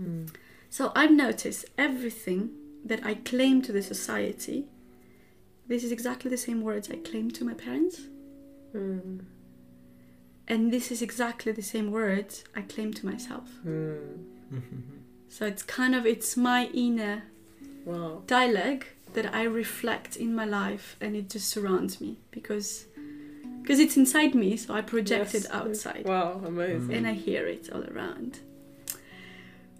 Mm. 0.00 0.28
so 0.68 0.92
I've 0.94 1.10
noticed 1.12 1.64
everything 1.78 2.50
that 2.84 3.00
I 3.04 3.14
claim 3.14 3.62
to 3.62 3.72
the 3.72 3.82
society. 3.82 4.66
This 5.66 5.82
is 5.82 5.90
exactly 5.90 6.28
the 6.30 6.36
same 6.36 6.60
words 6.60 6.90
I 6.90 6.96
claim 6.96 7.30
to 7.30 7.44
my 7.44 7.54
parents, 7.54 8.02
Mm. 8.74 9.24
and 10.46 10.70
this 10.72 10.90
is 10.92 11.00
exactly 11.00 11.50
the 11.52 11.62
same 11.62 11.90
words 11.90 12.44
I 12.54 12.60
claim 12.62 12.92
to 12.92 13.06
myself. 13.06 13.48
Mm. 13.66 14.18
So 15.28 15.46
it's 15.46 15.62
kind 15.62 15.94
of 15.94 16.04
it's 16.06 16.36
my 16.36 16.66
inner 16.74 17.22
Wow. 17.86 18.22
dialogue 18.26 18.84
that 19.14 19.34
I 19.34 19.44
reflect 19.44 20.16
in 20.16 20.34
my 20.34 20.44
life, 20.44 20.96
and 21.00 21.16
it 21.16 21.30
just 21.30 21.48
surrounds 21.48 22.00
me 22.00 22.18
because 22.30 22.86
because 23.62 23.80
it's 23.80 23.96
inside 23.96 24.34
me, 24.34 24.56
so 24.56 24.74
I 24.74 24.80
project 24.80 25.34
Yes. 25.34 25.44
it 25.46 25.50
outside. 25.50 26.04
Wow, 26.06 26.40
amazing. 26.44 26.94
and 26.94 27.06
I 27.06 27.14
hear 27.14 27.46
it 27.48 27.68
all 27.72 27.82
around. 27.84 28.38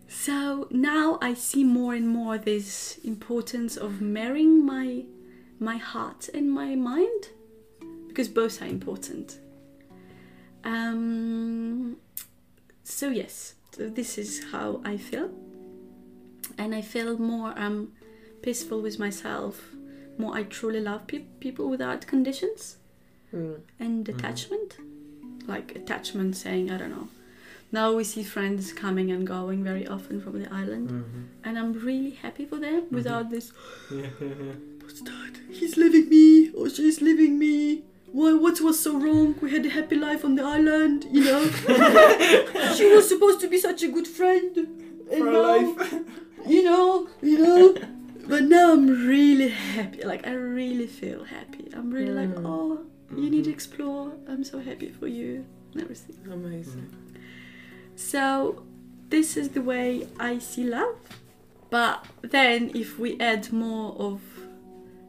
So 0.08 0.66
now 0.70 1.18
I 1.22 1.34
see 1.34 1.62
more 1.64 1.94
and 1.94 2.08
more 2.08 2.38
this 2.38 2.98
importance 3.04 3.76
of 3.76 4.00
marrying 4.00 4.64
my 4.64 5.04
my 5.60 5.76
heart 5.76 6.28
and 6.34 6.50
my 6.50 6.74
mind 6.74 7.28
because 8.08 8.28
both 8.28 8.60
are 8.62 8.66
important. 8.66 9.38
Um, 10.64 11.96
so 12.82 13.08
yes, 13.10 13.54
so 13.72 13.88
this 13.88 14.18
is 14.18 14.44
how 14.52 14.80
I 14.84 14.96
feel, 14.96 15.30
and 16.58 16.74
I 16.74 16.82
feel 16.82 17.18
more 17.18 17.54
um, 17.56 17.92
peaceful 18.46 18.80
with 18.86 18.96
myself. 19.06 19.54
More 20.18 20.34
I 20.40 20.42
truly 20.56 20.80
love 20.90 21.02
pe- 21.10 21.26
people 21.44 21.66
without 21.74 22.00
conditions 22.14 22.76
Mm. 23.34 23.56
and 23.86 24.00
Mhm. 24.06 24.12
attachment 24.14 24.70
like 25.52 25.68
attachment 25.80 26.30
saying 26.42 26.64
i 26.74 26.76
don't 26.80 26.94
know 26.96 27.08
now 27.78 27.86
we 27.98 28.04
see 28.12 28.22
friends 28.34 28.62
coming 28.84 29.08
and 29.14 29.22
going 29.36 29.60
very 29.70 29.86
often 29.96 30.16
from 30.24 30.34
the 30.42 30.48
island 30.62 30.86
Mhm. 30.90 31.22
and 31.44 31.52
i'm 31.60 31.72
really 31.88 32.12
happy 32.24 32.44
for 32.50 32.58
them 32.66 32.80
without 32.98 33.26
this 33.34 33.46
what's 34.82 35.02
that 35.10 35.32
he's 35.58 35.74
leaving 35.82 36.06
me 36.16 36.26
or 36.58 36.64
she's 36.76 36.98
leaving 37.08 37.34
me 37.44 37.54
why 38.18 38.30
what 38.44 38.56
was 38.68 38.76
so 38.86 38.92
wrong 39.04 39.28
we 39.42 39.48
had 39.56 39.64
a 39.70 39.72
happy 39.80 39.96
life 40.08 40.22
on 40.28 40.32
the 40.38 40.44
island 40.56 40.98
you 41.16 41.22
know 41.28 41.42
she 42.76 42.86
was 42.94 43.04
supposed 43.12 43.40
to 43.44 43.48
be 43.54 43.58
such 43.68 43.80
a 43.88 43.90
good 43.96 44.08
friend 44.18 44.52
and 45.12 45.20
For 45.22 45.30
now, 45.36 45.42
life. 45.52 45.94
you 46.54 46.62
know 46.70 46.86
you 47.30 47.38
know 47.44 47.62
but 48.28 48.42
now 48.44 48.72
i'm 48.72 48.86
really 49.06 49.48
happy 49.48 50.02
like 50.04 50.26
i 50.26 50.32
really 50.32 50.86
feel 50.86 51.24
happy 51.24 51.68
i'm 51.74 51.90
really 51.90 52.12
like 52.12 52.28
Mm. 52.34 52.46
oh 52.46 52.80
you 53.16 53.30
need 53.30 53.44
to 53.44 53.50
Mhm. 53.50 53.54
explore. 53.54 54.12
I'm 54.28 54.42
so 54.42 54.58
happy 54.58 54.90
for 54.90 55.06
you 55.06 55.44
and 55.72 55.82
everything. 55.82 56.16
Amazing. 56.28 56.88
So, 57.94 58.64
this 59.10 59.36
is 59.36 59.50
the 59.50 59.62
way 59.62 60.08
I 60.18 60.38
see 60.40 60.64
love. 60.64 60.96
But 61.70 62.04
then, 62.22 62.72
if 62.74 62.98
we 62.98 63.16
add 63.20 63.52
more 63.52 63.94
of 63.98 64.20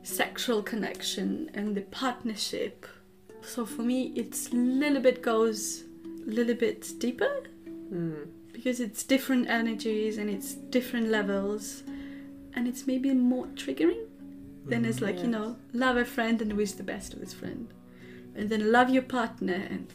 sexual 0.04 0.62
connection 0.62 1.50
and 1.56 1.76
the 1.76 1.82
partnership, 1.82 2.86
so 3.42 3.66
for 3.66 3.82
me, 3.82 4.12
it's 4.16 4.52
a 4.52 4.56
little 4.56 5.02
bit 5.02 5.24
goes 5.24 5.84
a 6.06 6.30
little 6.30 6.56
bit 6.56 6.94
deeper 7.00 7.34
Mm. 7.92 8.28
because 8.54 8.80
it's 8.80 9.04
different 9.04 9.50
energies 9.50 10.18
and 10.20 10.30
it's 10.30 10.54
different 10.54 11.08
levels, 11.10 11.82
and 12.58 12.68
it's 12.68 12.84
maybe 12.88 13.14
more 13.14 13.46
triggering. 13.62 14.04
Then 14.72 14.84
it's 14.84 15.02
like, 15.08 15.20
you 15.26 15.28
know, 15.36 15.56
love 15.72 15.96
a 15.96 16.04
friend 16.16 16.42
and 16.42 16.54
wish 16.62 16.74
the 16.74 16.84
best 16.94 17.14
of 17.14 17.20
this 17.22 17.34
friend. 17.34 17.68
And 18.36 18.50
then 18.50 18.62
love 18.78 18.90
your 18.90 19.04
partner 19.04 19.54
and, 19.74 19.88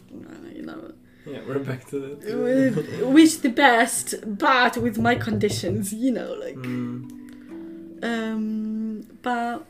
you 0.58 0.62
know, 0.62 0.92
Yeah, 1.26 1.40
we're 1.46 1.58
back 1.58 1.82
to 1.90 1.96
that. 2.00 3.06
wish 3.18 3.34
the 3.36 3.50
best, 3.50 4.06
but 4.44 4.72
with 4.78 4.96
my 5.08 5.14
conditions, 5.28 5.92
you 5.92 6.10
know, 6.18 6.32
like. 6.44 6.56
Mm. 6.56 8.02
Um, 8.02 9.06
but 9.22 9.64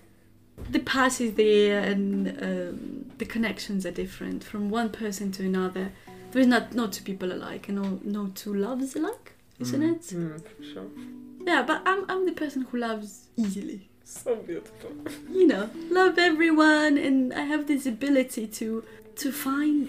the 0.70 0.78
past 0.78 1.20
is 1.20 1.34
there 1.34 1.80
and 1.80 2.28
um, 2.48 3.10
the 3.18 3.24
connections 3.26 3.84
are 3.84 3.90
different 3.90 4.44
from 4.44 4.70
one 4.70 4.90
person 4.90 5.32
to 5.32 5.44
another. 5.44 5.92
There 6.30 6.40
is 6.40 6.46
not, 6.46 6.74
no 6.74 6.86
two 6.86 7.04
people 7.04 7.32
alike 7.32 7.68
and 7.68 7.76
no, 7.82 8.00
no 8.04 8.28
two 8.34 8.54
loves 8.54 8.94
alike, 8.96 9.32
isn't 9.58 9.82
Mm. 9.82 9.92
it? 9.96 10.02
Mm, 10.16 10.40
for 10.56 10.62
sure. 10.72 10.90
Yeah, 11.46 11.62
but 11.62 11.82
I'm, 11.86 12.04
I'm 12.10 12.26
the 12.26 12.32
person 12.32 12.62
who 12.62 12.78
loves 12.78 13.28
easily. 13.36 13.88
So 14.04 14.34
beautiful. 14.36 14.90
you 15.30 15.46
know 15.46 15.70
love 15.90 16.18
everyone 16.18 16.98
and 16.98 17.32
i 17.32 17.42
have 17.52 17.66
this 17.66 17.86
ability 17.86 18.46
to 18.58 18.84
to 19.16 19.32
find 19.32 19.88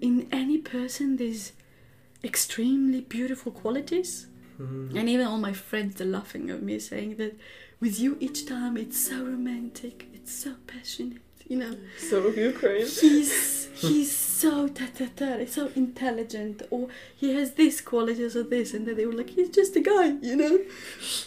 in 0.00 0.26
any 0.32 0.56
person 0.56 1.16
these 1.16 1.52
extremely 2.24 3.00
beautiful 3.16 3.52
qualities 3.52 4.26
Mhm. 4.58 4.94
and 4.98 5.08
even 5.08 5.26
all 5.26 5.38
my 5.38 5.52
friends 5.52 6.00
are 6.00 6.10
laughing 6.18 6.48
at 6.50 6.62
me 6.62 6.78
saying 6.78 7.16
that 7.16 7.32
with 7.80 7.98
you 8.02 8.16
each 8.20 8.40
time 8.46 8.76
it's 8.76 8.98
so 9.10 9.16
romantic 9.34 10.06
it's 10.14 10.32
so 10.44 10.50
passionate 10.66 11.22
you 11.50 11.56
know 11.62 11.72
So 12.10 12.16
Ukraine. 12.52 12.86
he's 13.04 13.32
he's 13.82 14.12
so 14.42 14.52
ta 14.78 14.86
ta 14.98 15.06
ta 15.20 15.28
so 15.56 15.62
intelligent 15.84 16.58
or 16.74 16.82
he 17.22 17.28
has 17.38 17.48
this 17.60 17.76
qualities 17.90 18.32
or 18.40 18.44
this 18.54 18.68
and 18.74 18.82
then 18.86 18.94
they 18.98 19.06
were 19.08 19.18
like 19.22 19.30
he's 19.36 19.50
just 19.60 19.72
a 19.82 19.84
guy 19.92 20.06
you 20.30 20.36
know 20.42 20.54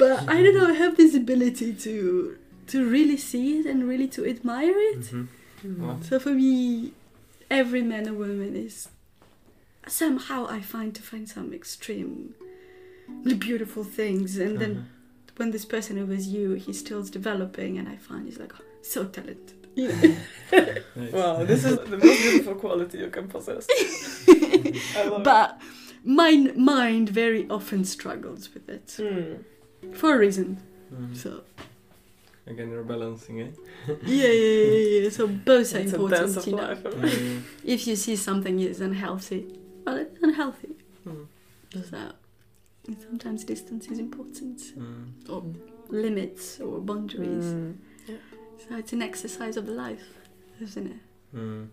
but 0.01 0.15
i 0.35 0.37
don't 0.43 0.57
know 0.59 0.67
i 0.75 0.77
have 0.85 0.93
this 1.01 1.13
ability 1.23 1.69
to 1.85 1.95
to 2.71 2.77
really 2.95 3.19
see 3.29 3.45
it 3.59 3.65
and 3.71 3.79
really 3.91 4.09
to 4.17 4.21
admire 4.33 4.77
it 4.91 5.03
Mhm. 5.13 5.27
Mm. 5.65 5.77
Wow. 5.83 5.97
so 6.07 6.13
for 6.25 6.33
me 6.41 6.51
every 7.61 7.83
man 7.91 8.03
or 8.11 8.15
woman 8.25 8.53
is 8.67 8.75
somehow 10.01 10.39
i 10.57 10.59
find 10.73 10.89
to 10.97 11.03
find 11.11 11.25
some 11.35 11.47
extremely 11.61 13.35
beautiful 13.47 13.83
things 13.99 14.37
and 14.45 14.53
then 14.61 14.71
Uh-huh. 14.71 15.37
when 15.37 15.49
this 15.55 15.65
person 15.75 15.93
who 15.99 16.05
was 16.15 16.23
you 16.35 16.47
he's 16.65 16.79
still 16.85 17.03
developing 17.19 17.71
and 17.79 17.85
i 17.95 17.97
find 18.07 18.21
he's 18.29 18.39
like 18.43 18.53
oh, 18.59 18.65
so 18.93 18.99
talented 19.17 19.62
Nice. 19.75 20.17
Wow, 21.11 21.43
this 21.45 21.65
is 21.65 21.77
the 21.89 21.97
most 21.97 22.21
beautiful 22.21 22.55
quality 22.55 22.99
you 22.99 23.09
can 23.09 23.27
possess. 23.27 23.65
But 25.23 25.59
my 26.03 26.35
mind 26.55 27.09
very 27.09 27.47
often 27.49 27.83
struggles 27.85 28.53
with 28.53 28.69
it 28.69 28.87
Mm. 28.99 29.43
for 29.95 30.15
a 30.15 30.17
reason. 30.17 30.57
Mm. 30.93 31.15
So 31.15 31.41
Again, 32.45 32.69
you're 32.71 32.83
balancing, 32.83 33.39
eh? 33.41 33.47
yeah, 34.05 34.27
yeah, 34.27 34.27
yeah, 34.27 35.01
yeah. 35.03 35.09
So 35.09 35.27
both 35.27 35.73
are 35.75 35.79
It's 35.79 35.93
important. 35.93 36.45
You 36.47 36.55
know. 36.55 36.75
Mm. 36.75 37.41
if 37.63 37.87
you 37.87 37.95
see 37.95 38.15
something 38.17 38.59
is 38.59 38.81
unhealthy, 38.81 39.47
well, 39.85 39.95
it's 39.97 40.19
unhealthy. 40.21 40.75
Mm. 41.07 41.25
So 41.89 41.97
sometimes 43.07 43.43
distance 43.45 43.87
is 43.87 43.97
important, 43.99 44.57
Mm. 44.77 45.29
or 45.29 45.41
limits, 45.89 46.59
or 46.59 46.79
boundaries. 46.81 47.47
So 48.69 48.77
it's 48.77 48.93
an 48.93 49.01
exercise 49.01 49.57
of 49.57 49.67
life, 49.67 50.05
isn't 50.61 50.87
it? 50.87 51.35
Mm. 51.35 51.67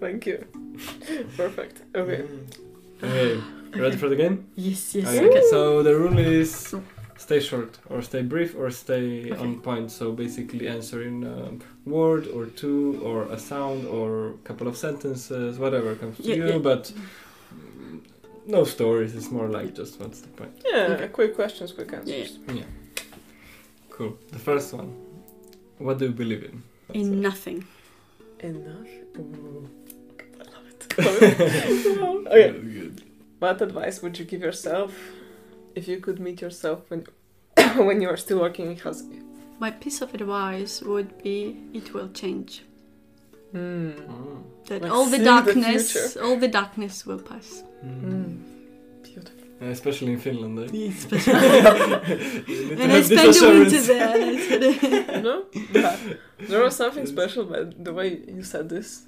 Thank 0.00 0.26
you. 0.26 0.44
Perfect. 1.36 1.82
Okay. 1.94 2.22
Mm. 2.22 3.04
Okay, 3.04 3.40
ready 3.80 3.96
for 3.96 4.08
the 4.08 4.16
game? 4.16 4.46
Yes, 4.56 4.94
yes. 4.94 5.06
Okay, 5.08 5.26
Okay. 5.28 5.42
So 5.50 5.82
the 5.82 5.94
rule 5.96 6.18
is 6.18 6.74
stay 7.16 7.40
short 7.40 7.78
or 7.88 8.02
stay 8.02 8.22
brief 8.22 8.54
or 8.56 8.70
stay 8.70 9.30
on 9.32 9.60
point. 9.60 9.90
So 9.90 10.12
basically 10.12 10.68
answer 10.68 11.02
in 11.02 11.24
a 11.24 11.88
word 11.88 12.26
or 12.28 12.46
two 12.46 13.00
or 13.04 13.24
a 13.32 13.38
sound 13.38 13.86
or 13.86 14.30
a 14.30 14.32
couple 14.44 14.68
of 14.68 14.76
sentences, 14.76 15.58
whatever 15.58 15.94
comes 15.96 16.16
to 16.18 16.22
Yeah, 16.22 16.34
you. 16.36 16.46
yeah. 16.52 16.58
But 16.58 16.92
no 18.46 18.64
stories. 18.64 19.14
It's 19.14 19.30
more 19.30 19.48
like 19.48 19.74
just 19.74 20.00
what's 20.00 20.20
the 20.20 20.28
point. 20.28 20.52
Yeah, 20.66 20.94
Okay. 20.94 21.08
quick 21.08 21.34
questions, 21.34 21.72
quick 21.72 21.92
answers. 21.92 22.38
Yeah. 22.48 22.64
Cool. 23.90 24.16
The 24.32 24.38
first 24.38 24.72
one. 24.74 24.90
What 25.82 25.98
do 25.98 26.06
you 26.06 26.12
believe 26.12 26.44
in? 26.44 26.62
In 26.94 27.20
nothing. 27.20 27.66
Enough. 28.40 28.86
Ooh. 29.18 29.68
I 30.40 30.44
love 30.54 30.66
it. 30.70 30.98
Love 30.98 32.26
okay. 32.26 32.52
Good, 32.52 32.74
good. 32.74 33.02
What 33.38 33.60
advice 33.60 34.02
would 34.02 34.18
you 34.18 34.24
give 34.24 34.40
yourself 34.40 34.94
if 35.74 35.88
you 35.88 35.98
could 35.98 36.20
meet 36.20 36.40
yourself 36.40 36.78
when 36.90 37.06
when 37.88 38.00
you 38.00 38.08
are 38.08 38.16
still 38.16 38.40
working 38.40 38.66
in 38.70 38.76
Helsinki? 38.76 39.22
My 39.58 39.70
piece 39.70 40.00
of 40.02 40.14
advice 40.14 40.82
would 40.82 41.22
be 41.22 41.56
it 41.72 41.92
will 41.94 42.10
change. 42.10 42.62
Mm. 43.54 44.42
That 44.66 44.82
Like 44.82 44.92
all 44.92 45.04
the 45.04 45.10
see 45.12 45.18
the 45.18 45.24
darkness, 45.24 46.16
all 46.16 46.36
the 46.36 46.48
darkness 46.48 47.04
will 47.04 47.20
pass. 47.20 47.64
Mm. 47.84 48.00
Beautiful. 48.00 48.31
Especially 49.70 50.12
in 50.12 50.18
Finland. 50.18 50.58
Eh? 50.58 50.88
Especially- 50.88 51.32
You 52.48 52.76
need 52.76 52.76
to 52.76 52.82
and 52.82 52.92
I 52.92 52.96
have 52.96 53.06
spent 53.06 53.34
the 53.34 53.48
winter 53.58 53.80
there. 53.80 54.08
and 54.14 54.24
I 54.24 54.36
said, 54.48 54.62
You 55.16 55.22
know? 55.22 55.44
Yeah. 55.72 55.96
There 56.48 56.62
was 56.62 56.74
something 56.76 57.06
special 57.06 57.42
about 57.48 57.84
the 57.84 57.92
way 57.92 58.08
you 58.36 58.42
said 58.42 58.68
this. 58.68 59.02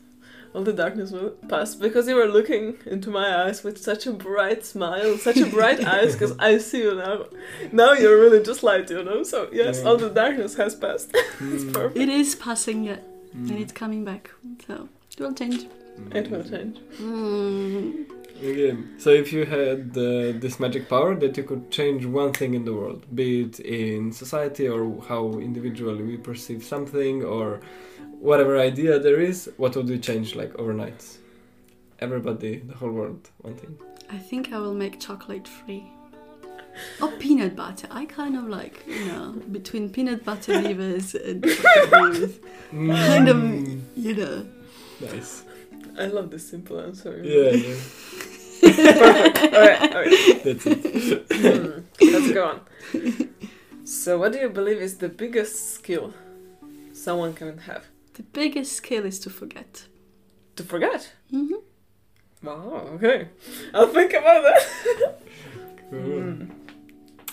All 0.54 0.62
the 0.62 0.72
darkness 0.72 1.10
will 1.10 1.30
pass 1.48 1.74
because 1.74 2.06
you 2.06 2.14
were 2.14 2.28
looking 2.28 2.76
into 2.86 3.10
my 3.10 3.44
eyes 3.44 3.64
with 3.64 3.76
such 3.76 4.06
a 4.06 4.12
bright 4.12 4.64
smile, 4.64 5.16
such 5.18 5.38
a 5.38 5.46
bright 5.46 5.84
eyes. 5.94 6.12
Because 6.12 6.34
I 6.38 6.58
see 6.58 6.82
you 6.82 6.94
now. 6.94 7.24
Now 7.72 7.92
you're 7.94 8.20
really 8.20 8.40
just 8.50 8.62
light, 8.62 8.88
you 8.88 9.02
know. 9.02 9.24
So 9.24 9.48
yes, 9.52 9.80
Yeah. 9.80 9.88
all 9.88 9.96
the 9.96 10.10
darkness 10.10 10.54
has 10.54 10.76
passed. 10.76 11.10
it's 11.40 11.64
Mm. 11.64 11.72
perfect. 11.72 11.96
it 11.98 12.08
is 12.08 12.36
passing 12.36 12.84
yet, 12.84 13.02
Mm. 13.36 13.50
and 13.50 13.58
it's 13.58 13.72
coming 13.72 14.04
back. 14.04 14.30
So 14.68 14.88
it 15.12 15.18
will 15.20 15.34
change. 15.34 15.66
It 16.12 16.30
will 16.30 16.44
change. 16.44 16.76
Mm. 17.00 18.04
Okay, 18.38 18.76
so 18.98 19.10
if 19.10 19.32
you 19.32 19.44
had 19.46 19.90
uh, 19.96 20.38
this 20.38 20.58
magic 20.60 20.88
power 20.88 21.14
that 21.14 21.36
you 21.36 21.44
could 21.44 21.70
change 21.70 22.04
one 22.04 22.32
thing 22.32 22.54
in 22.54 22.64
the 22.64 22.74
world, 22.74 23.06
be 23.14 23.42
it 23.42 23.60
in 23.60 24.12
society 24.12 24.68
or 24.68 25.00
how 25.08 25.38
individually 25.38 26.02
we 26.02 26.16
perceive 26.16 26.62
something 26.64 27.22
or 27.24 27.60
whatever 28.20 28.58
idea 28.58 28.98
there 28.98 29.20
is, 29.20 29.50
what 29.56 29.76
would 29.76 29.88
you 29.88 29.98
change 29.98 30.34
like 30.34 30.54
overnight? 30.58 31.06
Everybody, 32.00 32.58
the 32.58 32.74
whole 32.74 32.90
world, 32.90 33.30
one 33.38 33.54
thing. 33.54 33.78
I 34.10 34.18
think 34.18 34.52
I 34.52 34.58
will 34.58 34.74
make 34.74 35.00
chocolate 35.00 35.46
free. 35.48 35.84
Or 37.00 37.08
peanut 37.12 37.54
butter. 37.54 37.86
I 37.90 38.04
kind 38.04 38.36
of 38.36 38.44
like, 38.48 38.82
you 38.86 39.04
know, 39.06 39.32
between 39.52 39.88
peanut 39.90 40.24
butter 40.24 40.52
leavers 40.64 41.14
and 41.14 41.44
chocolate 41.44 41.90
leavers. 41.92 42.40
Kind 42.72 43.28
of, 43.28 43.36
Mm. 43.36 43.80
you 43.96 44.14
know. 44.16 44.46
Nice. 45.00 45.43
I 45.98 46.06
love 46.06 46.30
this 46.30 46.48
simple 46.48 46.80
answer. 46.80 47.20
Yeah, 47.22 47.50
yeah, 47.50 47.74
Perfect. 48.60 49.38
Alright, 49.54 49.94
alright. 49.94 50.44
that's 50.44 50.66
it. 50.66 51.26
Hmm, 51.32 51.80
Let's 52.00 52.32
go 52.32 52.44
on. 52.46 52.60
So, 53.84 54.18
what 54.18 54.32
do 54.32 54.38
you 54.38 54.48
believe 54.48 54.78
is 54.78 54.96
the 54.98 55.08
biggest 55.08 55.74
skill 55.74 56.14
someone 56.92 57.34
can 57.34 57.58
have? 57.58 57.84
The 58.14 58.22
biggest 58.22 58.72
skill 58.72 59.04
is 59.04 59.18
to 59.20 59.30
forget. 59.30 59.86
To 60.56 60.62
forget. 60.64 61.12
hmm 61.30 61.52
Wow. 62.42 62.88
Okay. 62.94 63.28
I'll 63.74 63.88
think 63.88 64.12
about 64.12 64.42
that. 64.42 65.20
Cool. 65.90 66.00
Hmm. 66.00 66.44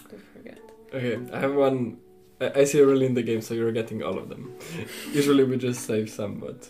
To 0.09 0.17
forget. 0.33 0.59
Okay, 0.93 1.19
I 1.33 1.39
have 1.39 1.53
one. 1.55 1.97
I 2.39 2.61
I 2.61 2.63
see 2.65 2.77
you're 2.79 2.87
really 2.87 3.05
in 3.05 3.13
the 3.13 3.23
game, 3.23 3.41
so 3.41 3.53
you're 3.53 3.71
getting 3.71 4.03
all 4.03 4.17
of 4.17 4.27
them. 4.29 4.53
Usually 5.13 5.43
we 5.43 5.57
just 5.57 5.85
save 5.85 6.09
some, 6.09 6.35
but 6.39 6.67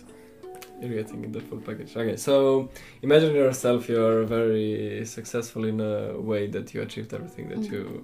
you're 0.81 1.03
getting 1.03 1.31
the 1.31 1.39
full 1.41 1.59
package. 1.59 1.95
Okay, 1.95 2.15
so 2.17 2.69
imagine 3.01 3.33
yourself, 3.35 3.87
you're 3.87 4.23
very 4.23 5.05
successful 5.05 5.65
in 5.65 5.79
a 5.79 6.19
way 6.19 6.47
that 6.47 6.73
you 6.73 6.81
achieved 6.81 7.13
everything 7.13 7.49
that 7.49 7.59
Mhm. 7.59 7.71
you 7.71 8.01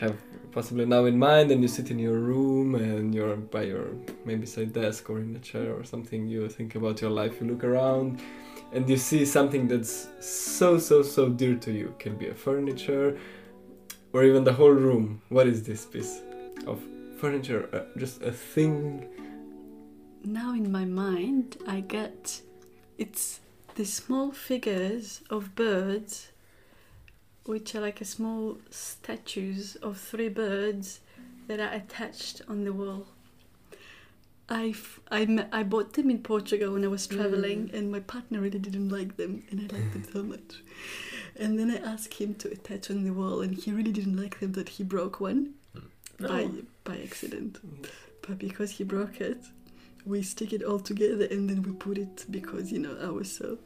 have 0.00 0.16
possibly 0.52 0.84
now 0.84 1.04
in 1.06 1.18
mind, 1.18 1.50
and 1.52 1.62
you 1.62 1.68
sit 1.68 1.90
in 1.90 1.98
your 1.98 2.18
room 2.18 2.74
and 2.74 3.14
you're 3.14 3.36
by 3.36 3.62
your 3.62 3.86
maybe 4.24 4.46
say 4.46 4.64
desk 4.64 5.08
or 5.10 5.18
in 5.20 5.34
a 5.36 5.38
chair 5.38 5.72
or 5.74 5.84
something. 5.84 6.26
You 6.26 6.48
think 6.48 6.74
about 6.74 7.00
your 7.00 7.10
life, 7.10 7.40
you 7.40 7.46
look 7.46 7.64
around, 7.64 8.20
and 8.72 8.88
you 8.88 8.96
see 8.96 9.24
something 9.24 9.68
that's 9.68 10.08
so 10.20 10.78
so 10.78 11.02
so 11.02 11.28
dear 11.28 11.54
to 11.66 11.70
you. 11.72 11.94
Can 11.98 12.16
be 12.16 12.28
a 12.28 12.34
furniture, 12.34 13.16
or 14.12 14.24
even 14.24 14.44
the 14.44 14.52
whole 14.52 14.76
room. 14.88 15.22
What 15.28 15.46
is 15.46 15.62
this 15.62 15.84
piece 15.84 16.20
of 16.66 16.78
furniture? 17.20 17.68
Uh, 17.72 17.84
just 17.98 18.22
a 18.22 18.32
thing. 18.32 19.06
Now 20.26 20.54
in 20.54 20.72
my 20.72 20.84
mind, 20.84 21.56
I 21.68 21.80
get 21.80 22.40
it's 22.98 23.38
the 23.76 23.84
small 23.84 24.32
figures 24.32 25.20
of 25.30 25.54
birds, 25.54 26.32
which 27.44 27.76
are 27.76 27.80
like 27.80 28.00
a 28.00 28.04
small 28.04 28.58
statues 28.68 29.76
of 29.76 29.98
three 29.98 30.28
birds 30.28 30.98
that 31.46 31.60
are 31.60 31.72
attached 31.72 32.42
on 32.48 32.64
the 32.64 32.72
wall. 32.72 33.06
I, 34.48 34.68
f- 34.70 34.98
I, 35.12 35.22
m- 35.22 35.46
I 35.52 35.62
bought 35.62 35.92
them 35.92 36.10
in 36.10 36.18
Portugal 36.24 36.72
when 36.72 36.84
I 36.84 36.88
was 36.88 37.06
traveling, 37.06 37.68
mm. 37.68 37.74
and 37.74 37.92
my 37.92 38.00
partner 38.00 38.40
really 38.40 38.58
didn't 38.58 38.88
like 38.88 39.16
them, 39.16 39.44
and 39.50 39.60
I 39.60 39.76
liked 39.76 39.92
them 39.92 40.04
so 40.12 40.22
much. 40.34 40.62
And 41.38 41.56
then 41.58 41.70
I 41.70 41.76
asked 41.76 42.14
him 42.14 42.34
to 42.36 42.50
attach 42.50 42.90
on 42.90 43.04
the 43.04 43.12
wall, 43.12 43.42
and 43.42 43.54
he 43.54 43.70
really 43.70 43.92
didn't 43.92 44.16
like 44.16 44.40
them, 44.40 44.52
that 44.52 44.70
he 44.70 44.82
broke 44.82 45.20
one 45.20 45.54
mm. 45.76 45.82
by, 46.18 46.44
Oh. 46.44 46.62
by 46.84 46.98
accident. 46.98 47.58
Mm. 47.64 47.88
But 48.26 48.38
because 48.38 48.72
he 48.72 48.84
broke 48.84 49.20
it, 49.20 49.38
we 50.06 50.22
stick 50.22 50.52
it 50.52 50.62
all 50.62 50.78
together 50.78 51.26
and 51.30 51.50
then 51.50 51.62
we 51.62 51.72
put 51.72 51.98
it 51.98 52.24
because 52.30 52.70
you 52.72 52.78
know 52.78 52.96
I 53.02 53.10
was 53.10 53.30
so. 53.30 53.58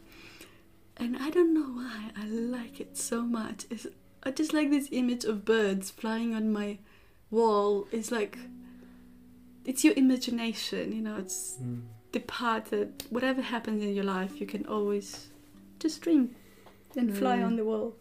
And 0.97 1.17
I 1.17 1.31
don't 1.31 1.55
know 1.55 1.71
why 1.81 2.11
I 2.17 2.27
like 2.27 2.81
it 2.81 2.97
so 2.97 3.23
much. 3.23 3.65
It's, 3.71 3.87
I 4.23 4.31
just 4.33 4.53
like 4.53 4.71
this 4.71 4.89
image 4.93 5.25
of 5.25 5.45
birds 5.45 5.91
flying 5.91 6.35
on 6.35 6.53
my 6.53 6.79
wall. 7.31 7.87
It's 7.93 8.11
like 8.11 8.39
it's 9.65 9.85
your 9.85 9.95
imagination, 9.97 10.93
you 10.93 11.03
know. 11.03 11.17
It's 11.17 11.57
Mm. 11.63 11.83
the 12.13 12.21
part 12.21 12.67
that 12.67 13.05
whatever 13.11 13.41
happens 13.43 13.83
in 13.83 13.95
your 13.95 14.05
life, 14.05 14.41
you 14.41 14.47
can 14.47 14.67
always 14.67 15.29
just 15.79 16.01
dream 16.03 16.35
and 16.97 17.17
fly 17.17 17.39
Mm. 17.39 17.47
on 17.47 17.57
the 17.57 17.65
wall. 17.65 17.95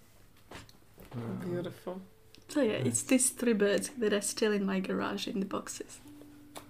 Uh, 1.11 1.17
Beautiful. 1.45 2.01
So 2.49 2.61
yeah, 2.61 2.73
it's 2.87 3.03
these 3.03 3.29
three 3.29 3.53
birds 3.53 3.89
that 3.97 4.11
are 4.13 4.21
still 4.21 4.51
in 4.51 4.65
my 4.65 4.79
garage 4.79 5.27
in 5.27 5.39
the 5.39 5.45
boxes. 5.45 5.99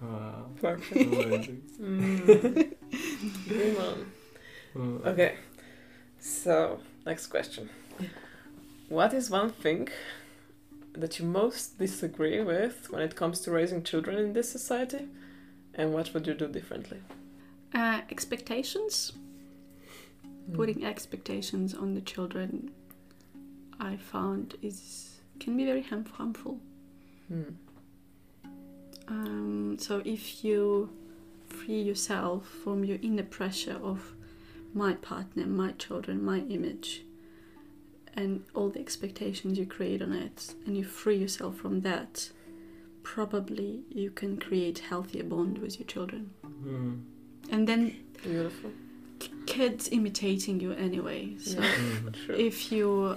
Wow. 0.02 0.46
Perfect. 0.60 1.06
Amazing. 1.12 1.62
Mm. 1.80 2.74
Dream 3.48 3.76
on. 3.76 4.06
Uh, 5.04 5.08
Okay. 5.10 5.34
So, 6.18 6.80
next 7.06 7.26
question. 7.28 7.70
What 8.88 9.12
is 9.14 9.30
one 9.30 9.50
thing 9.50 9.88
that 10.92 11.18
you 11.18 11.24
most 11.26 11.78
disagree 11.78 12.40
with 12.42 12.90
when 12.90 13.02
it 13.02 13.14
comes 13.16 13.40
to 13.40 13.50
raising 13.50 13.82
children 13.82 14.18
in 14.18 14.32
this 14.32 14.50
society? 14.50 15.08
And 15.74 15.92
what 15.94 16.12
would 16.14 16.26
you 16.26 16.34
do 16.34 16.48
differently? 16.48 16.98
Uh, 17.74 18.00
expectations. 18.10 19.12
Hmm. 20.46 20.56
putting 20.56 20.84
expectations 20.84 21.74
on 21.74 21.94
the 21.94 22.00
children 22.00 22.70
i 23.78 23.96
found 23.96 24.54
is 24.62 25.20
can 25.38 25.56
be 25.56 25.64
very 25.64 25.82
harmful 25.82 26.58
Hmm. 27.28 27.42
Um, 29.10 29.76
so 29.78 30.00
if 30.04 30.44
you 30.44 30.88
free 31.48 31.82
yourself 31.82 32.46
from 32.62 32.84
your 32.84 32.98
inner 33.02 33.24
pressure 33.24 33.78
of 33.82 34.12
my 34.72 34.92
partner 34.94 35.44
my 35.46 35.72
children 35.72 36.24
my 36.24 36.38
image 36.48 37.02
and 38.14 38.42
all 38.54 38.68
the 38.70 38.78
expectations 38.80 39.58
you 39.58 39.66
create 39.66 40.00
on 40.02 40.12
it 40.12 40.54
and 40.66 40.76
you 40.76 40.84
free 40.84 41.16
yourself 41.16 41.56
from 41.56 41.80
that 41.80 42.30
probably 43.02 43.82
you 43.90 44.10
can 44.10 44.36
create 44.36 44.78
healthier 44.90 45.24
bond 45.24 45.58
with 45.58 45.78
your 45.78 45.86
children 45.86 46.30
mm. 46.44 47.00
and 47.50 47.66
then 47.68 47.96
Beautiful. 48.22 48.70
kids 49.46 49.88
imitating 49.90 50.60
you 50.60 50.72
anyway. 50.72 51.36
So 51.38 51.60
Yeah. 51.60 51.74
Mhm. 51.74 52.38
If 52.38 52.70
you 52.72 53.16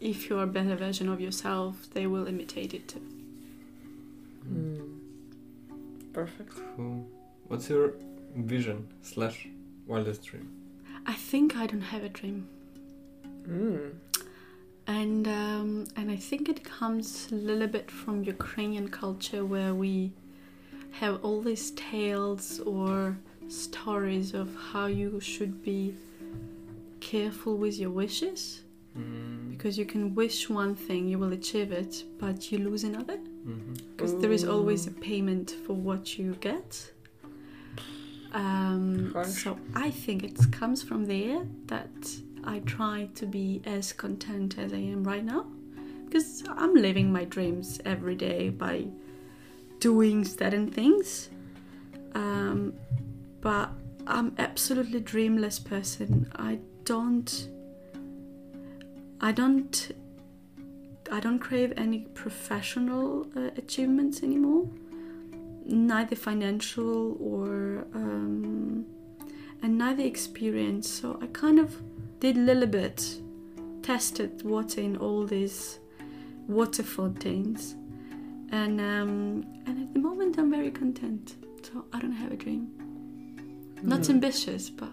if 0.00 0.28
you're 0.28 0.42
a 0.42 0.46
better 0.46 0.76
version 0.76 1.08
of 1.08 1.20
yourself, 1.20 1.88
they 1.94 2.06
will 2.06 2.26
imitate 2.26 2.74
it 2.74 2.88
too. 2.88 3.00
Mm. 4.52 4.95
Perfect. 6.20 6.54
Cool. 6.76 6.98
What's 7.48 7.68
your 7.68 7.86
vision 8.52 8.78
slash 9.02 9.36
wildest 9.86 10.22
dream? 10.28 10.46
I 11.04 11.12
think 11.30 11.46
I 11.62 11.64
don't 11.70 11.88
have 11.94 12.04
a 12.10 12.12
dream. 12.20 12.38
Mm. 13.46 13.92
and 14.88 15.24
um, 15.28 15.70
and 15.98 16.06
I 16.16 16.18
think 16.28 16.42
it 16.54 16.60
comes 16.64 17.06
a 17.30 17.34
little 17.50 17.70
bit 17.76 17.88
from 18.00 18.14
Ukrainian 18.36 18.88
culture 19.02 19.42
where 19.54 19.72
we 19.84 19.94
have 21.00 21.14
all 21.24 21.40
these 21.50 21.66
tales 21.88 22.44
or 22.74 23.16
stories 23.48 24.28
of 24.42 24.48
how 24.70 24.86
you 25.00 25.10
should 25.32 25.54
be 25.70 25.80
careful 27.10 27.54
with 27.64 27.74
your 27.82 27.92
wishes 28.02 28.40
Mm. 28.98 29.50
because 29.52 29.74
you 29.80 29.84
can 29.94 30.04
wish 30.22 30.38
one 30.62 30.74
thing 30.86 31.00
you 31.12 31.18
will 31.22 31.34
achieve 31.40 31.70
it 31.82 31.92
but 32.22 32.36
you 32.50 32.56
lose 32.68 32.82
another 32.90 33.18
Because 33.96 34.16
there 34.18 34.32
is 34.32 34.44
always 34.44 34.86
a 34.86 34.90
payment 34.90 35.54
for 35.66 35.74
what 35.74 36.18
you 36.18 36.34
get. 36.40 36.92
Um, 38.32 39.14
so 39.24 39.58
I 39.74 39.90
think 39.90 40.24
it 40.24 40.36
comes 40.52 40.82
from 40.82 41.06
there 41.06 41.46
that 41.66 42.16
I 42.44 42.58
try 42.60 43.08
to 43.14 43.26
be 43.26 43.62
as 43.64 43.92
content 43.92 44.58
as 44.58 44.72
I 44.72 44.78
am 44.78 45.04
right 45.04 45.24
now. 45.24 45.46
Because 46.04 46.44
I'm 46.48 46.74
living 46.74 47.12
my 47.12 47.24
dreams 47.24 47.80
every 47.84 48.14
day 48.14 48.50
by 48.50 48.86
doing 49.80 50.24
certain 50.24 50.70
things. 50.70 51.30
Um, 52.14 52.72
but 53.40 53.70
I'm 54.06 54.34
absolutely 54.38 55.00
dreamless 55.00 55.58
person. 55.58 56.30
I 56.36 56.58
don't 56.84 57.48
I 59.20 59.32
don't 59.32 59.92
I 61.10 61.20
don't 61.20 61.38
crave 61.38 61.72
any 61.76 62.00
professional 62.14 63.26
uh, 63.36 63.50
achievements 63.56 64.22
anymore, 64.22 64.68
neither 65.64 66.16
financial 66.16 67.16
or 67.20 67.86
um, 67.94 68.84
and 69.62 69.78
neither 69.78 70.02
experience. 70.02 70.88
So 70.90 71.18
I 71.22 71.26
kind 71.26 71.58
of 71.58 71.74
did 72.20 72.36
a 72.36 72.40
little 72.40 72.66
bit, 72.66 73.20
tested 73.82 74.42
water 74.42 74.80
in 74.80 74.96
all 74.96 75.24
these 75.26 75.78
water 76.48 76.82
fountains, 76.82 77.74
and 78.50 78.80
um, 78.80 79.44
and 79.66 79.82
at 79.82 79.92
the 79.94 80.00
moment 80.00 80.38
I'm 80.38 80.50
very 80.50 80.70
content. 80.70 81.36
So 81.62 81.84
I 81.92 82.00
don't 82.00 82.12
have 82.12 82.32
a 82.32 82.36
dream. 82.36 82.68
Not 83.82 84.00
Mm. 84.00 84.10
ambitious, 84.10 84.70
but 84.70 84.90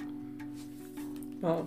Oh. 1.46 1.66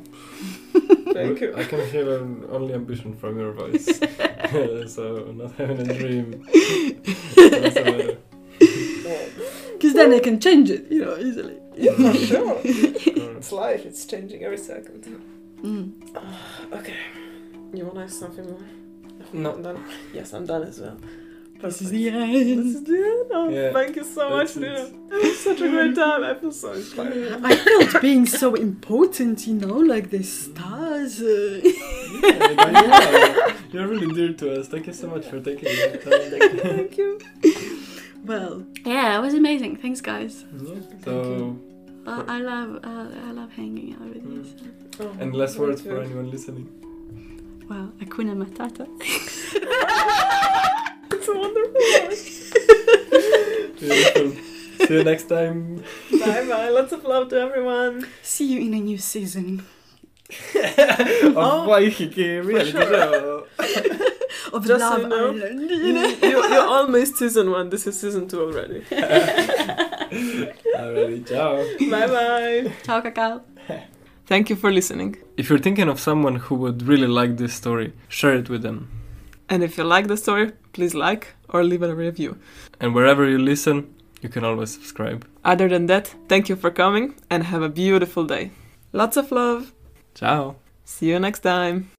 Thank 1.12 1.40
you. 1.42 1.54
I 1.54 1.64
can 1.64 1.86
hear 1.90 2.16
an 2.18 2.44
only 2.50 2.72
ambition 2.74 3.14
from 3.14 3.38
your 3.38 3.52
voice. 3.52 4.00
so 4.88 5.32
not 5.36 5.52
having 5.56 5.80
a 5.90 5.94
dream. 5.94 6.46
because 8.58 9.94
then 9.94 10.12
I 10.12 10.20
can 10.20 10.40
change 10.40 10.70
it, 10.70 10.90
you 10.90 11.04
know, 11.04 11.16
easily. 11.18 11.56
For 11.96 12.14
sure. 12.14 12.60
It's 12.64 13.52
life. 13.52 13.84
It's 13.84 14.04
changing 14.06 14.42
every 14.44 14.58
second. 14.58 15.04
Mm. 15.62 15.92
Okay. 16.72 16.94
You 17.74 17.84
want 17.84 17.96
to 17.96 18.02
ask 18.02 18.18
something 18.18 18.44
more? 18.48 18.60
No. 19.32 19.52
I'm 19.54 19.62
done. 19.62 19.84
Yes, 20.12 20.32
I'm 20.32 20.46
done 20.46 20.62
as 20.64 20.80
well. 20.80 20.96
This 21.60 21.82
is 21.82 21.90
the 21.90 22.08
end. 22.10 22.34
This 22.34 22.74
is 22.76 22.84
the 22.84 22.96
end. 22.96 23.30
Oh, 23.32 23.48
Yeah. 23.48 23.72
thank 23.72 23.96
you 23.96 24.04
so 24.04 24.28
much, 24.30 24.54
That's 24.54 24.56
it. 24.56 24.60
Lina. 24.60 25.16
It 25.16 25.22
was 25.24 25.38
such 25.40 25.60
a 25.62 25.68
great 25.68 25.94
time. 25.94 26.22
I 26.24 26.34
feel 26.34 26.52
so 26.52 26.72
inspired. 26.72 27.40
I 27.44 27.56
felt 27.56 28.00
being 28.02 28.26
so 28.26 28.54
important, 28.54 29.46
you 29.46 29.54
know, 29.54 29.78
like 29.78 30.10
the 30.10 30.22
stars. 30.22 31.20
Uh, 31.20 31.60
Yeah, 32.22 33.52
You're 33.72 33.88
really 33.88 34.12
dear 34.14 34.32
to 34.34 34.60
us. 34.60 34.68
Thank 34.68 34.86
you 34.86 34.92
so 34.92 35.08
much 35.08 35.26
for 35.26 35.40
taking 35.40 35.64
the 35.68 35.98
time. 35.98 36.58
thank 36.76 36.96
you. 36.96 37.18
well, 38.24 38.64
yeah, 38.84 39.18
it 39.18 39.20
was 39.20 39.34
amazing. 39.34 39.76
Thanks, 39.76 40.00
guys. 40.00 40.44
Yeah. 40.62 40.74
So, 41.04 41.58
Uh, 42.06 42.22
I 42.28 42.38
love, 42.40 42.70
uh, 42.84 43.08
I 43.28 43.32
love 43.32 43.50
hanging 43.52 43.94
out 43.94 44.08
with 44.14 44.24
you. 44.24 44.44
So. 44.96 45.10
Oh, 45.10 45.16
and 45.20 45.34
last 45.34 45.58
words 45.58 45.82
too. 45.82 45.90
for 45.90 46.00
anyone 46.00 46.30
listening. 46.30 46.66
Well, 47.68 47.92
Akuna 48.00 48.34
Matata. 48.42 48.86
It's 51.10 51.28
a 51.28 51.34
wonderful 51.34 51.82
word. 51.92 52.16
Beautiful. 53.78 54.32
See 54.86 54.94
you 54.94 55.04
next 55.04 55.28
time. 55.28 55.82
bye 56.20 56.46
bye. 56.46 56.68
Lots 56.68 56.92
of 56.92 57.02
love 57.04 57.28
to 57.30 57.36
everyone. 57.40 58.06
See 58.22 58.46
you 58.52 58.60
in 58.60 58.74
a 58.74 58.80
new 58.80 58.98
season 58.98 59.64
of 61.30 61.36
oh, 61.36 61.66
Waiheke 61.68 62.44
reality 62.44 62.72
sure. 62.72 62.82
show. 62.82 63.46
of 64.52 64.66
Just 64.66 64.80
so 64.84 64.90
Love 64.90 65.02
you 65.02 65.08
know. 65.08 65.28
Island. 65.28 65.70
You, 65.70 65.76
You 65.76 65.92
know? 65.92 66.08
you, 66.08 66.44
you 66.54 66.60
all 66.60 66.86
missed 66.88 67.16
season 67.16 67.50
one. 67.50 67.70
This 67.70 67.86
is 67.86 67.98
season 68.00 68.26
two 68.28 68.40
already. 68.40 68.80
Alrighty, 70.76 71.26
ciao. 71.28 71.56
bye 71.90 72.06
bye. 72.06 72.72
Ciao, 72.84 73.00
Kakao. 73.00 73.42
Thank 74.26 74.50
you 74.50 74.56
for 74.56 74.72
listening. 74.72 75.16
If 75.36 75.48
you're 75.48 75.60
thinking 75.60 75.88
of 75.88 76.00
someone 76.00 76.36
who 76.36 76.56
would 76.56 76.82
really 76.82 77.06
like 77.06 77.36
this 77.36 77.54
story, 77.54 77.92
share 78.08 78.34
it 78.34 78.48
with 78.50 78.62
them. 78.62 78.88
And 79.48 79.62
if 79.62 79.78
you 79.78 79.84
like 79.84 80.08
the 80.08 80.16
story, 80.16 80.52
please 80.72 80.94
like 80.94 81.34
or 81.50 81.62
leave 81.62 81.82
a 81.82 81.94
review. 81.94 82.36
And 82.80 82.92
wherever 82.94 83.28
you 83.28 83.38
listen, 83.38 83.94
you 84.22 84.28
can 84.28 84.42
always 84.44 84.72
subscribe. 84.72 85.24
Other 85.44 85.68
than 85.68 85.86
that, 85.86 86.12
thank 86.28 86.48
you 86.48 86.56
for 86.56 86.72
coming 86.72 87.14
and 87.30 87.44
have 87.44 87.62
a 87.62 87.68
beautiful 87.68 88.24
day. 88.24 88.50
Lots 88.92 89.16
of 89.16 89.30
love. 89.30 89.72
Ciao. 90.16 90.56
See 90.84 91.10
you 91.10 91.18
next 91.18 91.40
time. 91.40 91.90